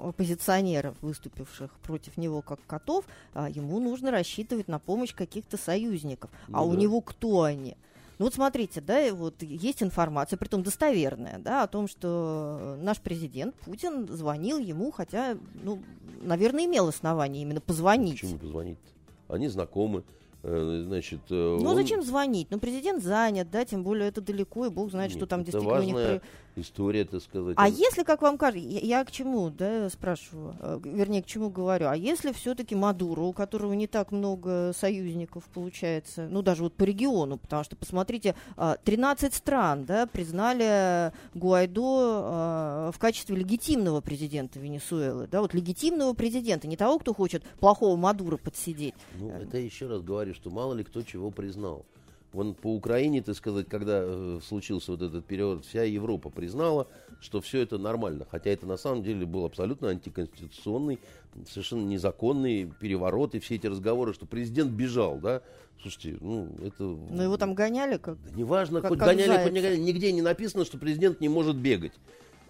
оппозиционеров, 0.01 0.95
выступивших 1.01 1.71
против 1.79 2.17
него 2.17 2.41
как 2.41 2.59
котов, 2.67 3.05
э, 3.33 3.47
ему 3.49 3.79
нужно 3.79 4.11
рассчитывать 4.11 4.67
на 4.67 4.79
помощь 4.79 5.13
каких-то 5.13 5.57
союзников. 5.57 6.29
Ну, 6.47 6.57
а 6.57 6.61
да. 6.61 6.65
у 6.65 6.73
него 6.73 7.01
кто 7.01 7.43
они? 7.43 7.77
Ну 8.19 8.25
вот 8.25 8.33
смотрите, 8.33 8.81
да, 8.81 9.13
вот 9.13 9.43
есть 9.43 9.83
информация, 9.83 10.37
притом 10.37 10.63
достоверная, 10.63 11.37
да, 11.39 11.63
о 11.63 11.67
том, 11.67 11.87
что 11.87 12.75
наш 12.81 12.99
президент 12.99 13.55
Путин 13.55 14.07
звонил 14.07 14.57
ему, 14.57 14.91
хотя, 14.91 15.37
ну, 15.63 15.83
наверное, 16.21 16.65
имел 16.65 16.87
основание 16.87 17.43
именно 17.43 17.61
позвонить. 17.61 18.21
Почему 18.21 18.39
позвонить? 18.39 18.79
Они 19.27 19.47
знакомы. 19.47 20.03
Э, 20.43 20.83
значит, 20.87 21.19
э, 21.29 21.57
ну, 21.61 21.69
он... 21.69 21.75
зачем 21.75 22.01
звонить? 22.03 22.47
Ну, 22.49 22.59
президент 22.59 23.03
занят, 23.03 23.49
да, 23.51 23.65
тем 23.65 23.83
более 23.83 24.07
это 24.07 24.21
далеко, 24.21 24.65
и 24.65 24.69
бог 24.69 24.91
знает, 24.91 25.11
Нет, 25.11 25.19
что 25.19 25.27
там 25.27 25.43
действительно 25.43 25.73
важная 25.73 26.09
у 26.09 26.13
них... 26.13 26.21
история, 26.57 27.05
так 27.05 27.21
сказать. 27.21 27.55
А 27.57 27.67
если, 27.67 28.03
как 28.03 28.21
вам 28.21 28.37
кажется, 28.37 28.67
я, 28.67 28.79
я 28.79 29.05
к 29.05 29.11
чему, 29.11 29.49
да, 29.49 29.89
спрашиваю, 29.89 30.55
э, 30.59 30.79
вернее, 30.83 31.23
к 31.23 31.25
чему 31.25 31.49
говорю, 31.49 31.87
а 31.87 31.95
если 31.95 32.31
все-таки 32.31 32.75
Мадуро, 32.75 33.21
у 33.21 33.33
которого 33.33 33.73
не 33.73 33.87
так 33.87 34.11
много 34.11 34.71
союзников 34.75 35.43
получается, 35.53 36.27
ну, 36.29 36.41
даже 36.41 36.63
вот 36.63 36.73
по 36.73 36.83
региону, 36.83 37.37
потому 37.37 37.63
что, 37.63 37.75
посмотрите, 37.75 38.35
13 38.83 39.33
стран, 39.33 39.85
да, 39.85 40.07
признали 40.07 41.11
Гуайдо 41.33 42.91
в 42.93 42.99
качестве 42.99 43.35
легитимного 43.35 44.01
президента 44.01 44.59
Венесуэлы, 44.59 45.27
да, 45.27 45.41
вот 45.41 45.53
легитимного 45.53 46.13
президента, 46.13 46.67
не 46.67 46.77
того, 46.77 46.99
кто 46.99 47.13
хочет 47.13 47.43
плохого 47.59 47.95
Мадура 47.95 48.37
подсидеть. 48.37 48.95
Ну, 49.19 49.29
это 49.29 49.57
еще 49.57 49.87
раз 49.87 50.01
говорю, 50.01 50.33
что 50.33 50.49
мало 50.49 50.73
ли 50.73 50.83
кто 50.83 51.01
чего 51.01 51.31
признал. 51.31 51.85
Вон 52.33 52.53
по 52.53 52.75
Украине, 52.75 53.21
так 53.21 53.35
сказать, 53.35 53.67
когда 53.69 54.01
э, 54.03 54.39
случился 54.45 54.91
вот 54.91 55.01
этот 55.01 55.25
период, 55.25 55.65
вся 55.65 55.83
Европа 55.83 56.29
признала, 56.29 56.87
что 57.21 57.39
все 57.41 57.61
это 57.61 57.77
нормально. 57.77 58.27
Хотя 58.29 58.49
это 58.49 58.65
на 58.65 58.77
самом 58.77 59.01
деле 59.01 59.25
был 59.25 59.45
абсолютно 59.45 59.89
антиконституционный, 59.89 60.99
совершенно 61.47 61.85
незаконный 61.85 62.71
переворот. 62.79 63.33
И 63.35 63.39
все 63.39 63.55
эти 63.55 63.67
разговоры, 63.67 64.13
что 64.13 64.25
президент 64.25 64.71
бежал, 64.71 65.19
да. 65.19 65.41
Слушайте, 65.81 66.17
ну 66.21 66.49
это... 66.63 66.83
Но 66.83 67.23
его 67.23 67.37
там 67.37 67.53
гоняли 67.53 67.97
как... 67.97 68.17
Да 68.21 68.31
неважно, 68.35 68.81
как, 68.81 68.89
хоть 68.89 68.99
как 68.99 69.09
гоняли, 69.09 69.43
хоть 69.43 69.53
не 69.53 69.61
гоняли. 69.61 69.79
Нигде 69.79 70.11
не 70.11 70.21
написано, 70.21 70.65
что 70.65 70.77
президент 70.77 71.21
не 71.21 71.29
может 71.29 71.55
бегать. 71.55 71.93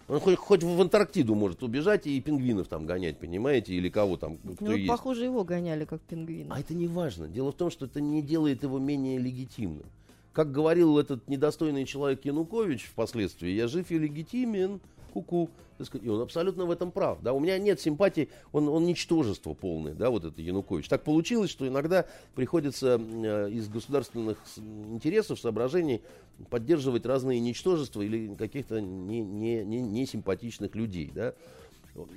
Он 0.08 0.20
хоть, 0.20 0.36
хоть 0.36 0.62
в 0.62 0.80
Антарктиду 0.80 1.34
может 1.34 1.62
убежать 1.62 2.06
и 2.06 2.18
пингвинов 2.20 2.66
там 2.66 2.86
гонять, 2.86 3.18
понимаете, 3.18 3.74
или 3.74 3.90
кого 3.90 4.16
там, 4.16 4.38
кто 4.38 4.64
ну, 4.64 4.72
есть. 4.72 4.88
Похоже, 4.88 5.24
его 5.24 5.44
гоняли 5.44 5.84
как 5.84 6.00
пингвина. 6.00 6.54
А 6.54 6.60
это 6.60 6.72
не 6.74 6.86
важно. 6.86 7.28
Дело 7.28 7.52
в 7.52 7.56
том, 7.56 7.70
что 7.70 7.84
это 7.84 8.00
не 8.00 8.22
делает 8.22 8.62
его 8.62 8.78
менее 8.78 9.18
легитимным. 9.18 9.84
Как 10.32 10.50
говорил 10.50 10.98
этот 10.98 11.28
недостойный 11.28 11.84
человек 11.84 12.24
Янукович 12.24 12.86
впоследствии, 12.86 13.50
я 13.50 13.68
жив 13.68 13.90
и 13.90 13.98
легитимен, 13.98 14.80
ку-ку. 15.08 15.50
И 16.02 16.08
он 16.08 16.20
абсолютно 16.20 16.64
в 16.64 16.70
этом 16.70 16.90
прав. 16.90 17.22
Да? 17.22 17.32
У 17.32 17.40
меня 17.40 17.56
нет 17.58 17.80
симпатии, 17.80 18.28
он, 18.52 18.68
он 18.68 18.84
ничтожество 18.84 19.54
полное, 19.54 19.94
да, 19.94 20.10
вот 20.10 20.24
это 20.24 20.42
Янукович. 20.42 20.88
Так 20.88 21.04
получилось, 21.04 21.50
что 21.50 21.68
иногда 21.68 22.04
приходится 22.34 23.00
э, 23.00 23.50
из 23.50 23.68
государственных 23.68 24.38
интересов, 24.56 25.38
соображений 25.38 26.02
поддерживать 26.50 27.06
разные 27.06 27.40
ничтожества 27.40 28.02
или 28.02 28.34
каких-то 28.34 28.80
несимпатичных 28.80 29.68
не, 29.70 29.80
не, 29.80 29.80
не, 29.80 30.06
симпатичных 30.06 30.74
людей. 30.74 31.10
Да? 31.14 31.34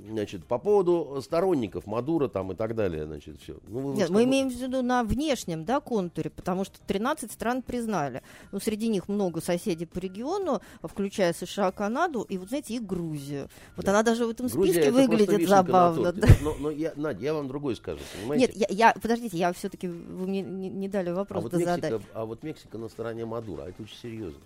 Значит, 0.10 0.46
по 0.46 0.58
поводу 0.58 1.20
сторонников 1.22 1.86
Мадура 1.86 2.28
там 2.28 2.52
и 2.52 2.56
так 2.56 2.76
далее, 2.76 3.06
значит, 3.06 3.40
все. 3.42 3.58
Ну, 3.68 3.94
Нет, 3.94 4.10
мы 4.10 4.24
имеем 4.26 4.50
в 4.50 4.54
виду 4.54 4.82
на 4.82 5.04
внешнем, 5.04 5.66
да, 5.66 5.80
контуре, 5.80 6.30
потому 6.30 6.66
что 6.66 6.80
13 6.86 7.32
стран 7.32 7.62
признали. 7.62 8.22
Ну, 8.52 8.60
среди 8.60 8.88
них 8.88 9.08
много 9.08 9.42
соседей 9.42 9.86
по 9.86 10.00
региону, 10.00 10.62
включая 10.84 11.34
США, 11.34 11.72
Канаду 11.72 12.26
и, 12.28 12.38
вот 12.38 12.50
знаете, 12.50 12.76
и 12.76 12.80
Грузию. 12.80 13.50
Вот 13.76 13.86
да. 13.86 13.92
она 13.92 14.04
даже 14.04 14.26
в 14.26 14.30
этом 14.30 14.48
Грузия 14.48 14.74
списке 14.74 14.92
выглядит 14.92 15.48
забавно. 15.48 16.12
Да. 16.12 16.28
Но, 16.42 16.56
но 16.60 16.72
я, 16.72 16.94
Надя, 16.96 17.24
я 17.24 17.34
вам 17.34 17.48
другой 17.48 17.76
скажу, 17.76 18.00
понимаете? 18.20 18.48
Нет, 18.48 18.70
я, 18.70 18.88
я 18.88 18.94
подождите, 18.94 19.38
я 19.38 19.54
все-таки, 19.54 19.88
вы 19.88 20.28
мне 20.28 20.42
не, 20.42 20.70
не 20.70 20.88
дали 20.88 21.12
вопрос 21.12 21.40
а 21.40 21.44
вот 21.44 21.54
Мексика, 21.54 21.76
задать. 21.76 22.02
А 22.14 22.26
вот 22.26 22.44
Мексика 22.44 22.78
на 22.78 22.90
стороне 22.90 23.26
Мадура, 23.26 23.64
а 23.64 23.70
это 23.70 23.82
очень 23.82 23.98
серьезно. 23.98 24.40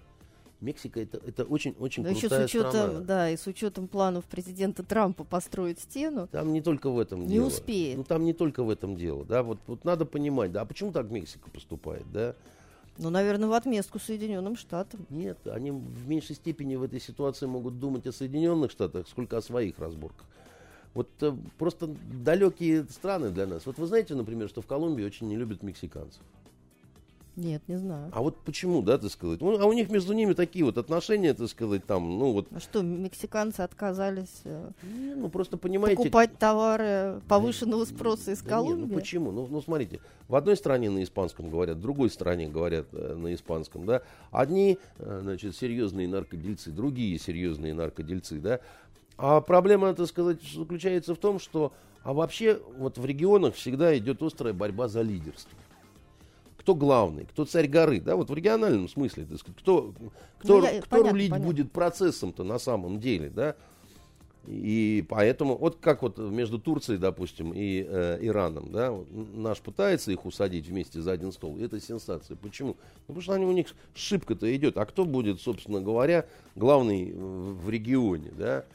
Мексика 0.61 1.01
это, 1.01 1.19
это 1.25 1.43
очень, 1.43 1.75
очень 1.79 2.03
Но 2.03 2.13
крутая 2.13 2.43
еще 2.43 2.47
с 2.47 2.61
учетом, 2.61 2.71
страна. 2.71 2.99
Да, 3.01 3.29
и 3.29 3.37
с 3.37 3.45
учетом 3.45 3.87
планов 3.87 4.25
президента 4.25 4.83
Трампа 4.83 5.23
построить 5.23 5.79
стену. 5.79 6.27
Там 6.31 6.53
не 6.53 6.61
только 6.61 6.89
в 6.89 6.99
этом 6.99 7.21
не 7.21 7.27
дело. 7.27 7.43
Не 7.43 7.47
успеет. 7.47 7.97
Ну 7.97 8.03
там 8.03 8.23
не 8.23 8.33
только 8.33 8.63
в 8.63 8.69
этом 8.69 8.95
дело. 8.95 9.25
Да, 9.25 9.43
вот, 9.43 9.59
вот 9.67 9.83
надо 9.83 10.05
понимать, 10.05 10.51
да, 10.51 10.61
а 10.61 10.65
почему 10.65 10.91
так 10.91 11.09
Мексика 11.11 11.49
поступает, 11.49 12.05
да? 12.11 12.35
Ну, 12.97 13.09
наверное, 13.09 13.49
в 13.49 13.53
отместку 13.53 13.99
Соединенным 13.99 14.55
Штатам. 14.55 15.05
Нет, 15.09 15.37
они 15.47 15.71
в 15.71 16.07
меньшей 16.07 16.35
степени 16.35 16.75
в 16.75 16.83
этой 16.83 17.01
ситуации 17.01 17.45
могут 17.45 17.77
думать 17.77 18.07
о 18.07 18.13
Соединенных 18.13 18.71
Штатах, 18.71 19.07
сколько 19.09 19.37
о 19.37 19.41
своих 19.41 19.77
разборках. 19.79 20.25
Вот 20.93 21.09
э, 21.19 21.33
просто 21.57 21.87
далекие 22.23 22.85
страны 22.85 23.31
для 23.31 23.47
нас. 23.47 23.65
Вот 23.65 23.77
вы 23.77 23.85
знаете, 23.85 24.15
например, 24.15 24.47
что 24.47 24.61
в 24.61 24.65
Колумбии 24.65 25.03
очень 25.03 25.27
не 25.27 25.35
любят 25.35 25.61
мексиканцев. 25.61 26.21
Нет, 27.35 27.61
не 27.67 27.75
знаю. 27.77 28.11
А 28.13 28.21
вот 28.21 28.37
почему, 28.45 28.81
да, 28.81 28.97
так 28.97 29.11
сказать? 29.11 29.41
Ну, 29.41 29.59
а 29.59 29.65
у 29.65 29.73
них 29.73 29.89
между 29.89 30.13
ними 30.13 30.33
такие 30.33 30.63
вот 30.63 30.77
отношения, 30.77 31.33
так 31.33 31.49
сказать, 31.49 31.85
там, 31.85 32.17
ну 32.17 32.31
вот. 32.31 32.47
А 32.51 32.61
что, 32.61 32.81
мексиканцы 32.81 33.59
отказались 33.59 34.41
э, 34.45 34.71
не, 34.83 35.15
ну, 35.15 35.27
просто 35.27 35.57
понимаете... 35.57 35.97
покупать 35.97 36.37
товары 36.37 37.21
повышенного 37.27 37.83
спроса 37.83 38.31
из 38.31 38.41
да 38.41 38.51
Колумбии? 38.51 38.85
Не, 38.85 38.87
ну 38.87 38.95
почему? 38.95 39.31
Ну, 39.31 39.47
ну, 39.47 39.61
смотрите, 39.61 39.99
в 40.29 40.35
одной 40.35 40.55
стране 40.55 40.89
на 40.89 41.03
испанском 41.03 41.49
говорят, 41.49 41.77
в 41.77 41.81
другой 41.81 42.09
стране 42.09 42.47
говорят 42.47 42.87
э, 42.93 43.15
на 43.15 43.33
испанском, 43.33 43.85
да. 43.85 44.01
Одни, 44.31 44.79
э, 44.99 45.19
значит, 45.21 45.57
серьезные 45.57 46.07
наркодельцы, 46.07 46.71
другие 46.71 47.19
серьезные 47.19 47.73
наркодельцы, 47.73 48.39
да. 48.39 48.61
А 49.17 49.41
проблема, 49.41 49.93
так 49.93 50.07
сказать, 50.07 50.41
заключается 50.41 51.13
в 51.13 51.17
том, 51.17 51.39
что, 51.39 51.73
а 52.03 52.13
вообще 52.13 52.61
вот 52.77 52.97
в 52.97 53.05
регионах 53.05 53.55
всегда 53.55 53.97
идет 53.97 54.21
острая 54.21 54.53
борьба 54.53 54.87
за 54.87 55.01
лидерство 55.01 55.57
кто 56.65 56.73
главный, 56.73 57.25
кто 57.25 57.45
царь 57.45 57.67
горы, 57.67 58.01
да, 58.01 58.15
вот 58.15 58.31
в 58.31 58.33
региональном 58.33 58.89
смысле, 58.89 59.25
так 59.25 59.37
сказать, 59.37 59.59
кто, 59.59 59.93
кто, 60.39 60.61
ну, 60.61 60.65
я, 60.65 60.81
кто 60.81 60.89
понятно, 60.89 61.11
рулить 61.11 61.29
понятно. 61.29 61.47
будет 61.47 61.71
процессом-то 61.71 62.43
на 62.43 62.57
самом 62.57 62.99
деле, 62.99 63.29
да. 63.29 63.55
И 64.47 65.05
поэтому, 65.07 65.57
вот 65.57 65.77
как 65.79 66.01
вот 66.01 66.17
между 66.17 66.57
Турцией, 66.57 66.97
допустим, 66.97 67.53
и 67.53 67.85
э, 67.87 68.17
Ираном, 68.19 68.71
да, 68.71 68.91
наш 69.11 69.59
пытается 69.59 70.11
их 70.11 70.25
усадить 70.25 70.65
вместе 70.65 71.01
за 71.01 71.11
один 71.11 71.31
стол, 71.31 71.55
и 71.55 71.63
это 71.63 71.79
сенсация. 71.79 72.35
Почему? 72.35 72.69
Ну, 72.69 72.75
потому 73.05 73.21
что 73.21 73.33
они, 73.33 73.45
у 73.45 73.51
них 73.51 73.67
шибко-то 73.93 74.53
идет. 74.55 74.77
А 74.77 74.85
кто 74.85 75.05
будет, 75.05 75.41
собственно 75.41 75.81
говоря, 75.81 76.25
главный 76.55 77.13
в 77.13 77.69
регионе, 77.69 78.31
да? 78.35 78.65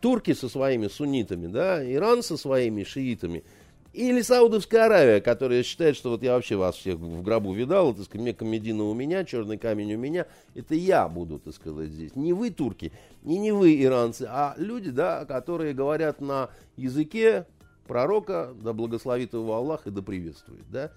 Турки 0.00 0.32
со 0.32 0.48
своими 0.48 0.86
суннитами, 0.86 1.48
да, 1.48 1.84
Иран 1.92 2.22
со 2.22 2.36
своими 2.36 2.84
шиитами– 2.84 3.42
или 3.92 4.22
Саудовская 4.22 4.86
Аравия, 4.86 5.20
которая 5.20 5.62
считает, 5.62 5.96
что 5.96 6.10
вот 6.10 6.22
я 6.22 6.34
вообще 6.34 6.56
вас 6.56 6.76
всех 6.76 6.96
в 6.96 7.22
гробу 7.22 7.52
видал, 7.52 7.92
так 7.94 8.04
сказать, 8.04 8.24
Мекка 8.24 8.44
Медина 8.44 8.84
у 8.84 8.94
меня, 8.94 9.24
черный 9.24 9.58
камень 9.58 9.94
у 9.94 9.98
меня, 9.98 10.26
это 10.54 10.74
я 10.74 11.08
буду, 11.08 11.38
так 11.38 11.54
сказать, 11.54 11.88
здесь. 11.88 12.14
Не 12.14 12.32
вы 12.32 12.50
турки, 12.50 12.92
и 13.24 13.38
не 13.38 13.52
вы 13.52 13.82
иранцы, 13.82 14.26
а 14.30 14.54
люди, 14.56 14.90
да, 14.90 15.24
которые 15.24 15.74
говорят 15.74 16.20
на 16.20 16.50
языке 16.76 17.46
пророка, 17.86 18.54
да 18.62 18.72
благословит 18.72 19.32
его 19.32 19.54
Аллах 19.54 19.86
и 19.86 19.90
да 19.90 20.02
приветствует, 20.02 20.64
да. 20.70 20.92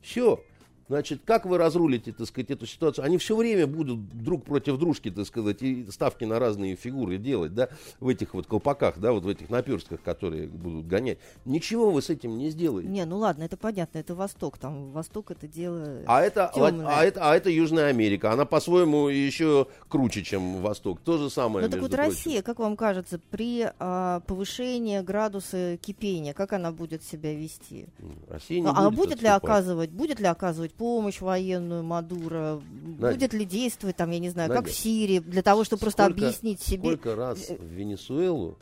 Все. 0.00 0.42
Значит, 0.90 1.20
как 1.24 1.46
вы 1.46 1.56
разрулите, 1.56 2.10
так 2.10 2.26
сказать, 2.26 2.50
эту 2.50 2.66
ситуацию? 2.66 3.04
Они 3.04 3.16
все 3.16 3.36
время 3.36 3.68
будут 3.68 4.08
друг 4.08 4.42
против 4.42 4.76
дружки, 4.76 5.08
так 5.08 5.24
сказать, 5.24 5.62
и 5.62 5.86
ставки 5.88 6.24
на 6.24 6.40
разные 6.40 6.74
фигуры 6.74 7.16
делать, 7.16 7.54
да, 7.54 7.68
в 8.00 8.08
этих 8.08 8.34
вот 8.34 8.48
колпаках, 8.48 8.98
да, 8.98 9.12
вот 9.12 9.22
в 9.22 9.28
этих 9.28 9.50
наперстках, 9.50 10.02
которые 10.02 10.48
будут 10.48 10.88
гонять. 10.88 11.18
Ничего 11.44 11.92
вы 11.92 12.02
с 12.02 12.10
этим 12.10 12.36
не 12.36 12.50
сделаете. 12.50 12.88
Не, 12.88 13.04
ну 13.04 13.18
ладно, 13.18 13.44
это 13.44 13.56
понятно, 13.56 13.98
это 13.98 14.16
Восток, 14.16 14.58
там 14.58 14.90
Восток 14.90 15.30
это 15.30 15.46
дело 15.46 16.00
а 16.06 16.22
это, 16.22 16.48
а, 16.48 17.04
это, 17.04 17.20
а 17.22 17.36
это 17.36 17.50
Южная 17.50 17.86
Америка, 17.86 18.32
она 18.32 18.44
по-своему 18.44 19.06
еще 19.06 19.68
круче, 19.88 20.24
чем 20.24 20.60
Восток. 20.60 20.98
То 21.02 21.18
же 21.18 21.30
самое, 21.30 21.66
Ну 21.66 21.70
так 21.70 21.82
вот 21.82 21.92
прочим. 21.92 22.10
Россия, 22.10 22.42
как 22.42 22.58
вам 22.58 22.76
кажется, 22.76 23.20
при 23.30 23.70
а, 23.78 24.22
повышении 24.26 24.98
градуса 25.02 25.78
кипения, 25.80 26.34
как 26.34 26.52
она 26.52 26.72
будет 26.72 27.04
себя 27.04 27.32
вести? 27.32 27.86
Россия 28.28 28.58
не 28.58 28.66
ну, 28.66 28.72
будет 28.72 28.84
а 28.84 28.90
будет 28.90 29.22
ли 29.22 29.28
оказывать, 29.28 29.90
будет 29.90 30.18
ли 30.18 30.26
оказывать 30.26 30.72
помощь 30.80 31.20
военную 31.20 31.82
Мадуро? 31.82 32.62
Надя, 32.98 33.12
Будет 33.12 33.34
ли 33.34 33.44
действовать 33.44 33.96
там, 33.96 34.10
я 34.12 34.18
не 34.18 34.30
знаю, 34.30 34.48
Надя, 34.48 34.62
как 34.62 34.70
в 34.70 34.74
Сирии, 34.74 35.18
для 35.18 35.42
того, 35.42 35.62
чтобы 35.62 35.80
сколько, 35.80 35.96
просто 35.96 36.06
объяснить 36.06 36.62
себе? 36.62 36.80
Сколько 36.80 37.14
раз 37.14 37.50
в 37.50 37.62
Венесуэлу 37.62 38.56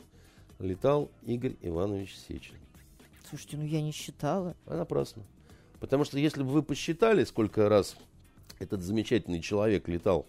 летал 0.59 1.09
Игорь 1.25 1.55
Иванович 1.61 2.17
Сечин? 2.27 2.55
Слушайте, 3.29 3.55
ну 3.55 3.63
я 3.63 3.81
не 3.81 3.93
считала. 3.93 4.53
А 4.65 4.75
напрасно. 4.75 5.23
Потому 5.79 6.03
что 6.03 6.19
если 6.19 6.43
бы 6.43 6.49
вы 6.49 6.61
посчитали, 6.61 7.23
сколько 7.23 7.69
раз 7.69 7.95
этот 8.59 8.81
замечательный 8.81 9.39
человек 9.39 9.87
летал 9.87 10.25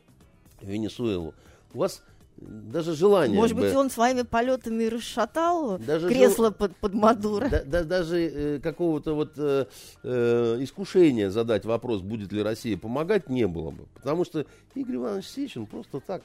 в 0.61 0.69
Венесуэлу, 0.69 1.35
у 1.75 1.79
вас 1.79 2.05
даже 2.41 2.95
желание. 2.95 3.37
Может 3.37 3.57
бы, 3.57 3.63
быть, 3.63 3.75
он 3.75 3.91
своими 3.91 4.23
полетами 4.23 4.85
расшатал 4.85 5.79
даже 5.79 6.09
кресло 6.09 6.47
жел... 6.47 6.55
под, 6.55 6.77
под 6.77 6.95
Мадуро. 6.95 7.49
Да, 7.49 7.63
да, 7.65 7.85
даже 7.85 8.19
э, 8.19 8.61
какого-то 8.61 9.15
вот 9.15 9.33
э, 9.37 9.67
э, 10.03 10.57
искушения 10.61 11.31
задать 11.31 11.65
вопрос, 11.65 12.01
будет 12.01 12.33
ли 12.33 12.43
Россия 12.43 12.77
помогать, 12.77 13.29
не 13.29 13.47
было 13.47 13.71
бы. 13.71 13.87
Потому 13.95 14.25
что 14.25 14.47
Игорь 14.75 14.97
Иванович 14.97 15.27
Сечин 15.27 15.67
просто 15.67 16.01
так 16.01 16.23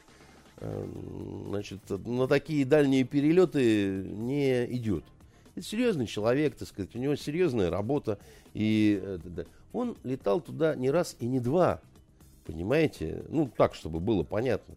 э, 0.58 0.88
значит, 1.48 1.80
на 1.90 2.28
такие 2.28 2.66
дальние 2.66 3.04
перелеты 3.04 4.04
не 4.04 4.66
идет. 4.76 5.04
Это 5.56 5.66
серьезный 5.66 6.06
человек, 6.06 6.56
так 6.56 6.68
сказать, 6.68 6.96
у 6.96 7.00
него 7.00 7.16
серьезная 7.16 7.70
работа. 7.70 8.20
И 8.54 9.00
э, 9.02 9.20
да, 9.24 9.44
он 9.74 9.98
летал 10.04 10.42
туда 10.42 10.76
не 10.76 10.90
раз 10.92 11.16
и 11.20 11.26
не 11.26 11.40
два. 11.40 11.82
Понимаете? 12.46 13.24
Ну, 13.30 13.50
так, 13.56 13.74
чтобы 13.74 14.00
было 14.00 14.24
понятно. 14.24 14.76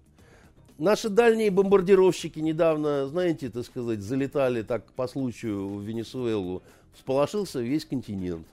Наши 0.79 1.09
дальние 1.09 1.51
бомбардировщики 1.51 2.39
недавно, 2.39 3.09
знаете, 3.09 3.51
так 3.51 3.67
сказать, 3.67 4.01
залетали 4.01 4.63
так 4.63 4.85
по 4.93 5.09
случаю 5.09 5.69
в 5.69 5.83
Венесуэлу. 5.83 6.63
Всполошился 6.95 7.61
весь 7.61 7.85
континент. 7.85 8.47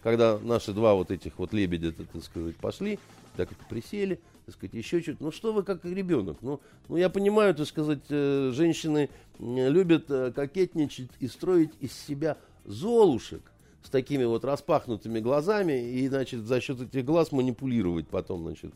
Когда 0.00 0.38
наши 0.38 0.72
два 0.72 0.94
вот 0.94 1.10
этих 1.10 1.38
вот 1.40 1.52
лебедя, 1.52 1.90
так 1.90 2.22
сказать, 2.22 2.54
пошли, 2.56 3.00
так 3.36 3.48
присели, 3.68 4.20
так 4.46 4.54
сказать, 4.54 4.74
еще 4.74 5.02
чуть. 5.02 5.20
Ну 5.20 5.32
что 5.32 5.52
вы 5.52 5.64
как 5.64 5.84
ребенок? 5.84 6.36
Ну, 6.40 6.60
ну 6.88 6.96
я 6.96 7.08
понимаю, 7.08 7.52
так 7.52 7.66
сказать, 7.66 8.04
э, 8.10 8.52
женщины 8.54 9.10
любят 9.40 10.08
э, 10.08 10.30
кокетничать 10.30 11.10
и 11.18 11.26
строить 11.26 11.72
из 11.80 11.92
себя 11.92 12.36
золушек 12.64 13.42
с 13.82 13.90
такими 13.90 14.24
вот 14.24 14.44
распахнутыми 14.44 15.20
глазами 15.20 15.90
и, 15.90 16.08
значит, 16.08 16.44
за 16.44 16.60
счет 16.60 16.80
этих 16.80 17.04
глаз 17.04 17.32
манипулировать 17.32 18.08
потом, 18.08 18.42
значит, 18.44 18.72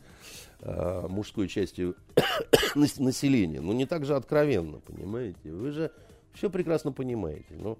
э, 0.61 1.07
мужской 1.07 1.47
частью 1.47 1.95
населения. 2.75 3.61
Ну, 3.61 3.73
не 3.73 3.85
так 3.85 4.05
же 4.05 4.15
откровенно, 4.15 4.79
понимаете? 4.79 5.51
Вы 5.51 5.71
же 5.71 5.91
все 6.33 6.49
прекрасно 6.49 6.91
понимаете. 6.91 7.55
Ну, 7.57 7.77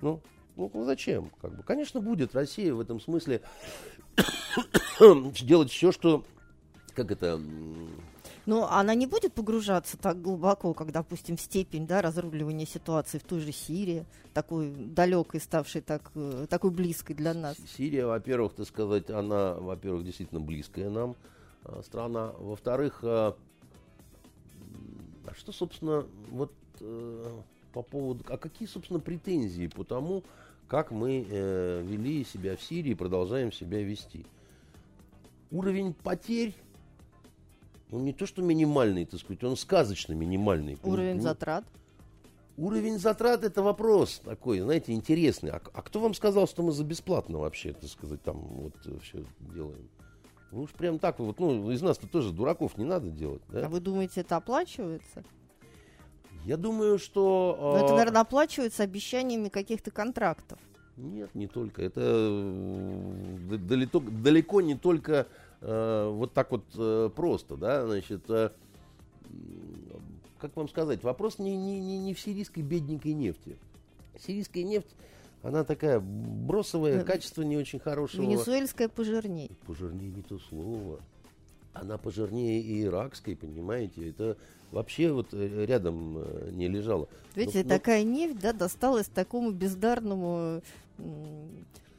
ну, 0.00 0.20
ну, 0.56 0.70
ну 0.72 0.84
зачем? 0.84 1.30
Как 1.40 1.54
бы, 1.54 1.62
конечно, 1.62 2.00
будет 2.00 2.34
Россия 2.34 2.74
в 2.74 2.80
этом 2.80 3.00
смысле 3.00 3.42
делать 5.42 5.70
все, 5.70 5.92
что, 5.92 6.24
как 6.94 7.10
это, 7.10 7.40
но 8.46 8.70
она 8.70 8.94
не 8.94 9.06
будет 9.06 9.32
погружаться 9.32 9.96
так 9.96 10.20
глубоко, 10.20 10.74
как, 10.74 10.92
допустим, 10.92 11.36
в 11.36 11.40
степень 11.40 11.86
да, 11.86 12.02
разруливания 12.02 12.66
ситуации 12.66 13.18
в 13.18 13.22
той 13.22 13.40
же 13.40 13.52
Сирии, 13.52 14.04
такой 14.34 14.70
далекой, 14.70 15.40
ставшей 15.40 15.80
так, 15.80 16.10
э, 16.14 16.46
такой 16.48 16.70
близкой 16.70 17.14
для 17.14 17.34
нас. 17.34 17.56
Сирия, 17.76 18.06
во-первых, 18.06 18.54
так 18.54 18.66
сказать, 18.66 19.10
она, 19.10 19.54
во-первых, 19.54 20.04
действительно 20.04 20.40
близкая 20.40 20.90
нам 20.90 21.16
э, 21.64 21.82
страна. 21.84 22.32
Во-вторых, 22.38 23.00
э, 23.02 23.32
а 25.24 25.34
что, 25.34 25.52
собственно, 25.52 26.06
вот 26.30 26.52
по 27.72 27.82
поводу, 27.82 28.24
а 28.28 28.36
какие, 28.36 28.66
собственно, 28.66 28.98
претензии 28.98 29.68
по 29.68 29.84
тому, 29.84 30.24
как 30.72 30.90
мы 30.90 31.26
э, 31.28 31.82
вели 31.82 32.24
себя 32.24 32.56
в 32.56 32.62
Сирии 32.62 32.92
и 32.92 32.94
продолжаем 32.94 33.52
себя 33.52 33.82
вести? 33.82 34.24
Уровень 35.50 35.92
потерь 35.92 36.54
он 37.92 37.98
ну, 37.98 38.04
не 38.06 38.12
то, 38.14 38.26
что 38.26 38.40
минимальный, 38.40 39.04
так 39.04 39.20
сказать, 39.20 39.44
он 39.44 39.54
сказочно 39.56 40.14
минимальный. 40.14 40.78
Уровень 40.82 41.16
ну, 41.16 41.22
затрат? 41.22 41.64
Уровень 42.56 42.98
затрат 42.98 43.44
это 43.44 43.62
вопрос 43.62 44.22
такой, 44.24 44.60
знаете, 44.60 44.92
интересный. 44.92 45.50
А, 45.50 45.60
а 45.74 45.82
кто 45.82 46.00
вам 46.00 46.14
сказал, 46.14 46.48
что 46.48 46.62
мы 46.62 46.72
за 46.72 46.84
бесплатно 46.84 47.38
вообще, 47.38 47.74
так 47.74 47.90
сказать, 47.90 48.22
там 48.22 48.36
вот 48.36 48.74
все 49.02 49.24
делаем? 49.40 49.88
Ну 50.52 50.62
уж 50.62 50.70
прям 50.70 50.98
так 50.98 51.18
вот, 51.18 51.38
ну, 51.38 51.70
из 51.70 51.82
нас-то 51.82 52.06
тоже 52.06 52.32
дураков 52.32 52.78
не 52.78 52.84
надо 52.84 53.10
делать. 53.10 53.42
Да? 53.48 53.66
А 53.66 53.68
вы 53.68 53.80
думаете, 53.80 54.22
это 54.22 54.36
оплачивается? 54.36 55.22
Я 56.46 56.56
думаю, 56.56 56.98
что... 56.98 57.56
Но 57.60 57.76
это, 57.76 57.94
а, 57.94 57.96
наверное, 57.96 58.22
оплачивается 58.22 58.82
обещаниями 58.82 59.48
каких-то 59.48 59.90
контрактов. 59.90 60.58
Нет, 60.96 61.34
не 61.34 61.46
только. 61.46 61.82
Это 61.82 62.00
э, 62.02 63.56
далеко, 63.58 64.00
далеко 64.00 64.60
не 64.60 64.76
только 64.76 65.26
э, 65.62 66.10
вот 66.12 66.32
так 66.32 66.50
вот 66.50 66.64
э, 66.76 67.10
просто, 67.14 67.56
да, 67.56 67.86
значит, 67.86 68.28
э, 68.28 68.50
как 70.38 70.56
вам 70.56 70.68
сказать, 70.68 71.02
вопрос 71.02 71.38
не, 71.38 71.56
не, 71.56 71.80
не, 71.80 71.98
не 71.98 72.14
в 72.14 72.20
сирийской 72.20 72.60
бедненькой 72.60 73.14
нефти. 73.14 73.56
Сирийская 74.18 74.64
нефть, 74.64 74.94
она 75.42 75.64
такая 75.64 76.00
бросовая, 76.00 76.98
да. 76.98 77.04
качество 77.04 77.42
не 77.42 77.56
очень 77.56 77.78
хорошего. 77.78 78.22
Венесуэльская 78.22 78.88
пожирнее. 78.88 79.50
Пожирнее 79.66 80.10
не 80.10 80.22
то 80.22 80.38
слово. 80.38 81.00
Она 81.72 81.96
пожирнее 81.96 82.60
и 82.60 82.82
иракской, 82.84 83.34
понимаете? 83.34 84.10
Это 84.10 84.36
вообще 84.72 85.10
вот 85.10 85.28
э, 85.32 85.64
рядом 85.66 86.18
э, 86.18 86.50
не 86.52 86.68
лежало. 86.68 87.08
Видите, 87.34 87.62
но, 87.62 87.70
такая 87.70 88.02
нефть, 88.02 88.40
да, 88.40 88.52
досталась 88.52 89.06
такому 89.06 89.52
бездарному 89.52 90.60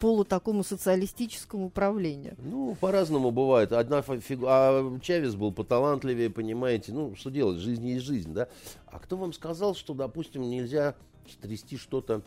полу 0.03 0.25
такому 0.25 0.65
социалистическому 0.65 1.69
правлению. 1.69 2.35
Ну, 2.39 2.75
по-разному 2.75 3.31
бывает. 3.31 3.71
Одна 3.71 4.01
фигура, 4.01 4.49
а 4.49 4.99
Чавес 4.99 5.33
был 5.33 5.53
поталантливее, 5.53 6.29
понимаете. 6.29 6.91
Ну, 6.91 7.15
что 7.15 7.29
делать, 7.29 7.59
жизнь 7.59 7.87
есть 7.87 8.03
жизнь, 8.03 8.33
да. 8.33 8.49
А 8.87 8.99
кто 8.99 9.15
вам 9.15 9.31
сказал, 9.31 9.75
что, 9.75 9.93
допустим, 9.93 10.41
нельзя 10.41 10.95
стрясти 11.29 11.77
что-то 11.77 12.21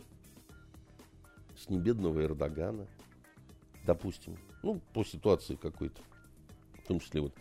с 1.55 1.69
небедного 1.69 2.23
Эрдогана, 2.23 2.87
допустим, 3.85 4.39
ну, 4.63 4.81
по 4.93 5.03
ситуации 5.03 5.53
какой-то, 5.53 6.01
в 6.83 6.87
том 6.87 6.99
числе 6.99 7.21
вот 7.21 7.33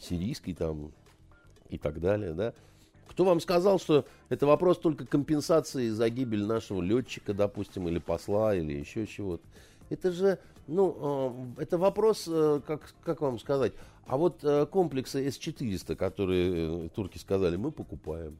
сирийский 0.00 0.54
там 0.54 0.92
и 1.68 1.76
так 1.76 2.00
далее, 2.00 2.32
да. 2.32 2.54
Кто 3.06 3.26
вам 3.26 3.38
сказал, 3.38 3.78
что 3.78 4.06
это 4.30 4.46
вопрос 4.46 4.78
только 4.78 5.06
компенсации 5.06 5.90
за 5.90 6.08
гибель 6.08 6.46
нашего 6.46 6.80
летчика, 6.80 7.34
допустим, 7.34 7.86
или 7.86 7.98
посла, 7.98 8.54
или 8.54 8.72
еще 8.72 9.06
чего-то? 9.06 9.44
Это 9.90 10.12
же, 10.12 10.38
ну, 10.66 11.54
э, 11.58 11.62
это 11.62 11.78
вопрос, 11.78 12.24
э, 12.28 12.60
как, 12.66 12.94
как 13.02 13.20
вам 13.20 13.38
сказать, 13.38 13.72
а 14.06 14.16
вот 14.16 14.42
э, 14.42 14.66
комплексы 14.66 15.30
С-400, 15.30 15.96
которые 15.96 16.88
турки 16.90 17.18
сказали, 17.18 17.56
мы 17.56 17.70
покупаем, 17.70 18.36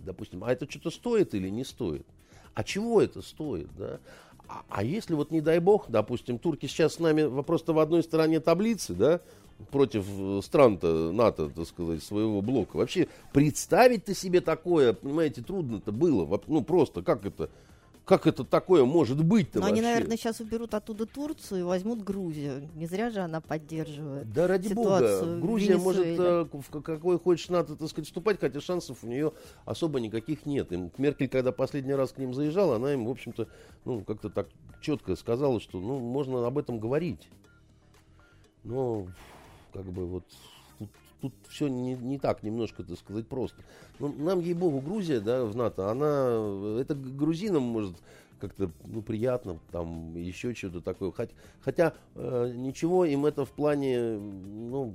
допустим, 0.00 0.44
а 0.44 0.52
это 0.52 0.70
что-то 0.70 0.90
стоит 0.90 1.34
или 1.34 1.48
не 1.48 1.64
стоит? 1.64 2.06
А 2.54 2.64
чего 2.64 3.00
это 3.00 3.22
стоит, 3.22 3.68
да? 3.76 3.98
А, 4.48 4.62
а 4.68 4.84
если 4.84 5.14
вот, 5.14 5.30
не 5.30 5.40
дай 5.40 5.58
бог, 5.60 5.86
допустим, 5.88 6.38
турки 6.38 6.66
сейчас 6.66 6.94
с 6.94 6.98
нами 6.98 7.42
просто 7.42 7.72
в 7.72 7.78
одной 7.78 8.02
стороне 8.02 8.40
таблицы, 8.40 8.94
да, 8.94 9.20
против 9.70 10.04
стран-то 10.44 11.12
НАТО, 11.12 11.48
так 11.48 11.66
сказать, 11.66 12.02
своего 12.02 12.42
блока. 12.42 12.76
Вообще 12.76 13.08
представить-то 13.32 14.14
себе 14.14 14.40
такое, 14.40 14.92
понимаете, 14.92 15.42
трудно-то 15.42 15.92
было. 15.92 16.40
Ну 16.46 16.62
просто, 16.62 17.02
как 17.02 17.24
это? 17.24 17.48
Как 18.04 18.26
это 18.26 18.44
такое 18.44 18.84
может 18.84 19.24
быть-то 19.24 19.60
Но 19.60 19.66
вообще? 19.66 19.74
они, 19.74 19.80
наверное, 19.82 20.16
сейчас 20.16 20.40
уберут 20.40 20.74
оттуда 20.74 21.06
Турцию 21.06 21.60
и 21.60 21.62
возьмут 21.62 22.02
Грузию. 22.02 22.68
Не 22.74 22.86
зря 22.86 23.10
же 23.10 23.20
она 23.20 23.40
поддерживает 23.40 24.32
Да 24.32 24.48
ради 24.48 24.68
ситуацию 24.68 25.20
бога, 25.20 25.36
в 25.36 25.40
Грузия 25.40 25.76
может 25.76 26.04
Венесуэле. 26.04 26.48
э, 26.52 26.60
в 26.60 26.82
какой 26.82 27.18
хочешь 27.20 27.48
НАТО, 27.48 27.76
так 27.76 27.88
сказать, 27.88 28.06
вступать, 28.08 28.40
хотя 28.40 28.60
шансов 28.60 29.04
у 29.04 29.06
нее 29.06 29.32
особо 29.64 30.00
никаких 30.00 30.46
нет. 30.46 30.72
И 30.72 30.90
Меркель, 30.98 31.28
когда 31.28 31.52
последний 31.52 31.94
раз 31.94 32.10
к 32.12 32.18
ним 32.18 32.34
заезжала, 32.34 32.76
она 32.76 32.92
им, 32.92 33.06
в 33.06 33.10
общем-то, 33.10 33.46
ну, 33.84 34.02
как-то 34.02 34.30
так 34.30 34.48
четко 34.80 35.14
сказала, 35.14 35.60
что, 35.60 35.78
ну, 35.78 36.00
можно 36.00 36.44
об 36.44 36.58
этом 36.58 36.80
говорить. 36.80 37.28
Но, 38.64 39.06
как 39.72 39.84
бы, 39.84 40.06
вот, 40.06 40.24
тут, 41.22 41.32
все 41.48 41.68
не, 41.68 41.94
не 41.94 42.18
так 42.18 42.42
немножко, 42.42 42.82
так 42.82 42.98
сказать, 42.98 43.26
просто. 43.26 43.62
Ну, 44.00 44.12
нам, 44.18 44.40
ей-богу, 44.40 44.80
Грузия, 44.80 45.20
да, 45.20 45.44
в 45.44 45.56
НАТО, 45.56 45.90
она, 45.90 46.80
это 46.80 46.94
грузинам 46.94 47.62
может 47.62 47.96
как-то, 48.40 48.70
ну, 48.84 49.02
приятно, 49.02 49.60
там, 49.70 50.16
еще 50.16 50.52
что-то 50.52 50.80
такое. 50.80 51.12
Хотя, 51.12 51.32
хотя 51.60 51.94
э, 52.16 52.52
ничего 52.56 53.04
им 53.04 53.24
это 53.24 53.44
в 53.44 53.50
плане, 53.50 54.18
ну, 54.18 54.92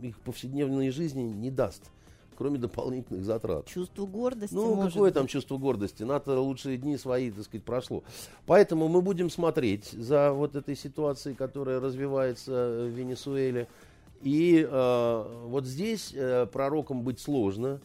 их 0.00 0.18
повседневной 0.20 0.88
жизни 0.88 1.20
не 1.20 1.50
даст, 1.50 1.90
кроме 2.38 2.58
дополнительных 2.58 3.22
затрат. 3.22 3.66
Чувство 3.66 4.06
гордости. 4.06 4.54
Ну, 4.54 4.80
какое 4.80 5.10
быть. 5.10 5.14
там 5.14 5.26
чувство 5.26 5.58
гордости? 5.58 6.04
НАТО 6.04 6.40
лучшие 6.40 6.78
дни 6.78 6.96
свои, 6.96 7.30
так 7.30 7.44
сказать, 7.44 7.64
прошло. 7.64 8.02
Поэтому 8.46 8.88
мы 8.88 9.02
будем 9.02 9.28
смотреть 9.28 9.90
за 9.90 10.32
вот 10.32 10.56
этой 10.56 10.74
ситуацией, 10.74 11.34
которая 11.34 11.80
развивается 11.80 12.86
в 12.86 12.88
Венесуэле. 12.88 13.68
И 14.22 14.66
э, 14.68 15.44
вот 15.46 15.64
здесь 15.64 16.12
э, 16.14 16.46
пророком 16.46 17.02
быть 17.02 17.20
сложно, 17.20 17.80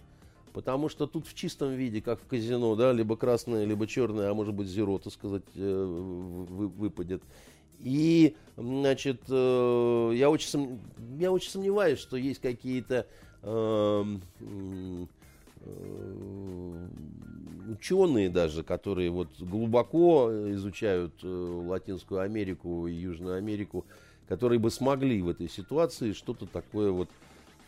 потому 0.51 0.89
что 0.89 1.07
тут 1.07 1.27
в 1.27 1.33
чистом 1.33 1.71
виде, 1.73 2.01
как 2.01 2.19
в 2.19 2.27
казино, 2.27 2.75
да, 2.75 2.91
либо 2.91 3.15
красное, 3.15 3.63
либо 3.65 3.87
черное, 3.87 4.29
а 4.31 4.33
может 4.33 4.53
быть 4.53 4.67
зеро, 4.67 4.97
так 4.97 5.13
сказать, 5.13 5.43
э, 5.55 5.85
вы- 6.49 6.67
выпадет. 6.67 7.23
И, 7.79 8.35
значит, 8.57 9.21
э, 9.29 10.11
я, 10.15 10.29
очень 10.29 10.49
сом- 10.49 10.79
я 11.19 11.31
очень 11.31 11.51
сомневаюсь, 11.51 11.99
что 11.99 12.17
есть 12.17 12.41
какие-то 12.41 13.05
э, 13.41 14.17
ученые 17.69 18.29
даже, 18.29 18.63
которые 18.63 19.09
вот 19.09 19.29
глубоко 19.39 20.29
изучают 20.51 21.13
э, 21.23 21.27
Латинскую 21.27 22.21
Америку 22.21 22.87
и 22.87 22.93
Южную 22.93 23.37
Америку, 23.37 23.85
которые 24.27 24.59
бы 24.59 24.71
смогли 24.71 25.21
в 25.21 25.29
этой 25.29 25.49
ситуации 25.49 26.13
что-то 26.13 26.45
такое 26.45 26.91
вот 26.91 27.09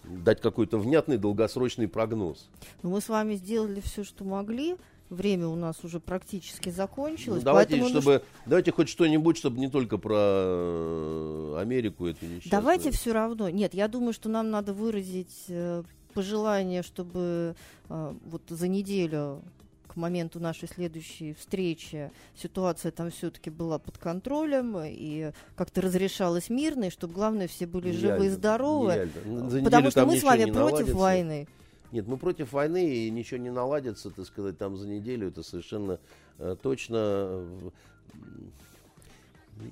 дать 0.03 0.41
какой-то 0.41 0.77
внятный 0.77 1.17
долгосрочный 1.17 1.87
прогноз. 1.87 2.49
Ну, 2.81 2.91
мы 2.91 3.01
с 3.01 3.09
вами 3.09 3.35
сделали 3.35 3.81
все, 3.81 4.03
что 4.03 4.23
могли. 4.23 4.75
Время 5.09 5.47
у 5.47 5.55
нас 5.55 5.85
уже 5.85 6.01
практически 6.01 6.69
закончилось. 6.69 7.39
Ну, 7.39 7.45
давайте, 7.45 7.81
чтобы, 7.87 8.23
давайте 8.45 8.73
хоть 8.73 8.89
что-нибудь, 8.89 9.37
чтобы 9.37 9.57
не 9.59 9.69
только 9.69 9.97
про 9.97 10.15
э, 10.17 11.57
Америку 11.59 12.07
это 12.07 12.25
несчастную. 12.25 12.51
Давайте 12.51 12.91
все 12.91 13.13
равно. 13.13 13.49
Нет, 13.49 13.73
я 13.73 13.87
думаю, 13.87 14.11
что 14.11 14.27
нам 14.27 14.49
надо 14.49 14.73
выразить 14.73 15.45
э, 15.47 15.83
пожелание, 16.17 16.81
чтобы 16.81 17.55
э, 17.89 18.13
вот 18.25 18.41
за 18.49 18.67
неделю 18.67 19.43
к 19.87 19.95
моменту 19.95 20.39
нашей 20.39 20.67
следующей 20.67 21.33
встречи 21.35 22.11
ситуация 22.35 22.91
там 22.91 23.11
все-таки 23.11 23.51
была 23.51 23.77
под 23.77 23.99
контролем 23.99 24.75
и 24.83 25.31
как-то 25.55 25.81
разрешалась 25.81 26.49
мирно, 26.49 26.85
и 26.85 26.89
чтобы, 26.89 27.13
главное, 27.13 27.47
все 27.47 27.67
были 27.67 27.91
живы 27.91 28.15
и 28.15 28.17
Нереально, 28.17 28.35
здоровы. 28.35 28.93
нереально. 29.25 29.63
Потому 29.63 29.91
что 29.91 30.05
мы 30.07 30.17
с 30.19 30.23
вами 30.23 30.45
против 30.45 30.55
наладится. 30.55 30.95
войны. 30.95 31.47
Нет, 31.91 32.07
мы 32.07 32.17
против 32.17 32.51
войны, 32.51 32.83
и 32.95 33.11
ничего 33.11 33.39
не 33.39 33.51
наладится, 33.51 34.09
так 34.09 34.25
сказать, 34.25 34.57
там 34.57 34.75
за 34.75 34.87
неделю, 34.87 35.27
это 35.27 35.43
совершенно 35.43 35.99
э, 36.39 36.55
точно. 36.61 36.97
В- 36.97 37.71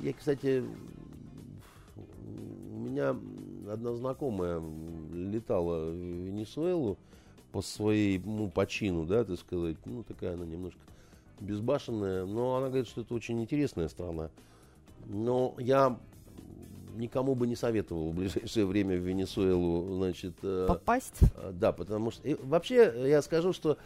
Я, 0.04 0.14
кстати, 0.14 0.64
у 2.72 2.78
меня 2.80 3.16
одна 3.70 3.94
знакомая 3.94 4.62
летала 5.14 5.92
в 5.92 5.96
Венесуэлу 5.96 6.98
по 7.52 7.62
своему 7.62 8.50
почину, 8.50 9.06
да, 9.06 9.24
так 9.24 9.40
сказать, 9.40 9.78
ну, 9.86 10.04
такая 10.04 10.34
она 10.34 10.46
немножко 10.46 10.80
безбашенная, 11.40 12.26
но 12.26 12.56
она 12.58 12.68
говорит, 12.68 12.88
что 12.88 13.02
это 13.02 13.14
очень 13.14 13.42
интересная 13.42 13.88
страна. 13.88 14.30
Но 15.06 15.56
я 15.58 15.98
никому 16.96 17.36
бы 17.36 17.48
не 17.48 17.56
советовал 17.56 18.12
в 18.12 18.16
ближайшее 18.16 18.66
время 18.66 18.96
в 18.96 19.00
Венесуэлу, 19.00 19.96
значит, 19.98 20.34
э, 20.44 20.66
Попасть. 20.68 21.20
а, 21.36 21.52
Да, 21.52 21.72
потому 21.72 22.12
что... 22.12 22.28
и 22.28 22.36
вообще, 22.36 22.94
я 23.08 23.22
скажу, 23.22 23.54
что 23.54 23.78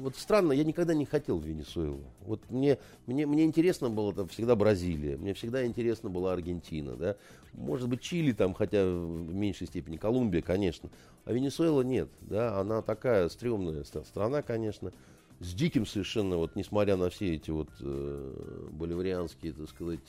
вот 0.00 0.16
странно, 0.16 0.52
я 0.52 0.64
никогда 0.64 0.94
не 0.94 1.04
хотел 1.04 1.38
в 1.38 1.44
Венесуэлу. 1.44 2.04
Вот 2.22 2.40
мне, 2.50 2.78
мне, 3.06 3.26
мне 3.26 3.44
интересно 3.44 3.90
было 3.90 4.12
там 4.12 4.28
всегда 4.28 4.56
Бразилия, 4.56 5.16
мне 5.16 5.34
всегда 5.34 5.64
интересно 5.64 6.10
была 6.10 6.32
Аргентина, 6.32 6.96
да. 6.96 7.16
Может 7.52 7.88
быть, 7.88 8.00
Чили 8.00 8.32
там, 8.32 8.54
хотя 8.54 8.84
в 8.84 9.34
меньшей 9.34 9.66
степени, 9.66 9.96
Колумбия, 9.96 10.42
конечно. 10.42 10.90
А 11.24 11.32
Венесуэла 11.32 11.82
нет, 11.82 12.08
да, 12.20 12.58
она 12.60 12.82
такая 12.82 13.28
стрёмная 13.28 13.84
страна, 13.84 14.42
конечно, 14.42 14.92
с 15.40 15.54
диким 15.54 15.86
совершенно, 15.86 16.36
вот 16.36 16.54
несмотря 16.54 16.96
на 16.96 17.08
все 17.10 17.34
эти 17.34 17.50
вот 17.50 17.68
э, 17.80 18.68
боливарианские, 18.72 19.52
так 19.52 19.68
сказать, 19.70 20.00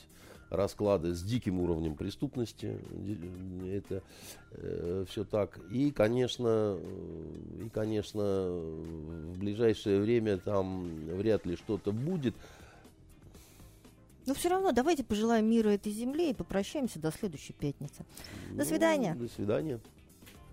расклады 0.52 1.14
с 1.14 1.22
диким 1.22 1.60
уровнем 1.60 1.94
преступности. 1.96 2.78
Ди- 2.90 3.18
Это 3.70 4.02
все 5.08 5.24
так. 5.24 5.58
И, 5.70 5.90
конечно, 5.90 6.76
э, 6.78 7.64
и, 7.64 7.68
конечно, 7.70 8.22
в 8.50 9.38
ближайшее 9.38 10.00
время 10.00 10.38
там 10.38 10.84
вряд 11.16 11.46
ли 11.46 11.56
что-то 11.56 11.92
будет. 11.92 12.34
Но 14.26 14.34
все 14.34 14.50
равно 14.50 14.70
давайте 14.72 15.02
пожелаем 15.02 15.50
мира 15.50 15.70
этой 15.70 15.90
земле 15.90 16.30
и 16.30 16.34
попрощаемся 16.34 17.00
до 17.00 17.10
следующей 17.10 17.54
пятницы. 17.54 18.04
До 18.52 18.64
свидания. 18.64 19.14
Ну, 19.18 19.26
до 19.26 19.32
свидания. 19.32 19.80